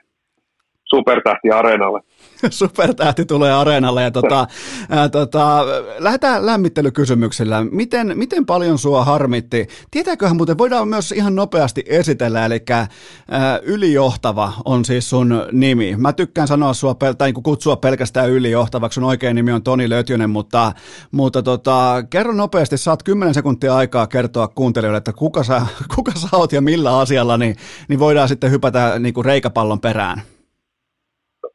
[0.85, 2.01] supertähti areenalle.
[2.51, 4.47] supertähti tulee areenalle ja tota,
[4.89, 5.65] ää, tota,
[5.99, 7.65] lähdetään lämmittelykysymyksillä.
[7.71, 9.69] Miten, miten paljon sua harmitti?
[9.91, 15.97] Tietääköhän muuten, voidaan myös ihan nopeasti esitellä, eli ää, ylijohtava on siis sun nimi.
[15.97, 20.31] Mä tykkään sanoa sua, tai niin kutsua pelkästään ylijohtavaksi, sun oikein nimi on Toni Lötjönen,
[20.31, 20.73] mutta,
[21.11, 25.63] mutta tota, kerro nopeasti, saat 10 sekuntia aikaa kertoa kuuntelijoille, että kuka sä,
[25.95, 27.57] kuka sä oot ja millä asialla, niin,
[27.89, 30.23] niin voidaan sitten hypätä niin kuin reikapallon perään.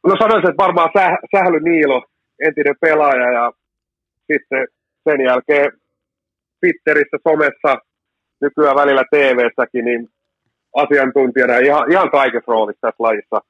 [0.04, 2.04] No sanoisin, että varmaan Säh- Sähly Niilo,
[2.46, 3.52] entinen pelaaja ja
[4.32, 4.66] sitten
[5.04, 5.72] sen jälkeen
[6.60, 7.78] Twitterissä, somessa,
[8.40, 10.08] nykyään välillä TV-säkin, niin
[10.76, 13.40] asiantuntijana ihan, ihan kaikessa roolissa tässä lajissa.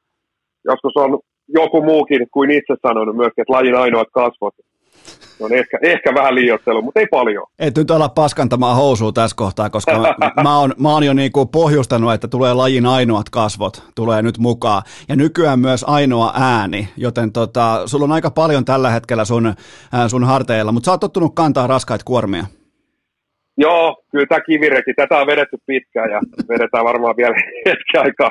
[0.65, 1.19] Joskus on
[1.49, 4.55] joku muukin kuin itse sanonut myöskin, että lajin ainoat kasvot
[5.41, 7.47] on ehkä, ehkä vähän liioittelu, mutta ei paljon.
[7.59, 11.47] Et nyt olla paskantamaan housua tässä kohtaa, koska mä, mä, oon, mä oon jo niinku
[11.47, 14.83] pohjustanut, että tulee lajin ainoat kasvot, tulee nyt mukaan.
[15.09, 19.55] Ja nykyään myös ainoa ääni, joten tota, sulla on aika paljon tällä hetkellä sun, äh,
[20.09, 22.45] sun harteilla, mutta sä oot tottunut kantaa raskaita kuormia.
[23.57, 27.35] Joo, kyllä tämä kivireki, tätä on vedetty pitkään ja vedetään varmaan vielä
[27.67, 28.31] hetki aikaa.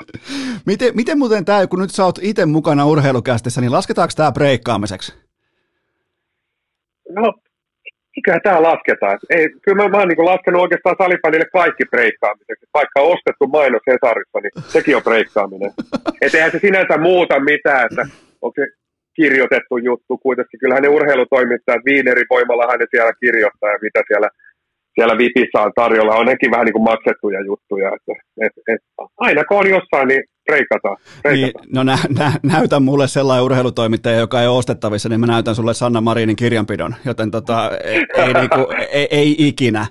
[0.66, 5.23] Miten, miten muuten tämä, kun nyt sä oot itse mukana urheilukästissä, niin lasketaanko tämä breikkaamiseksi?
[7.20, 7.34] No,
[8.16, 9.20] mikä tämä lasketaan?
[9.30, 12.66] Ei, kyllä mä, mä oon niin laskenut oikeastaan salipänille kaikki breikkaamiseksi.
[12.74, 15.72] Vaikka on ostettu mainos Hesarissa, niin sekin on breikkaaminen.
[16.24, 18.04] Et eihän se sinänsä muuta mitään, että
[18.42, 18.66] onko se
[19.20, 20.60] kirjoitettu juttu kuitenkin.
[20.60, 24.30] Kyllähän ne urheilutoimittajat, Viinerin voimallahan ne siellä kirjoittaa ja mitä siellä
[24.96, 27.88] siellä Vipissä on tarjolla, on nekin vähän niin kuin maksettuja juttuja.
[27.96, 28.14] Että,
[28.46, 28.82] et, et,
[29.18, 30.98] aina kun on jossain, niin reikataan.
[31.32, 35.56] Niin, no nä, nä, näytä mulle sellainen urheilutoimittaja, joka ei ole ostettavissa, niin mä näytän
[35.56, 39.86] sulle Sanna Marinin kirjanpidon, joten tota, ei, ei, niinku, ei, ei ikinä.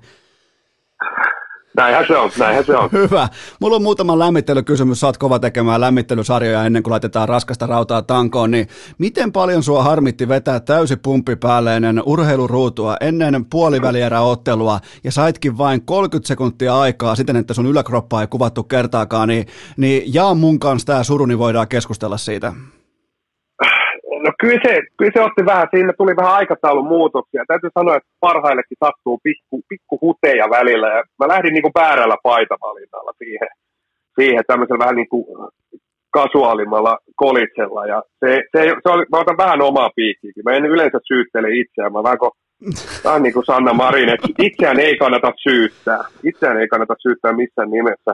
[1.76, 2.90] Näinhän se on, näinhän se on.
[3.02, 3.28] Hyvä.
[3.60, 5.00] Mulla on muutama lämmittelykysymys.
[5.00, 8.50] Saat kova tekemään lämmittelysarjoja ennen kuin laitetaan raskasta rautaa tankoon.
[8.50, 8.68] Niin
[8.98, 15.82] miten paljon sua harmitti vetää täysi pumppi päälle ennen urheiluruutua, ennen puolivälieräottelua ja saitkin vain
[15.82, 19.46] 30 sekuntia aikaa siten, että sun yläkroppaa ei kuvattu kertaakaan, niin,
[19.76, 22.52] niin jaa mun kanssa tämä suru, niin voidaan keskustella siitä.
[24.24, 27.44] No kyllä se, kyllä se otti vähän, siinä tuli vähän aikataulun muutoksia.
[27.48, 30.88] Täytyy sanoa, että parhaillekin sattuu pikku, pikku huteja välillä.
[30.96, 33.48] Ja mä lähdin niin väärällä paitavalinnalla siihen,
[34.18, 35.24] siihen tämmöisellä vähän niin kuin
[36.10, 37.86] kasuaalimmalla kolitsella.
[37.86, 40.44] Ja se, se, se oli, mä otan vähän omaa piikkiäkin.
[40.44, 41.92] Mä en yleensä syyttele itseään.
[41.92, 42.32] Mä vähän kuin,
[43.04, 46.02] vähän niin kuin Sanna Marin, että itseään ei kannata syyttää.
[46.24, 48.12] Itseään ei kannata syyttää missään nimessä.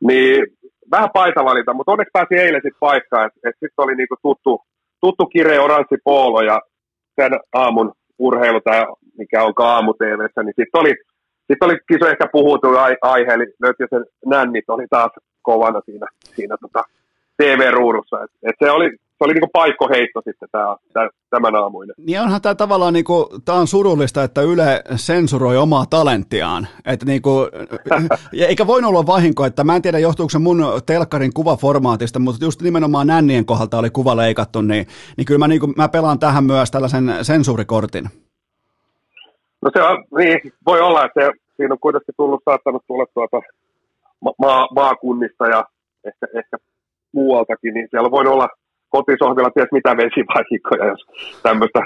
[0.00, 0.46] Niin
[0.90, 4.62] vähän paitavalinta, mutta onneksi pääsi eilen sitten paikkaan, että et sitten oli niinku tuttu,
[5.04, 6.60] tuttu kireä oranssi poolo ja
[7.20, 8.86] sen aamun urheilu tai
[9.18, 10.94] mikä on aamu TVssä, niin sitten oli,
[11.46, 12.68] sit oli kiso ehkä puhuttu
[13.00, 15.12] aihe, eli löytyi sen nännit oli taas
[15.42, 16.82] kovana siinä, siinä tota
[17.36, 18.16] TV-ruudussa.
[18.24, 21.94] Et, et se oli, se oli niinku paikkoheitto sitten tää, tää, tämän aamuinen.
[21.98, 26.66] Niin onhan tämä tavallaan, niinku, tää on surullista, että Yle sensuroi omaa talenttiaan.
[26.86, 27.30] Et niinku,
[28.48, 32.62] eikä voinut olla vahinko, että mä en tiedä johtuuko se mun telkkarin kuvaformaatista, mutta just
[32.62, 34.86] nimenomaan nännien kohdalta oli kuva leikattu, niin,
[35.16, 38.04] niin kyllä mä, niinku, mä pelaan tähän myös tällaisen sensuurikortin.
[39.62, 43.40] No se on, niin, voi olla, että se, siinä on kuitenkin tullut, saattanut tulla tuota
[44.38, 45.64] ma- maakunnista ja
[46.04, 46.56] ehkä, ehkä
[47.12, 48.48] muualtakin, niin siellä voi olla
[48.96, 51.02] kotisohvilla ties mitä vesivahinkoja, jos
[51.42, 51.80] tämmöistä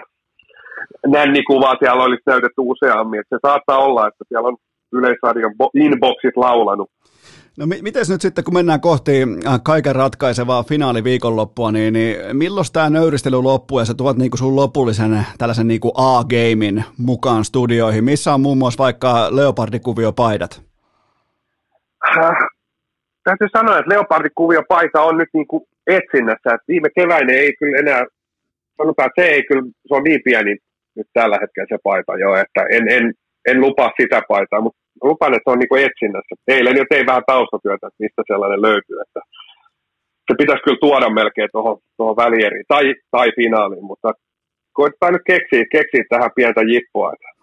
[1.06, 3.20] nännikuvaa siellä olisi näytetty useammin.
[3.20, 4.56] Että se saattaa olla, että siellä on
[4.92, 6.90] Yleisradion inboxit laulanut.
[7.58, 12.66] No m- miten nyt sitten, kun mennään kohti äh, kaiken ratkaisevaa finaaliviikonloppua, niin, niin milloin
[12.72, 18.04] tämä nöyristely loppuu ja sä tuot niinku sun lopullisen tällaisen niinku A-gamein mukaan studioihin?
[18.04, 20.62] Missä on muun muassa vaikka leopardikuviopaidat?
[22.18, 22.36] Äh,
[23.24, 26.54] täytyy sanoa, että leopardikuviopaita on nyt niinku etsinnässä.
[26.54, 28.02] Et viime keväinen ei kyllä enää,
[28.76, 30.56] sanotaan, että se ei kyllä, se on niin pieni
[30.96, 33.04] nyt tällä hetkellä se paita jo, että en, en,
[33.50, 36.34] en lupaa sitä paitaa, mutta lupaan, että se on niin etsinnässä.
[36.48, 39.20] Eilen jo tein vähän taustatyötä, että mistä sellainen löytyy, että
[40.26, 44.08] se pitäisi kyllä tuoda melkein tuohon, tuohon välieriin tai, tai finaaliin, mutta
[44.72, 47.37] koitetaan nyt keksiä, keksiä tähän pientä jippoa, että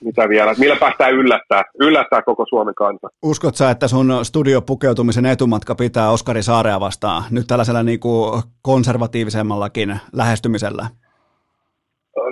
[0.00, 3.08] mitä vielä, millä päästään yllättää, yllättää koko Suomen kanssa.
[3.22, 9.96] Uskot sä, että sun studiopukeutumisen etumatka pitää Oskari Saarea vastaan nyt tällaisella niin kuin konservatiivisemmallakin
[10.12, 10.86] lähestymisellä?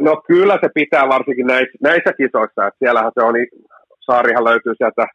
[0.01, 3.49] No kyllä se pitää varsinkin näissä, näissä kisoissa, että siellähän se oli,
[4.01, 5.07] Saarihan löytyy sieltä,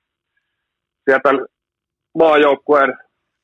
[1.06, 1.30] sieltä
[2.18, 2.98] maajoukkueen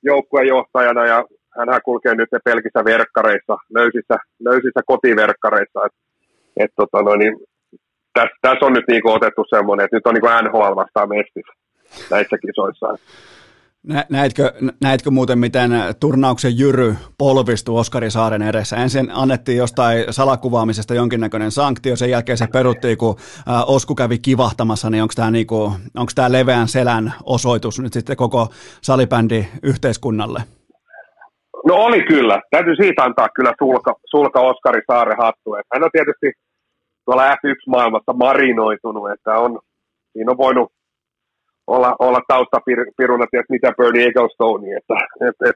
[0.03, 1.25] joukkueen johtajana ja
[1.57, 5.99] hän kulkee nyt pelkissä verkkareissa, löysissä, löysissä kotiverkkareissa, että
[6.57, 7.37] et, tota, no, niin,
[8.17, 11.45] tässä, tässä on nyt niinku otettu semmoinen, että nyt on niinku NHL vastaan mestis
[12.11, 12.87] näissä kisoissa.
[14.09, 18.75] Näetkö, näetkö muuten, miten turnauksen jyry polvistui Oskari Saaren edessä?
[18.75, 23.15] Ensin annettiin jostain salakuvaamisesta jonkinnäköinen sanktio, sen jälkeen se peruttiin, kun
[23.67, 25.71] Osku kävi kivahtamassa, niin onko tämä niinku,
[26.27, 28.47] leveän selän osoitus nyt sitten koko
[28.81, 30.39] salibändi yhteiskunnalle?
[31.65, 32.41] No oli kyllä.
[32.51, 35.53] Täytyy siitä antaa kyllä sulka, sulka Oskari Saaren hattu.
[35.73, 36.31] Hän on tietysti
[37.07, 39.59] tuolla F1-maailmassa marinoitunut, että on,
[40.13, 40.71] siinä on voinut
[41.67, 44.95] olla, olla taustapiruna, ties mitä Bernie Egglestone, että
[45.27, 45.55] et, et,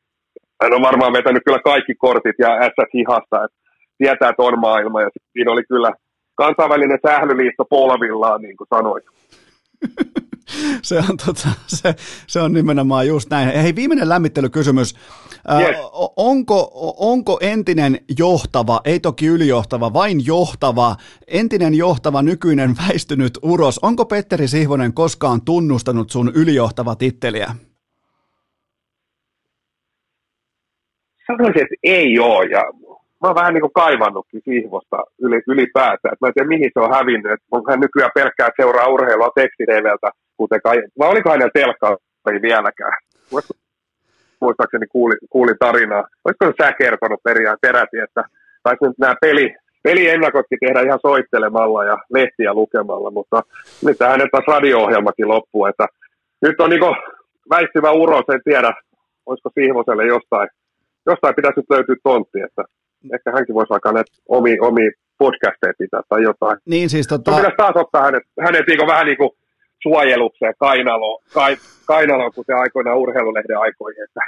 [0.61, 3.57] hän on varmaan vetänyt kyllä kaikki kortit ja S hihasta, että
[3.98, 5.91] tietää, että on maailma, ja siinä oli kyllä
[6.36, 9.06] kansainvälinen sählyliitto polvillaan, niin kuin sanoit.
[10.82, 11.95] se, on, tota, se,
[12.28, 13.49] se on nimenomaan just näin.
[13.49, 14.95] Hei, viimeinen lämmittelykysymys.
[15.60, 15.78] Yes.
[16.18, 20.95] onko, onko entinen johtava, ei toki ylijohtava, vain johtava,
[21.28, 27.48] entinen johtava nykyinen väistynyt uros, onko Petteri Sihvonen koskaan tunnustanut sun ylijohtava titteliä?
[31.28, 32.45] Sanoisin, että ei ole.
[32.45, 32.64] Ja
[33.22, 36.15] mä oon vähän niin kuin kaivannutkin Sihvosta yli, ylipäätään.
[36.22, 37.40] mä en tiedä, mihin se on hävinnyt.
[37.52, 40.10] Onko hän nykyään pelkkää seuraa urheilua tekstideveltä,
[40.41, 42.97] kuten kai, vai oliko hänellä telkkari vieläkään?
[44.41, 46.03] Muistaakseni kuulin, kuulin tarinaa.
[46.26, 48.23] Olisiko sä kertonut periaan peräti, että
[48.63, 53.43] taisi nyt nämä peli, peliennakotkin tehdä ihan soittelemalla ja lehtiä lukemalla, mutta
[53.85, 55.85] nyt hänen taas radio-ohjelmakin loppuu, että
[56.41, 56.81] nyt on niin
[57.49, 58.73] väistyvä uro, en tiedä,
[59.26, 60.49] olisiko Sihvoselle jostain,
[61.05, 62.63] jostain pitäisi nyt löytyä tontti, että
[63.13, 66.57] ehkä hänkin voisi alkaa näitä omi, omi podcasteja pitää tai jotain.
[66.65, 67.31] Niin siis tota...
[67.31, 69.31] pitäisi taas ottaa hänet, hänet niin vähän niin kuin
[69.84, 74.22] suojelukseen kainalo, kai, kainalo, kuten aikoinaan urheilulehden aikoihin, että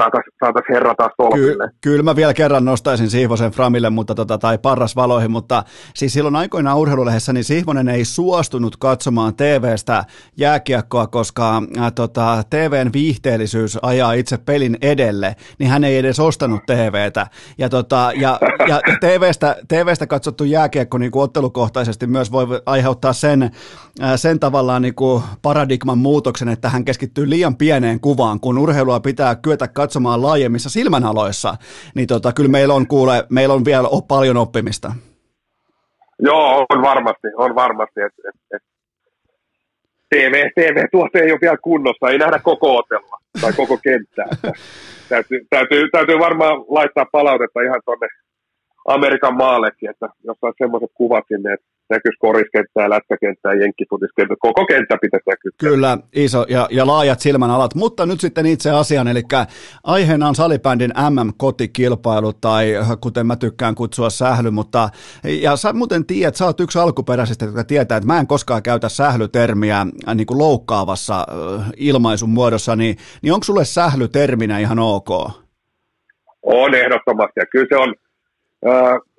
[0.00, 1.68] saataisiin saatais herra taas tolpille.
[1.68, 5.64] Ky- kyllä mä vielä kerran nostaisin Sihvosen Framille mutta tota, tai Parrasvaloihin, mutta
[5.94, 10.04] siis silloin aikoinaan urheilulehdessä niin Sihvonen ei suostunut katsomaan TVstä
[10.36, 16.66] jääkiekkoa, koska äh, tota, TVn viihteellisyys ajaa itse pelin edelle, niin hän ei edes ostanut
[16.66, 17.26] TVtä.
[17.58, 18.38] Ja, tota, ja,
[18.68, 23.50] ja TVstä, TVstä katsottu jääkiekko niin ottelukohtaisesti myös voi aiheuttaa sen, äh,
[24.16, 24.94] sen tavallaan niin
[25.42, 29.83] paradigman muutoksen, että hän keskittyy liian pieneen kuvaan, kun urheilua pitää kyetä katsomaan
[30.22, 31.54] laajemmissa silmänaloissa,
[31.94, 34.92] niin tota, kyllä meillä on, kuule, meillä on vielä paljon oppimista.
[36.18, 38.00] Joo, on varmasti, on varmasti.
[38.00, 38.62] Et, et, et.
[40.10, 44.26] TV, TV-tuote ei ole vielä kunnossa, ei nähdä koko otella tai koko kenttää.
[45.08, 48.06] täytyy, täytyy, täytyy varmaan laittaa palautetta ihan tuonne
[48.84, 54.96] Amerikan maallekin, että jos on semmoiset kuvat sinne, että näkyisi koriskenttää, lätkäkenttää, jenkkifutiskenttää, koko kenttä
[55.00, 55.50] pitäisi näkyä.
[55.58, 59.22] Kyllä, iso ja, ja laajat silmänalat, mutta nyt sitten itse asian, eli
[59.84, 64.88] aiheena on salibändin MM-kotikilpailu, tai kuten mä tykkään kutsua sähly, mutta
[65.24, 68.88] ja sä muuten tiedät, sä oot yksi alkuperäisistä, jotka tietää, että mä en koskaan käytä
[68.88, 75.10] sählytermiä äh, niin kuin loukkaavassa äh, ilmaisun muodossa, niin, niin onko sulle sählyterminä ihan ok?
[76.42, 77.94] On ehdottomasti, ja kyllä se on,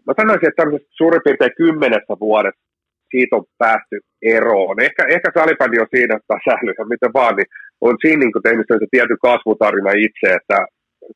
[0.08, 2.66] mä sanoisin, että tämmöisessä suurin piirtein kymmenessä vuodessa
[3.12, 4.80] siitä on päästy eroon.
[4.88, 7.50] Ehkä, ehkä salibändi on siinä, että sählyä, miten vaan, niin
[7.82, 10.58] on siinä niin tehnyt se tietty kasvutarina itse, että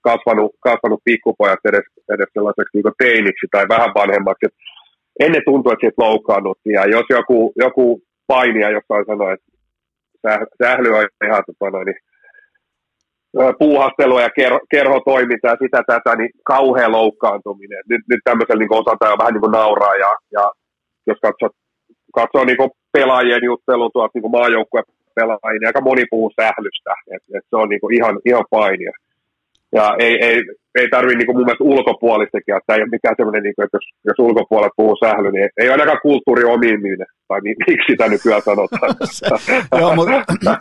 [0.02, 4.46] kasvanut, kasvanut pikkupojat edes, edes sellaiseksi niin teiniksi tai vähän vanhemmaksi.
[4.46, 4.56] Et
[5.26, 9.52] ennen tuntui, että siitä loukkaannuttiin, ja jos joku, joku painija jossain sanoi, että
[10.64, 12.00] sähly on ihan tota, niin
[13.60, 17.84] puuhastelua ja kerho, kerhotoimintaa ja sitä tätä, niin kauhea loukkaantuminen.
[17.90, 20.52] Nyt, nyt tämmöisellä niin osataan vähän niin kuin nauraa ja, ja
[21.08, 21.52] jos katsot,
[22.16, 22.58] katsoo niin
[22.92, 24.86] pelaajien juttelu tuolta niin maajoukkueen
[25.16, 28.92] pelaajia, niin aika moni puhuu sählystä, että et se on niin kuin ihan, ihan painia.
[29.72, 30.44] Ja ei, ei,
[30.76, 33.88] ei tarvitse niin mun mielestä ulkopuolistakin, että ei ole mikään sellainen, niin kuin, että jos,
[34.08, 38.42] jos ulkopuolet puhuu sähly, niin ei ole ainakaan kulttuuri omiiminen, tai niin, miksi sitä nykyään
[38.42, 38.96] sanotaan.
[39.80, 40.12] Joo, mutta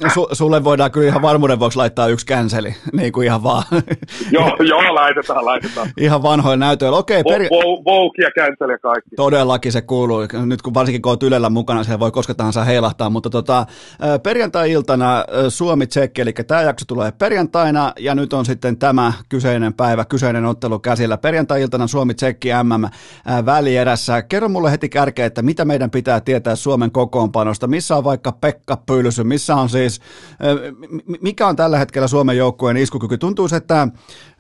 [0.15, 3.63] su, sulle voidaan kyllä ihan varmuuden vuoksi laittaa yksi känseli, niin kuin ihan vaan.
[4.37, 5.89] joo, joo, laitetaan, laitetaan.
[5.97, 7.21] Ihan vanhoilla näytöillä, okei.
[7.21, 7.49] Okay, peri...
[7.85, 9.11] Vogue ja känseli ja kaikki.
[9.17, 13.11] Todellakin se kuuluu, nyt kun varsinkin kun olet Ylellä mukana, se voi koska tahansa heilahtaa,
[13.11, 13.67] mutta tota,
[14.23, 20.45] perjantai-iltana Suomi-Tsekki, eli tämä jakso tulee perjantaina, ja nyt on sitten tämä kyseinen päivä, kyseinen
[20.45, 21.19] ottelu käsillä.
[21.19, 24.23] Perjantai-iltana Suomi-Tsekki MM-välierässä.
[24.23, 27.67] Kerro mulle heti kärkeä, että mitä meidän pitää tietää Suomen kokoonpanosta.
[27.67, 29.25] Missä on vaikka Pekka Pylsy?
[29.25, 30.01] Missä on siis,
[31.21, 33.19] mikä on tällä hetkellä Suomen joukkueen iskukyky?
[33.19, 33.89] Tuntuu, että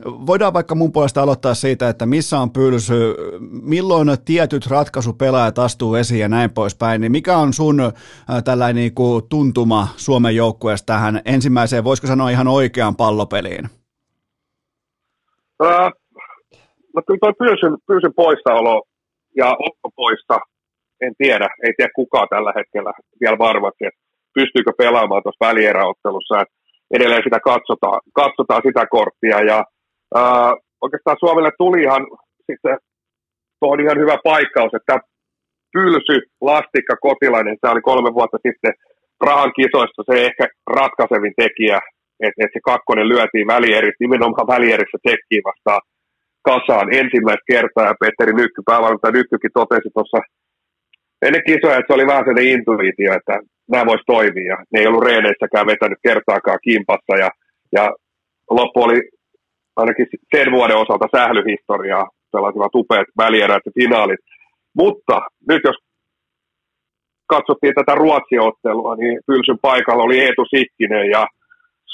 [0.05, 3.15] voidaan vaikka mun puolesta aloittaa siitä, että missä on Pylsy,
[3.63, 7.01] milloin tietyt ratkaisupelaajat astuu esiin ja näin poispäin.
[7.01, 7.93] Niin mikä on sun
[8.45, 8.93] tällainen niin
[9.29, 13.78] tuntuma Suomen joukkueesta tähän ensimmäiseen, voisiko sanoa ihan oikeaan pallopeliin?
[16.95, 18.83] No kyllä tuo pyysyn, pyysyn poissaolo
[19.37, 20.37] ja Otto poissa,
[21.01, 24.01] en tiedä, ei tiedä kukaan tällä hetkellä vielä varmasti, että
[24.35, 26.41] pystyykö pelaamaan tuossa välieräottelussa.
[26.41, 26.55] Että
[26.97, 29.59] edelleen sitä katsotaan, katsotaan sitä korttia ja
[30.17, 30.23] öö,
[30.85, 32.03] oikeastaan Suomelle tuli ihan
[32.47, 32.79] sitten
[33.61, 34.95] tuohon ihan hyvä paikkaus, että
[35.73, 38.73] pylsy, lastikka, kotilainen, se oli kolme vuotta sitten
[39.21, 41.79] rahan kisoissa se ehkä ratkaisevin tekijä
[42.27, 45.83] että et se kakkonen lyötiin välierissä, nimenomaan välierissä tekkiin vastaan
[46.51, 50.19] kasaan ensimmäistä kertaa, ja Petteri Nykky, päävalmentaja Nykkykin totesi tuossa
[51.27, 53.35] ennen kisoja, että se oli vähän sellainen intuitio, että
[53.73, 54.57] nämä voisi toimia.
[54.73, 57.31] Ne ei ollut reeneissäkään vetänyt kertaakaan kimpassa, ja,
[57.77, 57.85] ja
[58.51, 58.99] loppu oli
[59.77, 64.23] ainakin sen vuoden osalta sählyhistoriaa, sellaisivat upeat välierät ja finaalit.
[64.81, 65.17] Mutta
[65.49, 65.77] nyt jos
[67.33, 71.27] katsottiin tätä Ruotsi-ottelua, niin Pylsyn paikalla oli Eetu Sikkinen ja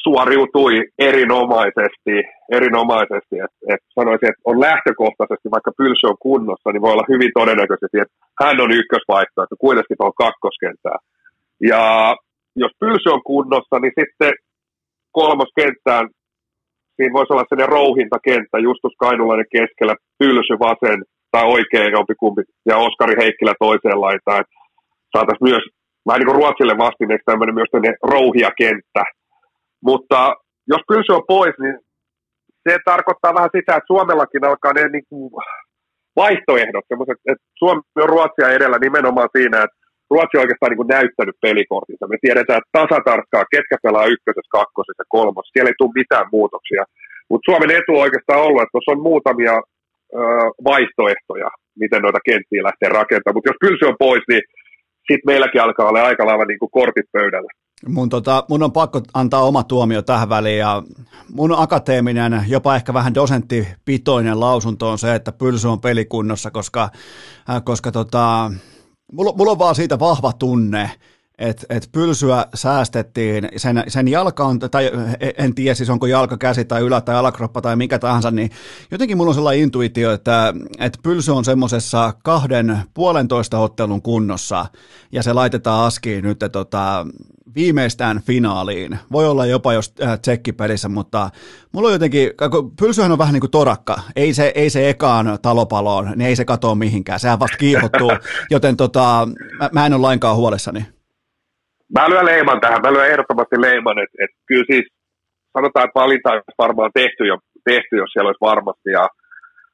[0.06, 0.74] suoriutui
[1.10, 2.14] erinomaisesti,
[2.58, 3.34] erinomaisesti.
[3.44, 7.96] Et, et sanoisin, että on lähtökohtaisesti, vaikka Pylsy on kunnossa, niin voi olla hyvin todennäköisesti,
[8.00, 10.98] että hän on ykkösvaihtoehto, kuitenkin tuolla kakkoskenttää.
[11.70, 11.82] Ja
[12.62, 14.32] jos Pylsy on kunnossa, niin sitten
[15.20, 16.04] kolmoskenttään
[16.96, 20.98] siinä voisi olla sellainen rouhintakenttä, Justus Kainulainen keskellä, Pylsy vasen
[21.32, 24.44] tai oikein jompikumpi, ja Oskari Heikkilä toiseen laitaan.
[25.12, 25.64] Saataisiin myös
[26.06, 29.02] vähän niin kuin Ruotsille vastineeksi tämmöinen myös tämmöinen rouhiakenttä.
[29.88, 30.34] Mutta
[30.72, 31.76] jos Pylsy on pois, niin
[32.68, 35.30] se tarkoittaa vähän sitä, että Suomellakin alkaa ne niin kuin
[36.16, 36.84] vaihtoehdot,
[37.30, 39.78] että Suomi on Ruotsia edellä nimenomaan siinä, että
[40.10, 42.06] Ruotsi on oikeastaan niin kuin näyttänyt pelikortinsa.
[42.06, 45.54] Me tiedetään että tasatarkkaa, ketkä pelaa ykkösessä, kakkosessa ja kolmosessa.
[45.54, 46.82] Siellä ei tule mitään muutoksia.
[47.30, 50.20] Mutta Suomen etu on oikeastaan ollut, että tuossa on muutamia ö,
[50.70, 51.48] vaihtoehtoja,
[51.82, 53.36] miten noita kenttiä lähtee rakentamaan.
[53.36, 54.44] Mutta jos Pylsy on pois, niin
[55.08, 57.52] sitten meilläkin alkaa olla aika lailla niin kuin kortit pöydällä.
[57.88, 60.82] Mun, tota, mun on pakko antaa oma tuomio tähän väliin ja
[61.32, 66.90] mun akateeminen, jopa ehkä vähän dosenttipitoinen lausunto on se, että Pylsy on pelikunnossa, koska,
[67.50, 68.52] äh, koska tota,
[69.12, 70.90] mulla, mulla on vaan siitä vahva tunne,
[71.38, 74.90] että et pylsyä säästettiin, sen, sen jalka on, tai
[75.38, 78.50] en tiedä siis onko jalka, käsi tai ylä- tai alakroppa tai mikä tahansa, niin
[78.90, 84.66] jotenkin mulla on sellainen intuitio, että, että pylsy on semmoisessa kahden puolentoista ottelun kunnossa,
[85.12, 87.06] ja se laitetaan askiin nyt tota,
[87.54, 88.98] viimeistään finaaliin.
[89.12, 91.30] Voi olla jopa jos äh, tsekkipelissä, mutta
[91.72, 92.30] mulla on jotenkin,
[92.80, 94.00] pylsyhän on vähän niin kuin torakka.
[94.16, 97.20] Ei se, ei se ekaan talopaloon, niin ei se katoa mihinkään.
[97.20, 98.12] Sehän vasta kiihottuu,
[98.50, 99.28] joten tota,
[99.58, 100.93] mä, mä en ole lainkaan huolissani.
[101.92, 104.86] Mä lyön leiman tähän, mä lyön ehdottomasti leiman, että et kyllä siis
[105.52, 108.90] sanotaan, että valinta olisi varmaan tehty, jo, tehty, jos siellä olisi varmasti.
[108.90, 109.08] Ja,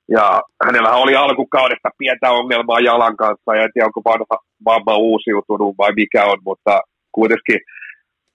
[0.08, 5.74] ja hänellä oli alkukaudesta pientä ongelmaa jalan kanssa, ja en tiedä, onko vanha vamma uusiutunut
[5.78, 6.80] vai mikä on, mutta
[7.12, 7.60] kuitenkin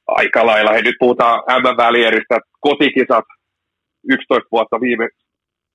[0.07, 0.71] aika lailla.
[0.71, 3.25] He nyt puhutaan M-välieristä, kotikisat,
[4.09, 5.07] 11 vuotta viime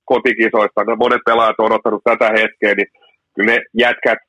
[0.05, 2.87] kotikisoista, no monet pelaajat on odottanut tätä hetkeä, niin
[3.35, 4.19] kyllä ne jätkät,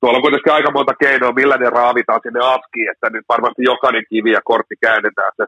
[0.00, 4.04] tuolla on kuitenkin aika monta keinoa, millä ne raavitaan sinne askiin, että nyt varmasti jokainen
[4.10, 5.44] kivi ja kortti käännetään se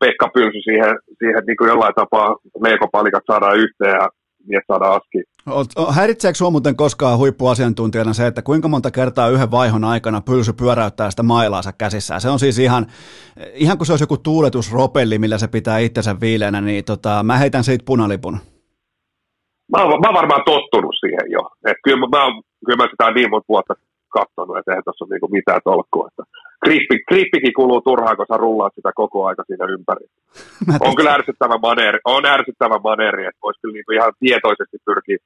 [0.00, 2.36] Pekka Pylsy siihen, siihen niin kuin jollain tapaa
[2.66, 4.08] leikopalikat saadaan yhteen ja
[4.48, 5.18] mies saada aski.
[5.94, 11.10] Häiritseekö sinua muuten koskaan huippuasiantuntijana se, että kuinka monta kertaa yhden vaihon aikana pylsy pyöräyttää
[11.10, 12.20] sitä mailaansa käsissään?
[12.20, 12.86] Se on siis ihan,
[13.52, 17.64] ihan kuin se olisi joku tuuletusropelli, millä se pitää itsensä viileänä, niin tota, mä heitän
[17.64, 18.38] siitä punalipun.
[19.76, 21.40] Mä oon, mä oon varmaan tottunut siihen jo.
[21.70, 23.74] Et kyllä, mä, kyllä mä sitä niin monta vuotta
[24.08, 26.08] katsonut, että eihän tässä ole niinku mitään tolkkua.
[26.08, 26.22] Että
[26.64, 30.06] grippi, grippikin kuluu turhaan, kun sä rullaat sitä koko aika siinä ympäri.
[30.86, 35.18] on kyllä ärsyttävä maneeri, on ärsyttävä maneeri, että voisi kyllä niinku ihan tietoisesti pyrkiä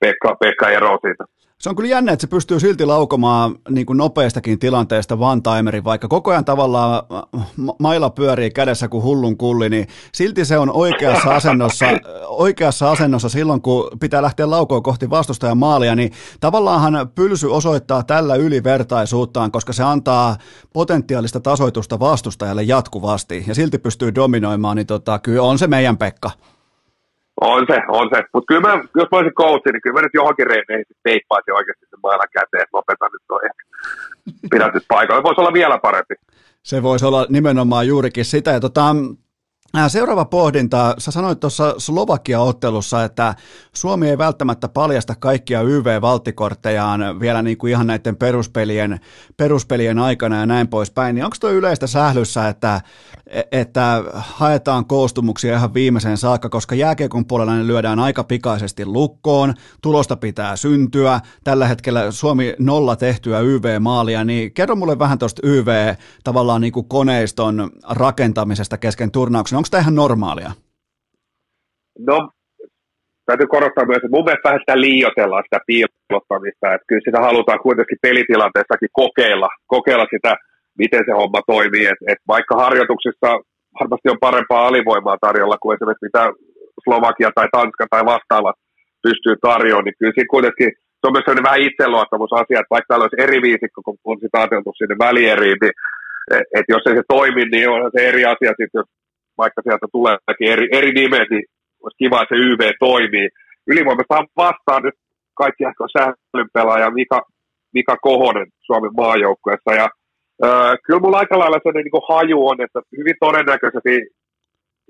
[0.00, 1.24] Pekka, Pekka eroa siitä.
[1.60, 5.84] Se on kyllä jännä, että se pystyy silti laukomaan niin kuin nopeastakin tilanteesta one timerin,
[5.84, 7.02] vaikka koko ajan tavallaan
[7.78, 11.86] maila pyörii kädessä kuin hullun kulli, niin silti se on oikeassa asennossa,
[12.26, 18.34] oikeassa asennossa silloin, kun pitää lähteä laukoon kohti vastustajan maalia, niin tavallaanhan pylsy osoittaa tällä
[18.34, 20.36] ylivertaisuuttaan, koska se antaa
[20.72, 26.30] potentiaalista tasoitusta vastustajalle jatkuvasti ja silti pystyy dominoimaan, niin tota, kyllä on se meidän Pekka.
[27.40, 28.22] On se, on se.
[28.32, 31.86] Mutta kyllä mä, jos mä olisin coachi, niin kyllä mä nyt johonkin reeneihin teippaisin oikeasti
[31.90, 33.40] sen maailman käteen, että lopetan nyt toi
[34.50, 35.22] pidätys paikalla.
[35.22, 36.14] Voisi olla vielä parempi.
[36.62, 38.50] Se voisi olla nimenomaan juurikin sitä.
[38.50, 38.96] Ja tota,
[39.88, 40.94] Seuraava pohdinta.
[40.98, 43.34] Sä sanoit tuossa Slovakia-ottelussa, että
[43.72, 49.00] Suomi ei välttämättä paljasta kaikkia YV-valttikorttejaan vielä niin kuin ihan näiden peruspelien,
[49.36, 51.14] peruspelien aikana ja näin poispäin.
[51.14, 52.80] Niin onko tuo yleistä sählyssä, että,
[53.52, 60.16] että haetaan koostumuksia ihan viimeiseen saakka, koska jääkiekon puolella ne lyödään aika pikaisesti lukkoon, tulosta
[60.16, 61.20] pitää syntyä.
[61.44, 65.94] Tällä hetkellä Suomi nolla tehtyä YV-maalia, niin kerro mulle vähän tuosta YV
[66.24, 70.50] tavallaan niin kuin koneiston rakentamisesta kesken turnauksen onko tämä ihan normaalia?
[71.98, 72.18] No,
[73.26, 77.64] täytyy korostaa myös, että mun mielestä vähän sitä liioitellaan sitä piilottamista, että kyllä sitä halutaan
[77.66, 80.32] kuitenkin pelitilanteessakin kokeilla, kokeilla sitä,
[80.82, 83.28] miten se homma toimii, että et vaikka harjoituksissa
[83.80, 86.22] varmasti on parempaa alivoimaa tarjolla kuin esimerkiksi mitä
[86.84, 88.56] Slovakia tai Tanska tai vastaavat
[89.06, 93.06] pystyy tarjoamaan, niin kyllä siinä kuitenkin se on myös sellainen vähän itseluottamusasia, että vaikka täällä
[93.06, 95.74] olisi eri viisikko, kun on sitä ajateltu sinne välieriin, niin
[96.58, 98.90] että jos ei se toimi, niin on se eri asia sitten, jos
[99.38, 101.44] vaikka sieltä tuleekin eri, eri nimet, niin
[101.82, 103.28] olisi kiva, että se YV toimii.
[103.66, 104.94] Ylivoimasta vastaan nyt
[105.34, 107.20] kaikki ehkä sählyn pelaaja Mika,
[107.74, 109.72] Mika Kohonen Suomen maajoukkueessa.
[109.80, 109.88] Ja
[110.44, 113.94] äh, kyllä mulla aika lailla sellainen niin haju on, että hyvin todennäköisesti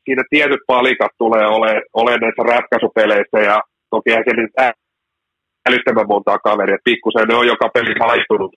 [0.04, 3.56] siinä tietyt palikat tulee olemaan ole näissä ratkaisupeleissä ja
[3.90, 4.52] toki se nyt
[5.68, 8.52] älyttömän montaa kaveria, pikkusen ne on joka peli vaihtunut,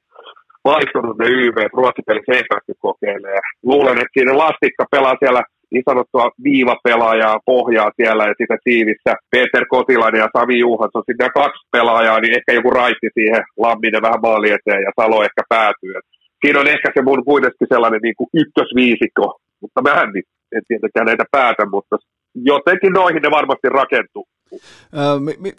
[0.72, 3.50] vaihtunut ne YV, ruotsipelissä ei päästy kokeilemaan.
[3.64, 5.42] Luulen, että siinä Lastikka pelaa siellä
[5.72, 11.68] niin sanottua viivapelaajaa pohjaa siellä ja sitä tiivissä Peter Kotilainen ja Sami Juhansson, sitten kaksi
[11.72, 15.94] pelaajaa, niin ehkä joku raitti siihen Lamminen vähän maali eteen ja Salo ehkä päätyy.
[16.42, 19.26] Siinä on ehkä se mun kuitenkin sellainen niin kuin ykkösviisikko,
[19.62, 20.10] mutta mä en,
[20.56, 21.96] en tietenkään näitä päätä, mutta
[22.36, 24.26] jotenkin noihin ne varmasti rakentuu.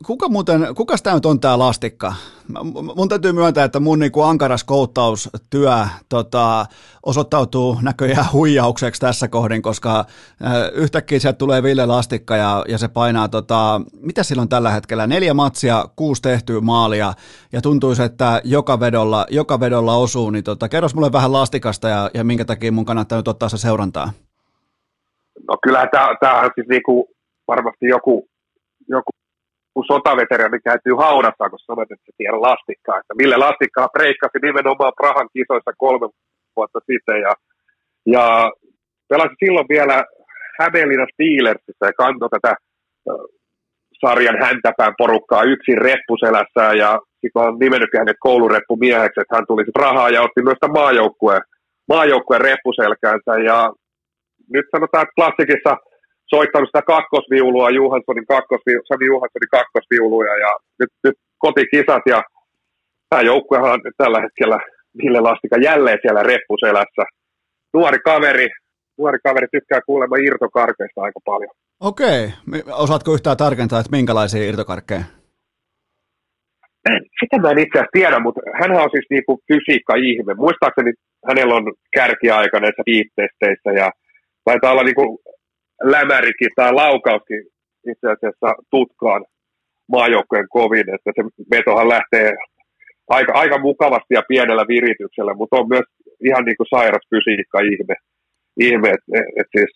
[0.07, 2.15] Kuka muuten, kuka tämä nyt on tämä lastikka?
[2.97, 5.73] Mun täytyy myöntää, että mun niinku ankaras kouttaustyö
[6.09, 6.67] tota,
[7.03, 10.05] osoittautuu näköjään huijaukseksi tässä kohdin, koska
[10.73, 15.07] yhtäkkiä sieltä tulee Ville Lastikka ja, ja se painaa, tota, mitä sillä on tällä hetkellä,
[15.07, 17.12] neljä matsia, kuusi tehtyä maalia
[17.53, 22.11] ja tuntuisi, että joka vedolla, joka vedolla osuu, niin tota, kerros mulle vähän Lastikasta ja,
[22.15, 24.12] ja minkä takia mun kannattaa nyt ottaa se seurantaa.
[25.49, 25.89] No kyllähän
[26.21, 27.09] tämä on siis niinku
[27.49, 28.30] varmasti joku
[28.97, 29.11] joku
[29.87, 32.99] sotaveterani käytyy haudassa, kun sanoit, että tiedä lastikkaa.
[32.99, 36.09] Että mille lastikkaa breikkasi nimenomaan Prahan kisoissa kolme
[36.57, 37.19] vuotta sitten.
[37.27, 37.33] Ja,
[38.15, 38.25] ja
[39.09, 40.05] pelasi silloin vielä
[40.61, 42.55] Hämeenlinna Steelersissä ja kantoi tätä
[44.01, 46.91] sarjan häntäpään porukkaa yksin reppuselässä ja
[47.21, 51.43] sitten on nimennyt hänet koulureppumieheksi, että hän tuli rahaa ja otti myös maajoukkueen,
[51.89, 53.73] maajoukkueen reppuselkäänsä ja
[54.55, 55.77] nyt sanotaan, että klassikissa–
[56.35, 60.51] soittanut sitä kakkosviulua, Johanssonin kakkosviulu, Sami Johanssonin kakkosviuluja ja
[60.81, 62.23] nyt, nyt kotikisat ja
[63.11, 64.59] tämä joukkuehan on nyt tällä hetkellä
[64.98, 67.05] Ville Lastika jälleen siellä reppuselässä.
[67.74, 68.48] Nuori kaveri,
[68.98, 71.55] nuori kaveri tykkää kuulemma irtokarkeista aika paljon.
[71.81, 72.23] Okei.
[72.85, 75.05] Osaatko yhtään tarkentaa, että minkälaisia irtokarkkeja?
[77.20, 80.35] Sitä mä en itse asiassa tiedä, mutta hän on siis niinku fysiikka-ihme.
[80.35, 80.93] Muistaakseni
[81.28, 81.65] hänellä on
[81.97, 83.90] kärkiaika näissä viittesteissä ja
[84.44, 85.20] taitaa olla niinku
[85.82, 87.43] lämärikin tai laukauskin
[87.93, 89.24] itse asiassa tutkaan
[89.89, 92.32] maajoukkojen kovin, että se vetohan lähtee
[93.09, 95.86] aika, aika mukavasti ja pienellä virityksellä, mutta on myös
[96.24, 97.94] ihan niin kuin sairas fysiikka ihme,
[98.61, 99.73] ihme että et, siis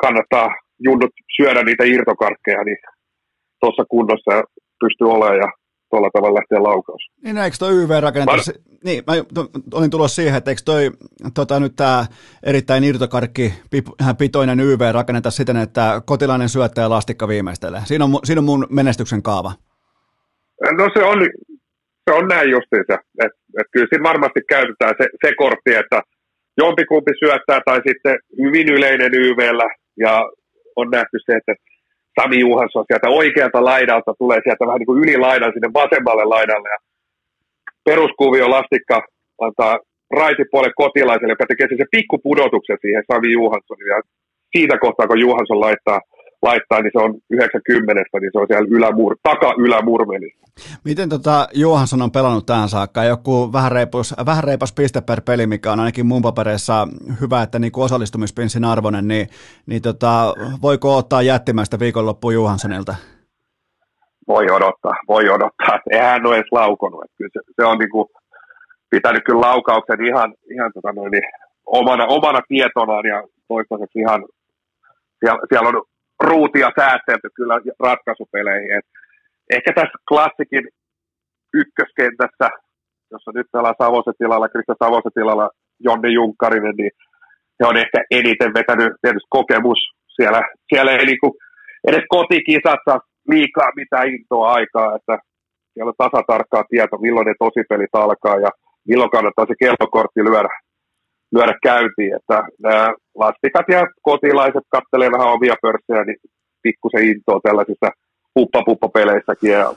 [0.00, 2.78] kannattaa junnut syödä niitä irtokarkkeja, niin
[3.60, 4.34] tuossa kunnossa
[4.80, 5.48] pystyy olemaan ja
[5.92, 7.02] tuolla tavalla lähteä laukaus.
[7.24, 8.54] Niin, eikö toi YV rakenneta, Var...
[8.84, 9.12] niin, mä
[9.74, 10.90] olin tulossa siihen, että eikö toi
[11.34, 12.06] tota, nyt tämä
[12.42, 13.54] erittäin irtokarkki
[14.18, 17.80] pitoinen YV rakenneta siten, että kotilainen syöttäjä lastikka viimeistelee.
[17.84, 19.52] Siinä on, siinä on mun menestyksen kaava.
[20.78, 21.18] No se on,
[22.04, 22.94] se on näin justiinsa,
[23.24, 26.02] että et kyllä siinä varmasti käytetään se, se kortti, että
[26.56, 30.12] jompikumpi syöttää tai sitten hyvin yleinen YVllä ja
[30.76, 31.54] on nähty se, että
[32.20, 36.80] Sami Juhansson sieltä oikealta laidalta tulee sieltä vähän niin kuin ylilaidan sinne vasemmalle laidalle ja
[37.84, 38.96] peruskuvio lastikka
[39.46, 39.78] antaa
[40.20, 44.02] raitipuolelle kotilaiselle, joka tekee sen pikkupudotuksen siihen Sami Juhanssonille ja
[44.56, 46.00] siitä kohtaa, kun Juhansson laittaa
[46.42, 50.42] laittaa, niin se on 90, niin se on siellä ylämur, taka-ylämurmelissa.
[50.84, 53.04] Miten tota Johansson on pelannut tähän saakka?
[53.04, 56.88] Joku vähän reipas, vähän reipas piste per peli, mikä on ainakin mun papereissa
[57.20, 59.26] hyvä, että niin osallistumispinssin arvoinen, niin,
[59.66, 62.94] niin tota, voiko ottaa jättimäistä viikonloppuun Johanssonilta?
[64.28, 65.78] Voi odottaa, voi odottaa.
[65.90, 67.04] Eihän hän ole edes laukonut.
[67.18, 68.08] Kyllä se, se, on niin kuin
[68.90, 71.22] pitänyt kyllä laukauksen ihan, ihan tota noin, niin
[71.66, 74.24] omana, omana tietonaan ja toistaiseksi ihan
[75.20, 75.82] siellä, siellä on
[76.30, 78.70] ruutia säästelty kyllä ratkaisupeleihin.
[78.78, 78.86] Et
[79.56, 80.64] ehkä tässä klassikin
[81.54, 82.48] ykköskentässä,
[83.10, 85.50] jossa nyt pelaa Savosen tilalla, Krista Savosen tilalla
[85.86, 86.92] Jonni Junkkarinen, niin
[87.58, 89.80] he on ehkä eniten vetänyt tietysti kokemus
[90.16, 90.40] siellä.
[90.68, 91.28] Siellä ei niinku
[91.88, 92.94] edes kotikisassa
[93.30, 95.18] liikaa mitään intoa aikaa, että
[95.72, 98.50] siellä on tasatarkkaa tieto, milloin ne tosipelit alkaa ja
[98.88, 100.52] milloin kannattaa se kellokortti lyödä
[101.34, 106.16] lyödä käyntiin, että nämä lastikat ja kotilaiset kattelee vähän omia pörssejä, niin
[106.62, 107.88] pikkusen intoa tällaisissa
[108.34, 109.74] puppa-puppa-peleissäkin, ja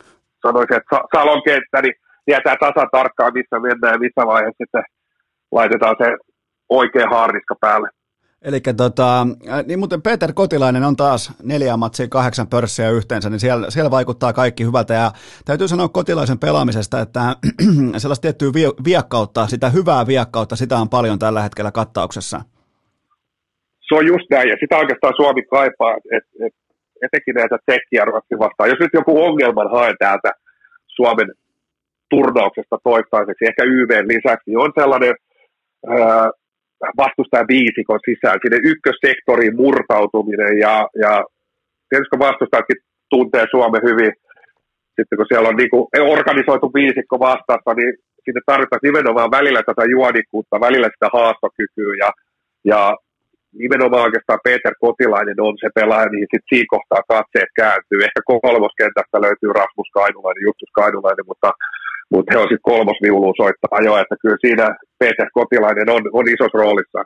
[0.48, 1.96] sanoisin, että Salon kenttä, niin
[2.26, 4.84] tietää tasan tarkkaan, missä mennään ja missä vaiheessa sitten
[5.52, 6.18] laitetaan se
[6.70, 7.90] oikea haarniska päälle.
[8.42, 9.28] Eli tota,
[9.66, 14.34] niin muuten Peter Kotilainen on taas neljä matsia, kahdeksan pörssiä yhteensä, niin siellä, siellä vaikuttaa
[14.34, 14.94] kaikki hyvältä.
[14.94, 15.12] Ja
[15.46, 17.36] täytyy sanoa Kotilaisen pelaamisesta, että
[17.98, 18.52] sellaista tiettyä
[18.86, 22.42] viekkautta, sitä hyvää viekkautta, sitä on paljon tällä hetkellä kattauksessa.
[23.88, 26.54] Se on just näin, ja sitä oikeastaan Suomi kaipaa, että et,
[27.06, 28.04] etenkin näitä tsekkiä
[28.40, 28.70] vastaan.
[28.70, 30.32] Jos nyt joku ongelman haen täältä
[30.88, 31.30] Suomen
[32.10, 35.16] turnauksesta toistaiseksi, ehkä YVn lisäksi, niin on sellainen
[35.88, 36.30] ää,
[36.98, 41.14] vastustajan viisikon sisään, sinne ykkössektoriin murtautuminen ja, ja
[41.90, 42.80] tietysti vastustajatkin
[43.10, 44.12] tuntee Suomen hyvin,
[44.96, 45.86] sitten kun siellä on niin kuin
[46.16, 47.94] organisoitu viisikko vastassa, niin
[48.26, 52.10] sinne tarvitaan nimenomaan välillä tätä juonikkuutta, välillä sitä haastokykyä ja,
[52.72, 52.82] ja
[53.64, 58.00] nimenomaan oikeastaan Peter Kotilainen on se pelaaja, niin sitten siinä kohtaa katseet kääntyy.
[58.08, 61.50] Ehkä kolmoskentästä löytyy Rasmus Kainulainen, Justus Kainulainen, mutta
[62.14, 64.66] mutta he on sitten kolmosviulu soittaa jo, että kyllä siinä
[65.00, 67.00] Peter Kotilainen on, on isossa roolissa,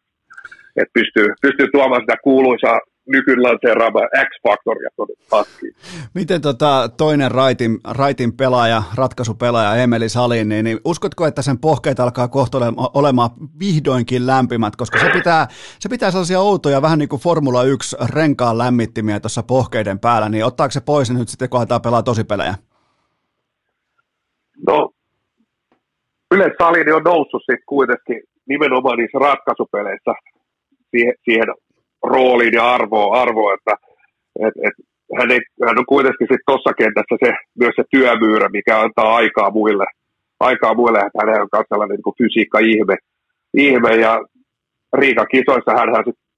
[0.79, 2.79] että pystyy, pystyy tuomaan sitä kuuluisaa
[3.11, 5.73] nykylanseeraama X-Factoria tuonne paskiin.
[6.13, 11.99] Miten tota toinen raitin, raitin pelaaja, ratkaisupelaaja Emeli Salin, niin, niin uskotko, että sen pohkeet
[11.99, 12.57] alkaa kohta
[12.93, 13.29] olemaan
[13.59, 15.47] vihdoinkin lämpimät, koska se pitää,
[15.79, 20.45] se pitää sellaisia outoja, vähän niin kuin Formula 1 renkaan lämmittimiä tuossa pohkeiden päällä, niin
[20.45, 22.53] ottaako se pois nyt sitten, kun aletaan pelaa tosipelejä?
[24.67, 24.89] No,
[26.31, 30.13] yleensä Salini on noussut sitten kuitenkin nimenomaan niissä ratkaisupeleissä
[30.91, 31.47] siihen, siihen
[32.03, 33.73] rooliin ja arvoon, arvoon että
[34.47, 34.85] et, et,
[35.19, 39.51] hän, ei, hän on kuitenkin sitten tuossa kentässä se, myös se työmyyrä, mikä antaa aikaa
[39.51, 39.85] muille,
[40.39, 42.95] aikaa muille että hän on myös sellainen niin fysiikka-ihme.
[43.53, 44.21] Ihme, ja
[44.93, 46.29] Riikan kisoissa hän, sitten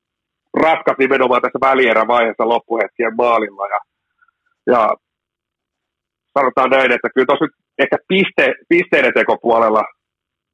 [0.60, 3.68] ratkaisi nimenomaan tässä välierän vaiheessa loppuhetkien maalilla.
[3.68, 3.80] Ja,
[4.68, 4.90] ja
[6.40, 9.84] sanotaan näin, että kyllä tuossa nyt ehkä piste, pisteiden tekopuolella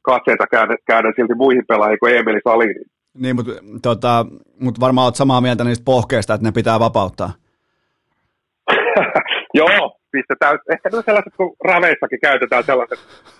[0.01, 2.96] katseita käännän, käännän silti muihin pelaajiin kuin Emeli Salini.
[3.17, 4.25] Niin, mutta tota,
[4.59, 7.31] mut varmaan olet samaa mieltä niistä pohkeista, että ne pitää vapauttaa.
[9.53, 10.59] Joo, pistetään.
[10.73, 12.99] Ehkä ne sellaiset, kun raveissakin käytetään sellaiset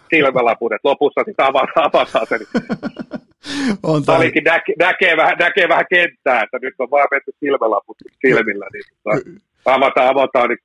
[0.09, 2.37] silmälaput, että lopussa sitten avataan, avataan se.
[3.83, 8.67] on Salikin näkee, näkee, vähän, näkee vähän kenttää, että nyt on vaan menty silmälaput silmillä,
[8.73, 10.59] niin tota, avataan, avataan, niin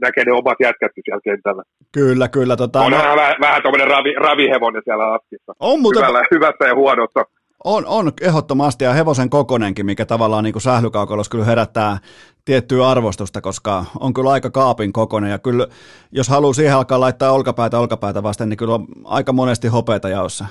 [0.00, 1.62] näkee ne omat jätkät siellä kentällä.
[1.92, 2.56] Kyllä, kyllä.
[2.56, 2.98] Tota, on no...
[2.98, 5.52] vähän, vähän tuommoinen ravi, ravihevonen siellä askissa.
[5.60, 6.02] On muuten...
[6.02, 7.20] Hyvällä, hyvässä ja huonossa.
[7.64, 11.98] On, on ehdottomasti ja hevosen kokonenkin, mikä tavallaan niin sählykaukolossa kyllä herättää
[12.44, 15.66] tiettyä arvostusta, koska on kyllä aika kaapin kokonen ja kyllä
[16.12, 20.44] jos haluaa siihen alkaa laittaa olkapäätä olkapäätä vasten, niin kyllä on aika monesti hopeita jaossa.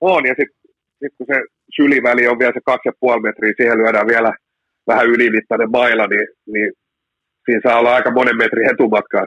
[0.00, 0.64] On ja sitten
[0.98, 1.42] sit kun se
[1.76, 2.60] syliväli on vielä se
[3.16, 4.32] 2,5 metriä, siihen lyödään vielä
[4.86, 6.72] vähän ylimittainen maila, niin, niin
[7.44, 9.26] siinä saa olla aika monen metrin etumatkaa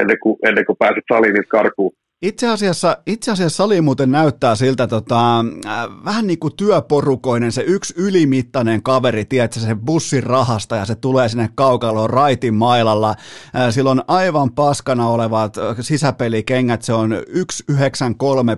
[0.00, 1.92] ennen kuin, ennen kuin pääset saliin karkuun.
[2.22, 7.62] Itse asiassa, itse asiassa sali muuten näyttää siltä tota, äh, vähän niin kuin työporukoinen, se
[7.62, 13.08] yksi ylimittainen kaveri, tiedätkö, se bussin rahasta ja se tulee sinne kaukaloon raitin mailalla.
[13.10, 17.76] Äh, sillä on aivan paskana olevat äh, sisäpelikengät, se on 1,93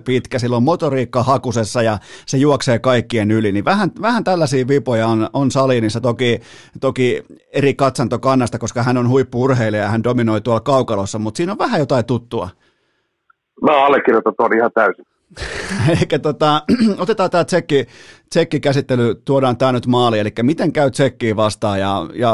[0.05, 3.51] pitkä, sillä on motoriikka hakusessa ja se juoksee kaikkien yli.
[3.51, 6.39] Niin vähän, vähän tällaisia vipoja on, on Salinissa, toki,
[6.79, 7.23] toki
[7.53, 11.79] eri katsantokannasta, koska hän on huippuurheilija ja hän dominoi tuolla kaukalossa, mutta siinä on vähän
[11.79, 12.49] jotain tuttua.
[13.61, 15.05] Mä allekirjoitan tuon ihan täysin.
[15.99, 16.61] Eikä tota,
[17.03, 17.85] otetaan tämä tsekki,
[18.29, 22.33] tsekkikäsittely, tuodaan tämä nyt maali, eli miten käy tsekkiin vastaan ja, ja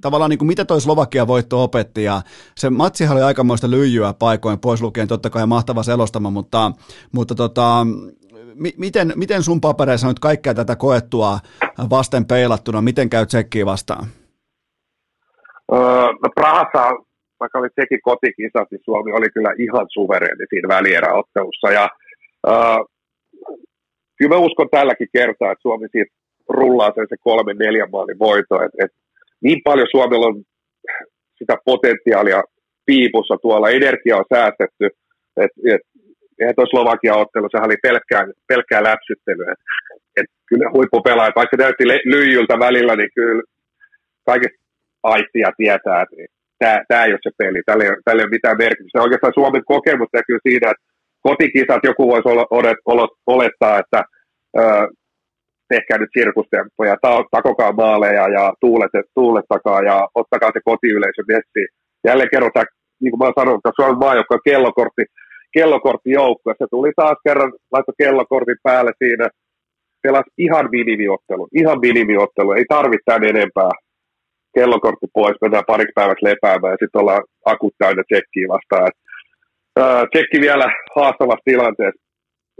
[0.00, 2.22] tavallaan niin kuin mitä toi Slovakia voitto opetti ja
[2.56, 6.72] se matsihan oli aikamoista lyijyä paikoin, pois lukien totta kai mahtava selostama, mutta,
[7.12, 7.86] mutta tota,
[8.54, 11.38] mi, miten, miten sun papereissa nyt kaikkea tätä koettua
[11.90, 14.06] vasten peilattuna, miten käy tsekkiin vastaan?
[15.72, 15.80] Öö,
[16.22, 16.90] no Prahassa
[17.42, 21.68] vaikka oli sekin kotikisat, niin Suomi oli kyllä ihan suvereeni siinä välieräottelussa.
[21.78, 21.84] Ja,
[22.48, 22.78] äh,
[24.16, 26.14] kyllä mä uskon tälläkin kertaa, että Suomi siitä
[26.48, 28.54] rullaa sen se kolme neljän maalin voito.
[28.64, 28.92] Et, et
[29.46, 30.42] niin paljon Suomella on
[31.38, 32.42] sitä potentiaalia
[32.86, 34.84] piipussa tuolla, energia on säästetty,
[35.44, 35.80] että et,
[36.38, 39.52] eihän tuo Slovakia ottelu, sehän oli pelkkää, pelkkää läpsyttelyä.
[39.52, 39.60] Et,
[40.16, 43.42] et kyllä huippupelaajat, vaikka näytti lyijyltä välillä, niin kyllä
[44.26, 44.62] kaikista
[45.02, 46.16] aittia tietää, että
[46.88, 49.02] tämä, ei ole se peli, tällä ei, ole, tällä ei ole mitään merkitystä.
[49.06, 50.84] Oikeastaan Suomen kokemus näkyy siinä, että
[51.26, 52.28] kotikisat joku voisi
[53.26, 54.00] olettaa, että
[54.60, 54.62] ö,
[55.72, 56.96] tehkää nyt sirkustemppoja,
[57.36, 61.70] takokaa maaleja ja tuulet, tuulettakaa ja ottakaa se kotiyleisö messiin.
[62.08, 62.66] Jälleen kerrotaan,
[63.00, 65.04] niin kuin mä sanoin, että Suomen maajoukko on kellokortti,
[65.56, 66.48] kellokortti joukko.
[66.58, 69.26] Se tuli taas kerran, laittoi kellokortin päälle siinä,
[70.02, 73.70] pelasi ihan minimiottelun, ihan minimiottelun, ei tarvitse tämän enempää
[74.54, 78.88] kellokortti pois, mennään pariksi päiväksi lepäämään ja sitten ollaan akut täynnä tsekkiä vastaan.
[78.88, 78.98] Et,
[79.80, 80.66] ää, tsekki vielä
[80.96, 82.02] haastavassa tilanteessa,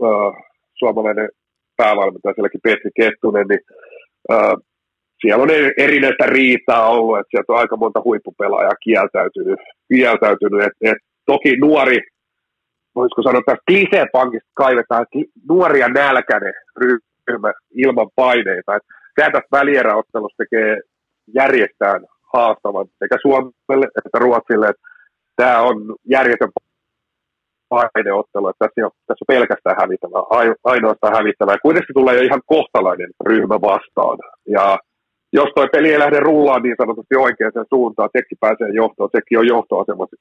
[0.07, 0.31] ää,
[0.79, 1.29] suomalainen
[1.77, 3.63] päävalmentaja, sielläkin Petri Kettunen, niin
[4.31, 4.55] ää,
[5.21, 9.61] siellä on erinäistä riitaa ollut, että sieltä on aika monta huippupelaajaa kieltäytynyt.
[9.89, 10.63] kieltäytynyt.
[10.67, 11.99] Et, et, toki nuori,
[12.95, 15.07] voisiko sanoa että Klisepankista kaivetaan
[15.49, 16.55] nuoria nälkäinen
[17.29, 17.53] ryhmä
[17.85, 18.73] ilman paineita.
[19.15, 20.81] Tämä tästä välieräottelussa tekee
[21.35, 22.01] järjestää
[22.33, 24.69] haastavan sekä Suomelle että Ruotsille.
[24.69, 24.83] Että
[25.37, 26.51] tämä on järjetön
[27.69, 30.23] paineottelu, että tässä, on, tässä on pelkästään hävittävää,
[30.65, 31.57] ainoastaan hävittävää.
[31.63, 34.19] Kuitenkin tulee jo ihan kohtalainen ryhmä vastaan.
[34.49, 34.79] Ja
[35.33, 39.47] jos tuo peli ei lähde rullaan niin sanotusti oikeaan suuntaan, tekki pääsee johtoon, tekki on
[39.47, 40.17] johtoasemassa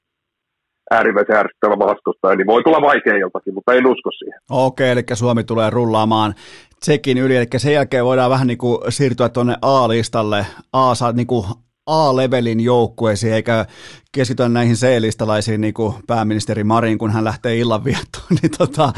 [0.92, 4.40] äärimmäisen ärsyttävä vastustaja, niin voi tulla vaikea jotakin, mutta en usko siihen.
[4.50, 6.34] Okei, eli Suomi tulee rullaamaan
[6.80, 11.44] Tsekin yli, eli sen jälkeen voidaan vähän niin kuin siirtyä tuonne A-listalle, A, niin kuin
[11.86, 13.66] A-levelin joukkueisiin, eikä
[14.12, 18.92] keskitytä näihin C-listalaisiin, niin kuin pääministeri Marin, kun hän lähtee illanviettoon, niin, tota,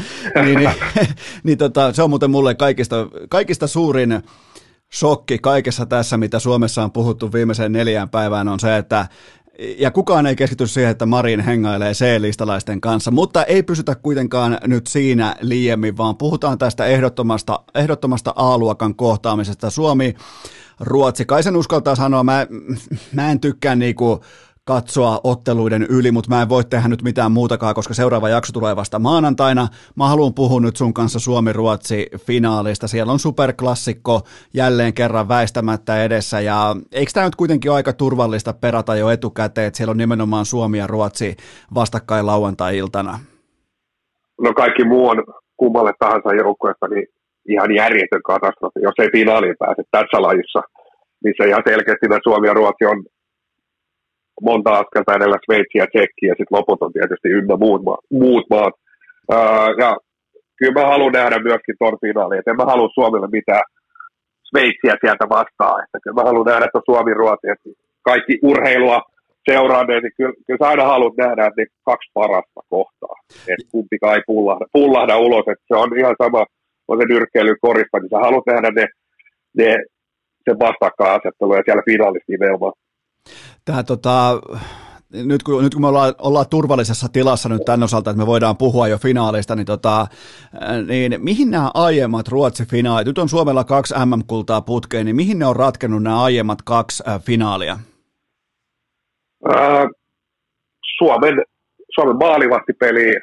[0.45, 0.69] niin, niin,
[1.43, 2.95] niin tota, se on muuten mulle kaikista,
[3.29, 4.21] kaikista suurin,
[4.95, 9.05] shokki kaikessa tässä, mitä Suomessa on puhuttu viimeiseen neljään päivään, on se, että
[9.77, 14.87] ja kukaan ei keskity siihen, että Marin hengailee C-listalaisten kanssa, mutta ei pysytä kuitenkaan nyt
[14.87, 19.69] siinä liiemmin, vaan puhutaan tästä ehdottomasta, ehdottomasta A-luokan kohtaamisesta.
[19.69, 20.15] Suomi,
[20.79, 22.47] Ruotsi, kai sen uskaltaa sanoa, mä,
[23.13, 24.23] mä en tykkää niinku
[24.67, 28.75] katsoa otteluiden yli, mutta mä en voi tehdä nyt mitään muutakaan, koska seuraava jakso tulee
[28.75, 29.67] vasta maanantaina.
[29.95, 32.87] Mä haluan puhua nyt sun kanssa Suomi-Ruotsi-finaalista.
[32.87, 34.21] Siellä on superklassikko
[34.53, 39.67] jälleen kerran väistämättä edessä, ja eikö tämä nyt kuitenkin ole aika turvallista perata jo etukäteen,
[39.67, 41.35] että siellä on nimenomaan Suomi ja Ruotsi
[41.73, 43.19] vastakkain lauantai-iltana?
[44.41, 45.23] No kaikki muu on
[45.57, 47.07] kummalle tahansa joukkueesta niin
[47.49, 50.61] ihan järjetön katastrofi, jos ei finaaliin pääse tässä lajissa,
[51.23, 53.03] missä ihan selkeästi Suomi ja Ruotsi on
[54.41, 58.45] monta askelta edellä Sveitsiä ja Tsekkiä, ja sitten loput on tietysti ynnä muut, ma- muut
[58.49, 58.73] maat.
[59.31, 59.97] Ää, ja
[60.57, 63.65] kyllä mä haluan nähdä myöskin tuon finaaliin, että en mä halua Suomelle mitään
[64.49, 67.69] Sveitsiä sieltä vastaan, että kyllä mä haluan nähdä, että Suomi-Ruotsi, että
[68.09, 69.01] kaikki urheilua
[69.49, 73.15] seuranneet, niin kyllä, kyllä sä aina haluat nähdä että ne kaksi parasta kohtaa,
[73.51, 76.45] että kumpikaan ei pullahda, pullahda ulos, että se on ihan sama,
[76.87, 78.85] on se nyrkkeily korista, niin sä haluat nähdä ne,
[79.57, 79.69] ne
[80.45, 82.73] se vastakkainasettelu ja siellä finaalissa nimenomaan.
[83.65, 84.41] Tämä tota,
[85.23, 88.57] nyt kun, nyt kun me ollaan, ollaan turvallisessa tilassa nyt tämän osalta, että me voidaan
[88.57, 90.07] puhua jo finaalista, niin, tota,
[90.87, 95.55] niin mihin nämä aiemmat Ruotsi-finaalit, nyt on Suomella kaksi MM-kultaa putkeen, niin mihin ne on
[95.55, 97.77] ratkennut nämä aiemmat kaksi äh, finaalia?
[99.49, 99.87] Äh,
[100.97, 101.35] Suomen,
[101.95, 103.13] Suomen maalivahtipeli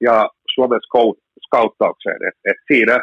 [0.00, 2.28] ja Suomen scout, scouttaukseen.
[2.28, 2.98] Et, et siinä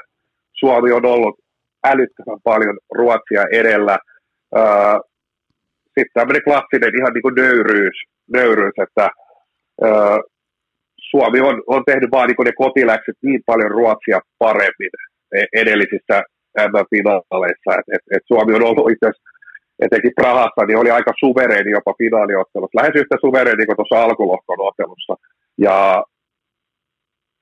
[0.54, 1.40] Suomi on ollut
[1.84, 3.98] älyttömän paljon Ruotsia edellä.
[4.58, 5.00] Äh,
[5.96, 7.98] sitten tämmöinen klassinen ihan niin kuin nöyryys,
[8.34, 9.10] nöyryys että
[9.84, 9.88] ö,
[11.12, 14.94] Suomi on, on tehnyt vaan niin ne kotiläkset niin paljon Ruotsia paremmin
[15.36, 16.18] e, edellisissä
[16.72, 19.30] M-finaaleissa, että et, et Suomi on ollut itse asiassa
[19.86, 25.14] etenkin Prahassa, niin oli aika suvereeni jopa finaaliottelussa, lähes yhtä suvereeni kuin tuossa alkulohkon ottelussa.
[25.58, 26.04] Ja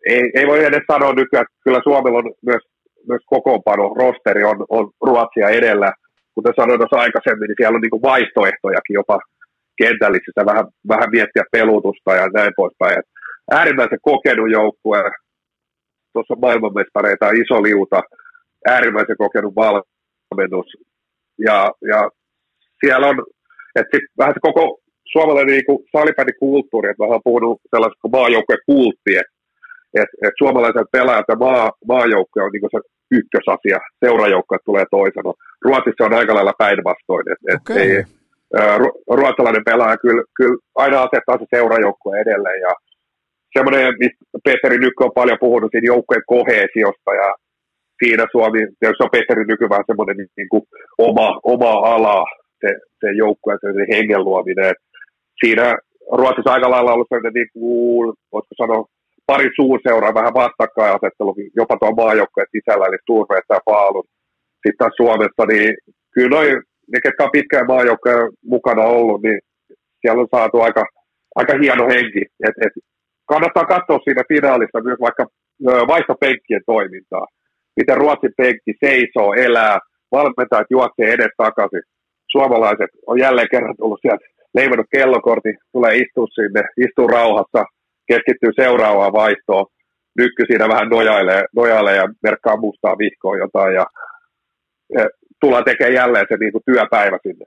[0.06, 2.64] ei, ei voi edes sanoa nykyään, että kyllä Suomella on myös,
[3.08, 5.92] myös kokoonpano, rosteri on, on Ruotsia edellä,
[6.36, 9.20] kuten sanoin tuossa aikaisemmin, niin siellä on niin kuin vaihtoehtojakin jopa
[9.82, 13.00] kentällisissä, vähän, vähän miettiä pelutusta ja näin poispäin.
[13.00, 13.08] Et
[13.52, 15.00] äärimmäisen kokenut joukkue,
[16.14, 18.00] tuossa maailmanmestareita iso liuta,
[18.74, 20.70] äärimmäisen kokenut valmennus.
[21.48, 22.10] Ja, ja
[22.80, 23.18] siellä on,
[23.76, 24.80] että vähän se koko
[25.12, 29.34] suomalainen niin kulttuuri, että mä oon puhunut sellaisesta maajoukkueen kultti, että
[30.02, 35.32] et, et suomalaiset pelaajat ja maa, maajoukkue on niin se ykkösasia, seurajoukkoja tulee toisena.
[35.66, 37.78] Ruotsissa on aika lailla päinvastoin, että et okay.
[37.78, 38.04] ei,
[39.20, 42.74] ruotsalainen pelaaja kyllä, kyllä aina asettaa se seurajoukkue edelleen ja
[43.54, 47.30] semmoinen, mistä Petteri Nykkö on paljon puhunut siinä joukkojen kohesiosta ja
[48.04, 50.64] siinä Suomi, se on Petteri Nyky vähän semmoinen niin, niin kuin
[50.98, 52.26] oma, oma ala,
[52.62, 52.70] se,
[53.00, 54.74] se joukkue, se, se hengen luominen.
[55.46, 55.76] Siinä
[56.12, 58.86] Ruotsissa aika lailla ollut sellainen, niin kuin, voisiko sanoa,
[59.32, 64.08] pari suurseuraa vähän vastakkainasettelu, jopa tuon maajoukkojen sisällä, eli Turveet ja Faalun.
[64.62, 65.70] Sitten taas Suomessa, niin
[66.14, 66.48] kyllä noi,
[66.92, 69.40] ne, ketkä on pitkään maajoukkojen mukana ollut, niin
[70.02, 70.84] siellä on saatu aika,
[71.40, 72.24] aika hieno henki.
[72.48, 72.74] Et, et,
[73.32, 75.24] kannattaa katsoa siinä finaalissa myös vaikka
[75.92, 77.26] vaihtopenkkien toimintaa.
[77.78, 79.78] Miten Ruotsin penkki seisoo, elää,
[80.12, 81.84] valmentajat juoksee edes takaisin.
[82.32, 84.26] Suomalaiset on jälleen kerran tullut sieltä
[84.58, 87.62] leivannut kellokortin, tulee istua sinne, istuu rauhassa,
[88.14, 89.66] keskittyy seuraavaan vaihtoon.
[90.18, 93.86] Nykky siinä vähän nojailee, nojailee ja merkkaa mustaa vihkoa jotain ja,
[94.98, 95.04] ja
[95.42, 97.46] tullaan tekemään jälleen se niin kuin työpäivä sinne.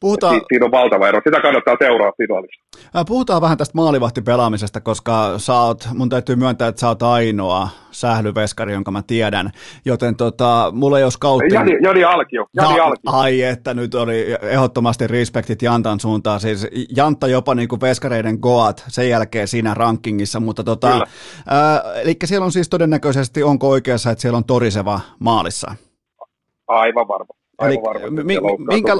[0.00, 0.34] Puhutaan...
[0.34, 1.20] Si- siinä on valtava ero.
[1.24, 2.64] Sitä kannattaa seuraa finaalissa.
[3.06, 8.72] Puhutaan vähän tästä maalivahtipelaamisesta, koska sä oot, mun täytyy myöntää, että sä oot ainoa sählyveskari,
[8.72, 9.50] jonka mä tiedän.
[9.84, 11.52] Joten tota, mulla ei ole scouting...
[11.52, 12.46] Jani, Jani Alkio.
[12.54, 13.12] Jani ja, Alkio.
[13.12, 16.40] Ai että nyt oli ehdottomasti respektit Jantan suuntaan.
[16.40, 16.66] Siis
[16.96, 21.00] Jantta jopa niin kuin veskareiden goat sen jälkeen siinä rankingissa, mutta tota,
[21.46, 25.74] ää, eli siellä on siis todennäköisesti, onko oikeassa, että siellä on toriseva maalissa?
[26.68, 27.43] Aivan varma.
[27.62, 27.76] Eli
[28.24, 28.92] mi, minkä,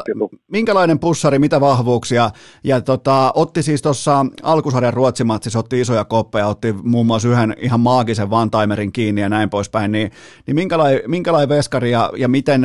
[0.53, 2.31] minkälainen pussari, mitä vahvuuksia,
[2.65, 7.81] ja tota, otti siis tuossa alkusarjan ruotsimatsissa, otti isoja koppeja, otti muun muassa yhden ihan
[7.81, 10.11] maagisen one-timerin kiinni ja näin poispäin, niin,
[10.47, 12.63] niin minkälainen, minkälainen veskari ja, ja miten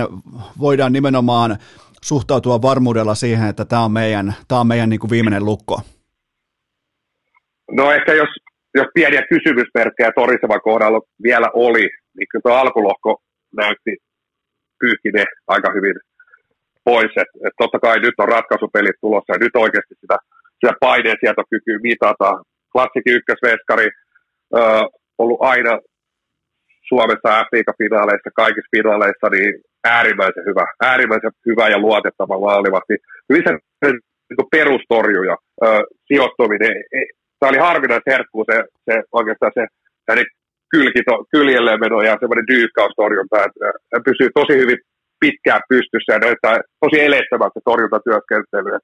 [0.59, 1.57] voidaan nimenomaan
[2.03, 5.81] suhtautua varmuudella siihen, että tämä on meidän, tämä on meidän niin kuin viimeinen lukko?
[7.71, 8.29] No ehkä jos,
[8.75, 13.21] jos pieniä kysymysmerkkejä Torisevan kohdalla vielä oli, niin kyllä tuo alkulohko
[13.57, 13.97] näytti
[14.79, 15.95] pyyhki ne aika hyvin
[16.83, 17.11] pois.
[17.21, 20.17] Et, et totta kai nyt on ratkaisupelit tulossa ja nyt oikeasti sitä,
[20.59, 22.29] sitä paineen sieltokykyä mitata.
[22.71, 23.87] Klassikin ykkösveskari
[24.57, 24.59] ö,
[25.21, 25.73] ollut aina
[26.89, 29.53] Suomessa F-liiga-finaaleissa, kaikissa finaaleissa, niin
[29.83, 32.95] äärimmäisen hyvä, äärimmäisen hyvä ja luotettava maalivahti.
[33.29, 33.53] Hyvin se
[33.83, 35.35] niin perustorjuja,
[35.65, 35.67] ö,
[36.07, 36.75] sijoittuminen.
[36.97, 36.99] E,
[37.39, 39.63] Tämä oli harvinaisen herkkuu se, se, oikeastaan se
[40.09, 40.25] hänen
[40.75, 43.37] kylkito, kyljelleen meno ja semmoinen dyykkaustorjunta.
[43.93, 44.79] Hän pysyy tosi hyvin
[45.19, 48.79] pitkään pystyssä ja näyttää tosi elettävältä torjuntatyöskentelyä.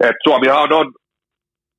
[0.00, 0.92] Et Suomihan on, on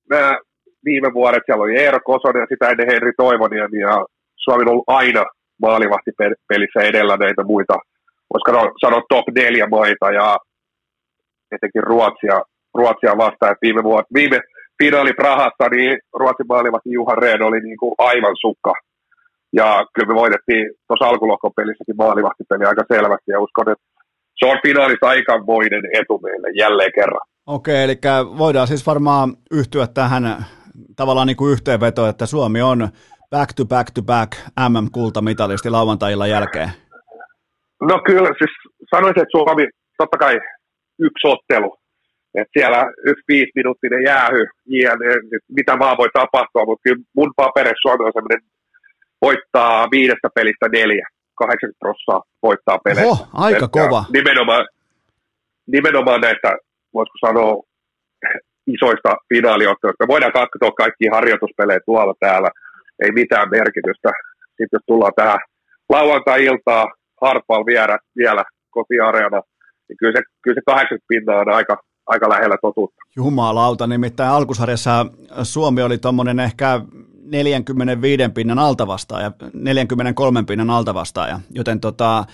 [0.10, 0.38] nämä
[0.86, 4.06] viime vuodet, siellä oli Eero Kosonen ja sitä ennen Henri Toivoniemi ja
[4.36, 5.24] Suomi on ollut aina
[5.62, 7.76] maalivahtipelissä edellä näitä muita,
[8.34, 10.38] koska sanoa top neljä maita ja
[11.52, 12.42] etenkin Ruotsia,
[12.74, 13.52] Ruotsia vastaan.
[13.52, 14.40] Et viime, vuot, viime
[14.84, 18.74] finaali Prahassa, niin Ruotsin maalivahti Juha Rehn oli niin kuin aivan sukka.
[19.54, 23.86] Ja kyllä me voitettiin tuossa alkulohkon pelissäkin maalivahtipeli aika selvästi ja uskon, että
[24.40, 27.26] se on finaalissa aikamoinen etu meille jälleen kerran.
[27.48, 27.96] Okei, eli
[28.38, 30.24] voidaan siis varmaan yhtyä tähän
[30.96, 32.90] tavallaan niin kuin yhteenvetoon, että Suomi on
[33.30, 34.32] back to back to back
[34.70, 36.70] MM-kultamitalisti lauantailla jälkeen?
[37.82, 38.54] No kyllä, siis
[38.96, 39.68] sanoisin, että Suomi
[39.98, 40.36] totta kai
[41.00, 41.78] yksi ottelu,
[42.40, 45.10] että siellä yksi viisi minuuttinen jäähy, jne,
[45.58, 48.44] mitä vaan voi tapahtua, mutta kyllä mun paperissa Suomi on sellainen
[49.22, 53.08] voittaa viidestä pelistä neljä, 80 prosenttia voittaa pelejä.
[53.08, 54.06] Oho, aika Et, kova.
[54.14, 54.68] Nimenomaan,
[55.68, 56.50] nimenomaan näistä,
[56.94, 57.64] voisiko sanoa,
[58.76, 60.04] isoista finaaliotteluista.
[60.04, 62.50] Me voidaan katsoa kaikki harjoituspelejä tuolla täällä,
[63.04, 64.10] ei mitään merkitystä.
[64.48, 65.40] Sitten jos tullaan tähän
[65.90, 66.86] lauantai-iltaa,
[67.22, 69.42] Hartwall vielä, vielä kotiareena,
[69.88, 71.78] niin kyllä se, kyllä se 80 pinnaa on aika,
[72.08, 73.02] aika lähellä totuutta.
[73.16, 75.06] Jumalauta, nimittäin alkusarjassa
[75.44, 76.82] Suomi oli tuommoinen ehkä
[77.32, 82.26] 45 pinnan altavastaaja, 43 pinnan altavastaaja, joten tota,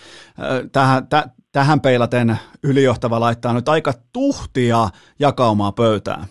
[0.71, 4.87] tähän, täh, tähän peilaten ylijohtava laittaa nyt aika tuhtia
[5.19, 6.25] jakaumaa pöytään.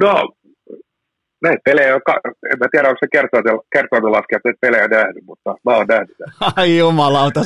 [0.00, 0.28] No,
[1.42, 1.94] näitä pelejä,
[2.52, 3.06] en mä tiedä, onko se
[3.72, 6.16] kertoa laskea, että pelejä nähnyt, mutta mä oon nähnyt.
[6.56, 7.40] Ai jumalauta,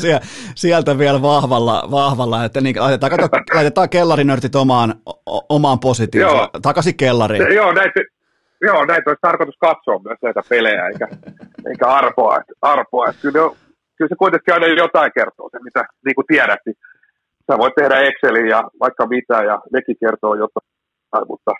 [0.54, 4.94] sieltä vielä vahvalla, vahvalla että niin, laitetaan, kato, laitetaan kellarinörtit omaan,
[5.48, 7.42] omaan positioon, takaisin kellariin.
[7.42, 8.00] Se, joo, näitä,
[8.60, 11.08] joo, näitä olisi tarkoitus katsoa myös näitä pelejä, eikä,
[11.70, 12.36] eikä arpoa.
[12.40, 13.06] Että, arpoa.
[13.08, 13.42] Että kyllä,
[13.96, 16.76] kyllä se kuitenkin aina jotain kertoo, se mitä niin kuin tiedät, niin
[17.46, 21.52] sä voit tehdä Excelin ja vaikka mitä, ja nekin kertoo jotain, mutta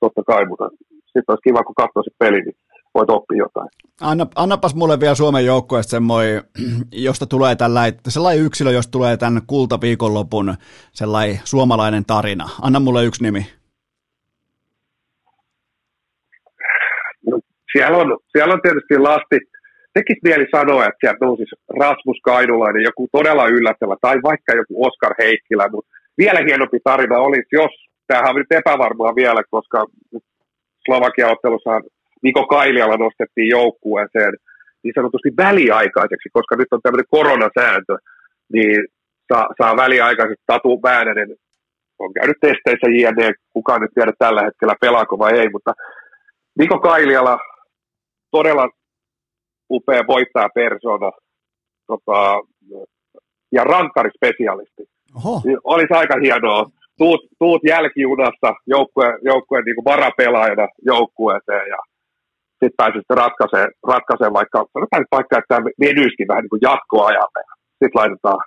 [0.00, 0.68] totta kai, mutta
[1.04, 2.56] sitten olisi kiva, kun katsoo se peli, niin
[2.94, 3.68] voit oppia jotain.
[4.00, 6.42] Anna, annapas mulle vielä Suomen joukkueesta semmoinen,
[7.08, 10.54] josta tulee tällainen, sellainen yksilö, josta tulee tämän kultaviikonlopun
[10.92, 12.48] sellainen suomalainen tarina.
[12.62, 13.46] Anna mulle yksi nimi.
[17.26, 17.40] No,
[17.72, 19.38] siellä, on, siellä on tietysti lasti,
[19.94, 25.14] tekisi mieli sanoa, että sieltä nousisi Rasmus Kainulainen, joku todella yllättävä, tai vaikka joku Oskar
[25.18, 27.72] Heikkilä, mutta vielä hienompi tarina olisi, jos,
[28.06, 29.86] tämähän on nyt epävarmaa vielä, koska
[30.86, 31.70] Slovakia-ottelussa
[32.22, 34.34] Niko Kailiala nostettiin joukkueeseen
[34.82, 37.94] niin sanotusti väliaikaiseksi, koska nyt on tämmöinen koronasääntö,
[38.52, 38.86] niin
[39.32, 41.28] saa, saa väliaikaisesti Tatu Väänänen.
[41.98, 45.72] On käynyt testeissä JNE, kukaan nyt tiedä tällä hetkellä pelaako vai ei, mutta
[46.58, 47.38] Niko Kailiala
[48.30, 48.68] todella
[49.70, 51.10] upea voittaa persona
[51.86, 52.40] tota,
[53.52, 54.82] ja rankkarispesialisti.
[55.16, 55.40] Oho.
[55.44, 61.80] Niin olisi aika hienoa tuut, tuut jälkijunassa joukkueen, joukkueen niin varapelaajana joukkueeseen ja
[62.60, 67.40] sitten pääsit ratkaisee, ratkaisee vaikka, sanotaan nyt vaikka, että tämä venyisikin vähän niin kuin jatkoajalle.
[67.70, 68.40] Sitten laitetaan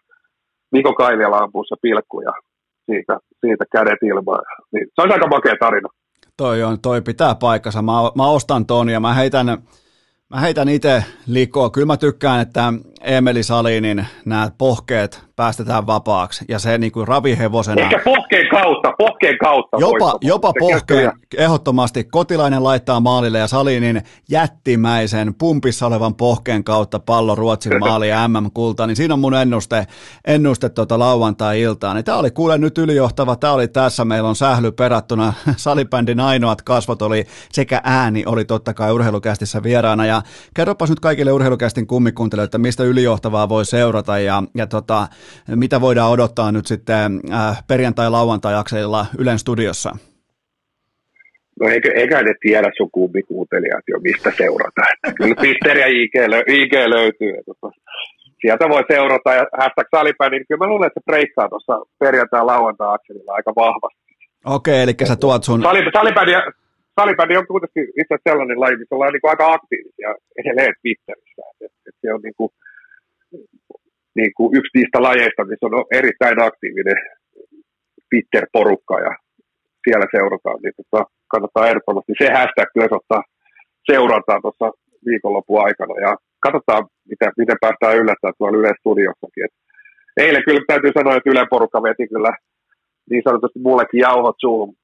[0.74, 2.34] Niko Kailiala ampuussa pilkku ja
[2.88, 4.46] siitä, siitä kädet ilmaan.
[4.74, 5.90] Niin, se olisi aika makea tarina.
[6.44, 7.82] Toi, on, toi pitää paikkansa.
[7.82, 9.46] Mä, mä ostan ton ja mä heitän,
[10.30, 11.70] mä heitän itse likoa.
[11.70, 16.46] Kyllä mä tykkään, että Emeli Salinin nämä pohkeet päästetään vapaaksi.
[16.50, 17.82] Ja se niin kuin ravihevosena.
[17.82, 19.78] Ehkä pohkeen kautta, pohkeen kautta.
[19.80, 22.04] Jopa, jopa pohkeen, ehdottomasti.
[22.04, 28.88] Kotilainen laittaa maalille ja Salinin jättimäisen pumpissa olevan pohkeen kautta pallo Ruotsin maali ja MM-kulta,
[28.88, 29.88] niin siinä on mun ennuste,
[30.28, 31.96] ennuste tuota lauantai-iltaan.
[31.96, 36.62] Niin tämä oli kuule nyt ylijohtava, tämä oli tässä, meillä on sähly perattuna, salibändin ainoat
[36.62, 40.06] kasvot oli sekä ääni oli totta kai urheilukästissä vieraana.
[40.06, 40.22] Ja
[40.54, 44.20] kerropas nyt kaikille urheilukästin kummikuuntelijoille, että mistä ylijohtavaa voi seurata.
[44.20, 45.08] Ja, ja tota,
[45.56, 49.96] mitä voidaan odottaa nyt sitten äh, perjantai-lauantai-akselilla Ylen studiossa?
[51.60, 54.82] No eikö, eikä ne tiedä sun kummikuuntelijat jo, mistä seurata.
[55.18, 56.16] Kyllä Twitter ja IG,
[56.48, 57.34] IG löytyy.
[57.46, 57.72] Tota,
[58.42, 63.34] sieltä voi seurata ja hashtag salipää, niin kyllä mä luulen, että se breikkaa tuossa perjantai-lauantai-akselilla
[63.34, 64.04] aika vahvasti.
[64.46, 65.62] Okei, eli sä tuot sun...
[65.94, 66.32] Salipädi,
[67.00, 70.10] salipädi on kuitenkin itse sellainen laji, missä ollaan niin aika aktiivisia
[70.40, 71.44] edelleen Twitterissä.
[71.66, 72.50] Et, et se on niin kuin,
[74.16, 77.00] niin kuin yksi niistä lajeista, missä on erittäin aktiivinen
[78.10, 79.12] Twitter-porukka ja
[79.84, 83.24] siellä seurataan, niin tota, kannattaa ehdottomasti se hashtag myös ottaa
[83.92, 84.68] seurantaa tuossa
[85.08, 86.12] viikonlopun aikana ja
[86.46, 89.46] katsotaan, miten, miten päästään yllättämään tuolla Yle Studiossakin.
[89.46, 89.54] Et
[90.18, 92.34] eilen kyllä täytyy sanoa, että Yle porukka veti kyllä
[93.10, 94.76] niin sanotusti mullekin jauhot suuhun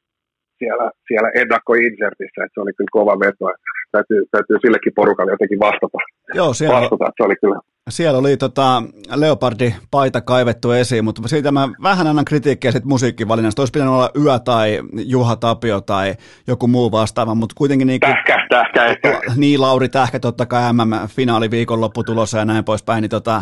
[0.59, 3.45] siellä, siellä ennakkoinsertissä, että se oli kyllä kova veto.
[3.91, 5.97] Täytyy, täytyy sillekin porukalle jotenkin vastata.
[6.33, 7.59] Joo, siellä, vastata, se oli kyllä.
[7.89, 8.83] Siellä oli tota,
[9.15, 13.61] Leopardi paita kaivettu esiin, mutta siitä mä vähän annan kritiikkiä sit musiikkivalinnasta.
[13.61, 16.15] Olisi pitänyt olla Yö tai Juha Tapio tai
[16.47, 18.85] joku muu vastaava, mutta kuitenkin niin kuin, Tähkä, tähkä.
[18.85, 19.19] Ehkä.
[19.35, 23.01] Niin, Lauri Tähkä, totta kai MM-finaali viikonloppu tulossa ja näin poispäin.
[23.01, 23.41] Niin tota,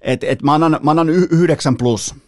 [0.00, 2.27] et, et mä, annan, mä annan y- 9 plus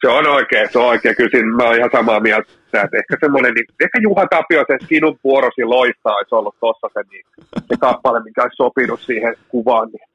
[0.00, 1.16] se on oikein, se on oikein.
[1.16, 4.86] Kyllä siinä mä oon ihan samaa mieltä, että ehkä semmoinen, niin, ehkä Juha Tapio, se
[4.86, 7.24] sinun vuorosi loistaa olisi ollut tossa se, niin,
[7.68, 10.08] se kappale, mikä olisi sopinut siihen kuvaan, niin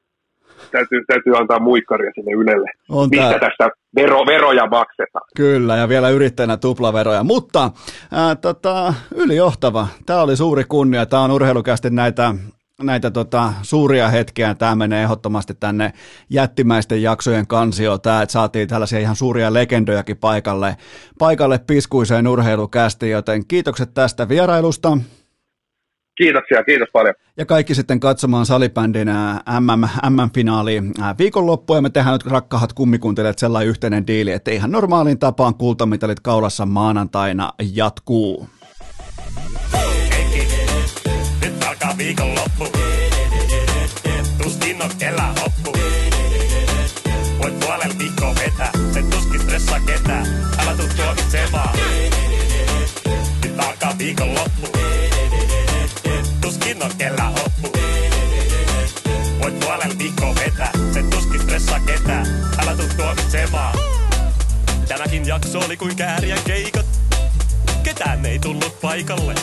[0.71, 2.71] täytyy, täytyy antaa muikkaria sinne Ylelle.
[2.89, 3.39] On Mistä tää...
[3.39, 5.27] tästä vero, veroja maksetaan.
[5.35, 7.23] Kyllä, ja vielä yrittäjänä tuplaveroja.
[7.23, 7.71] Mutta
[8.11, 11.05] ää, tota, ylijohtava, tämä oli suuri kunnia.
[11.05, 12.33] Tämä on urheilukästi näitä
[12.83, 14.55] näitä tota, suuria hetkiä.
[14.55, 15.93] Tämä menee ehdottomasti tänne
[16.29, 18.01] jättimäisten jaksojen kansioon.
[18.01, 20.77] Tämä, että saatiin tällaisia ihan suuria legendojakin paikalle,
[21.19, 24.97] paikalle piskuiseen urheilukästi, joten kiitokset tästä vierailusta.
[26.17, 27.15] Kiitoksia, kiitos paljon.
[27.37, 29.07] Ja kaikki sitten katsomaan salibändin
[29.59, 30.81] MM, MM-finaali
[31.17, 36.19] viikonloppua, ja me tehdään nyt rakkahat kummikuntelijat sellainen yhteinen diili, että ihan normaalin tapaan kultamitalit
[36.19, 38.47] kaulassa maanantaina jatkuu.
[41.81, 42.67] Alkaa viikonloppu.
[44.43, 45.73] Tuskin on kellä hoppu.
[47.39, 50.25] Voit puolella viikkoa vetää, sen tuskin stressaa ketään.
[50.57, 51.77] Älä tuu tuomitsemaan.
[53.43, 54.67] Nyt alkaa viikonloppu.
[56.41, 57.71] Tuskin on kellä hoppu.
[59.41, 62.25] Voit puolella viikkoa vetää, sen tuskin stressaa ketään.
[62.57, 63.77] Älä tuu tuomitsemaan.
[64.87, 66.85] Tämäkin jakso oli kuin kääriän keikat.
[67.83, 69.35] Ketään ei tullut paikalle.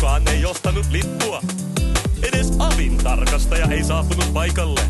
[0.00, 1.42] Kukaan ei ostanut lippua.
[2.22, 4.80] Edes avin tarkastaja ei saapunut paikalle.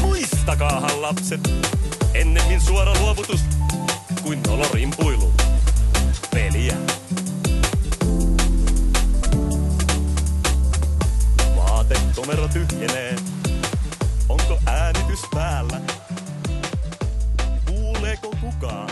[0.00, 1.40] Muistakaahan lapset,
[2.14, 3.40] ennemmin suora luovutus
[4.22, 5.32] kuin nolorimpuilu.
[6.34, 6.76] Peliä.
[11.56, 13.16] Vaatekomero tyhjenee.
[14.28, 15.80] Onko äänitys päällä?
[17.66, 18.90] Kuuleeko kukaan?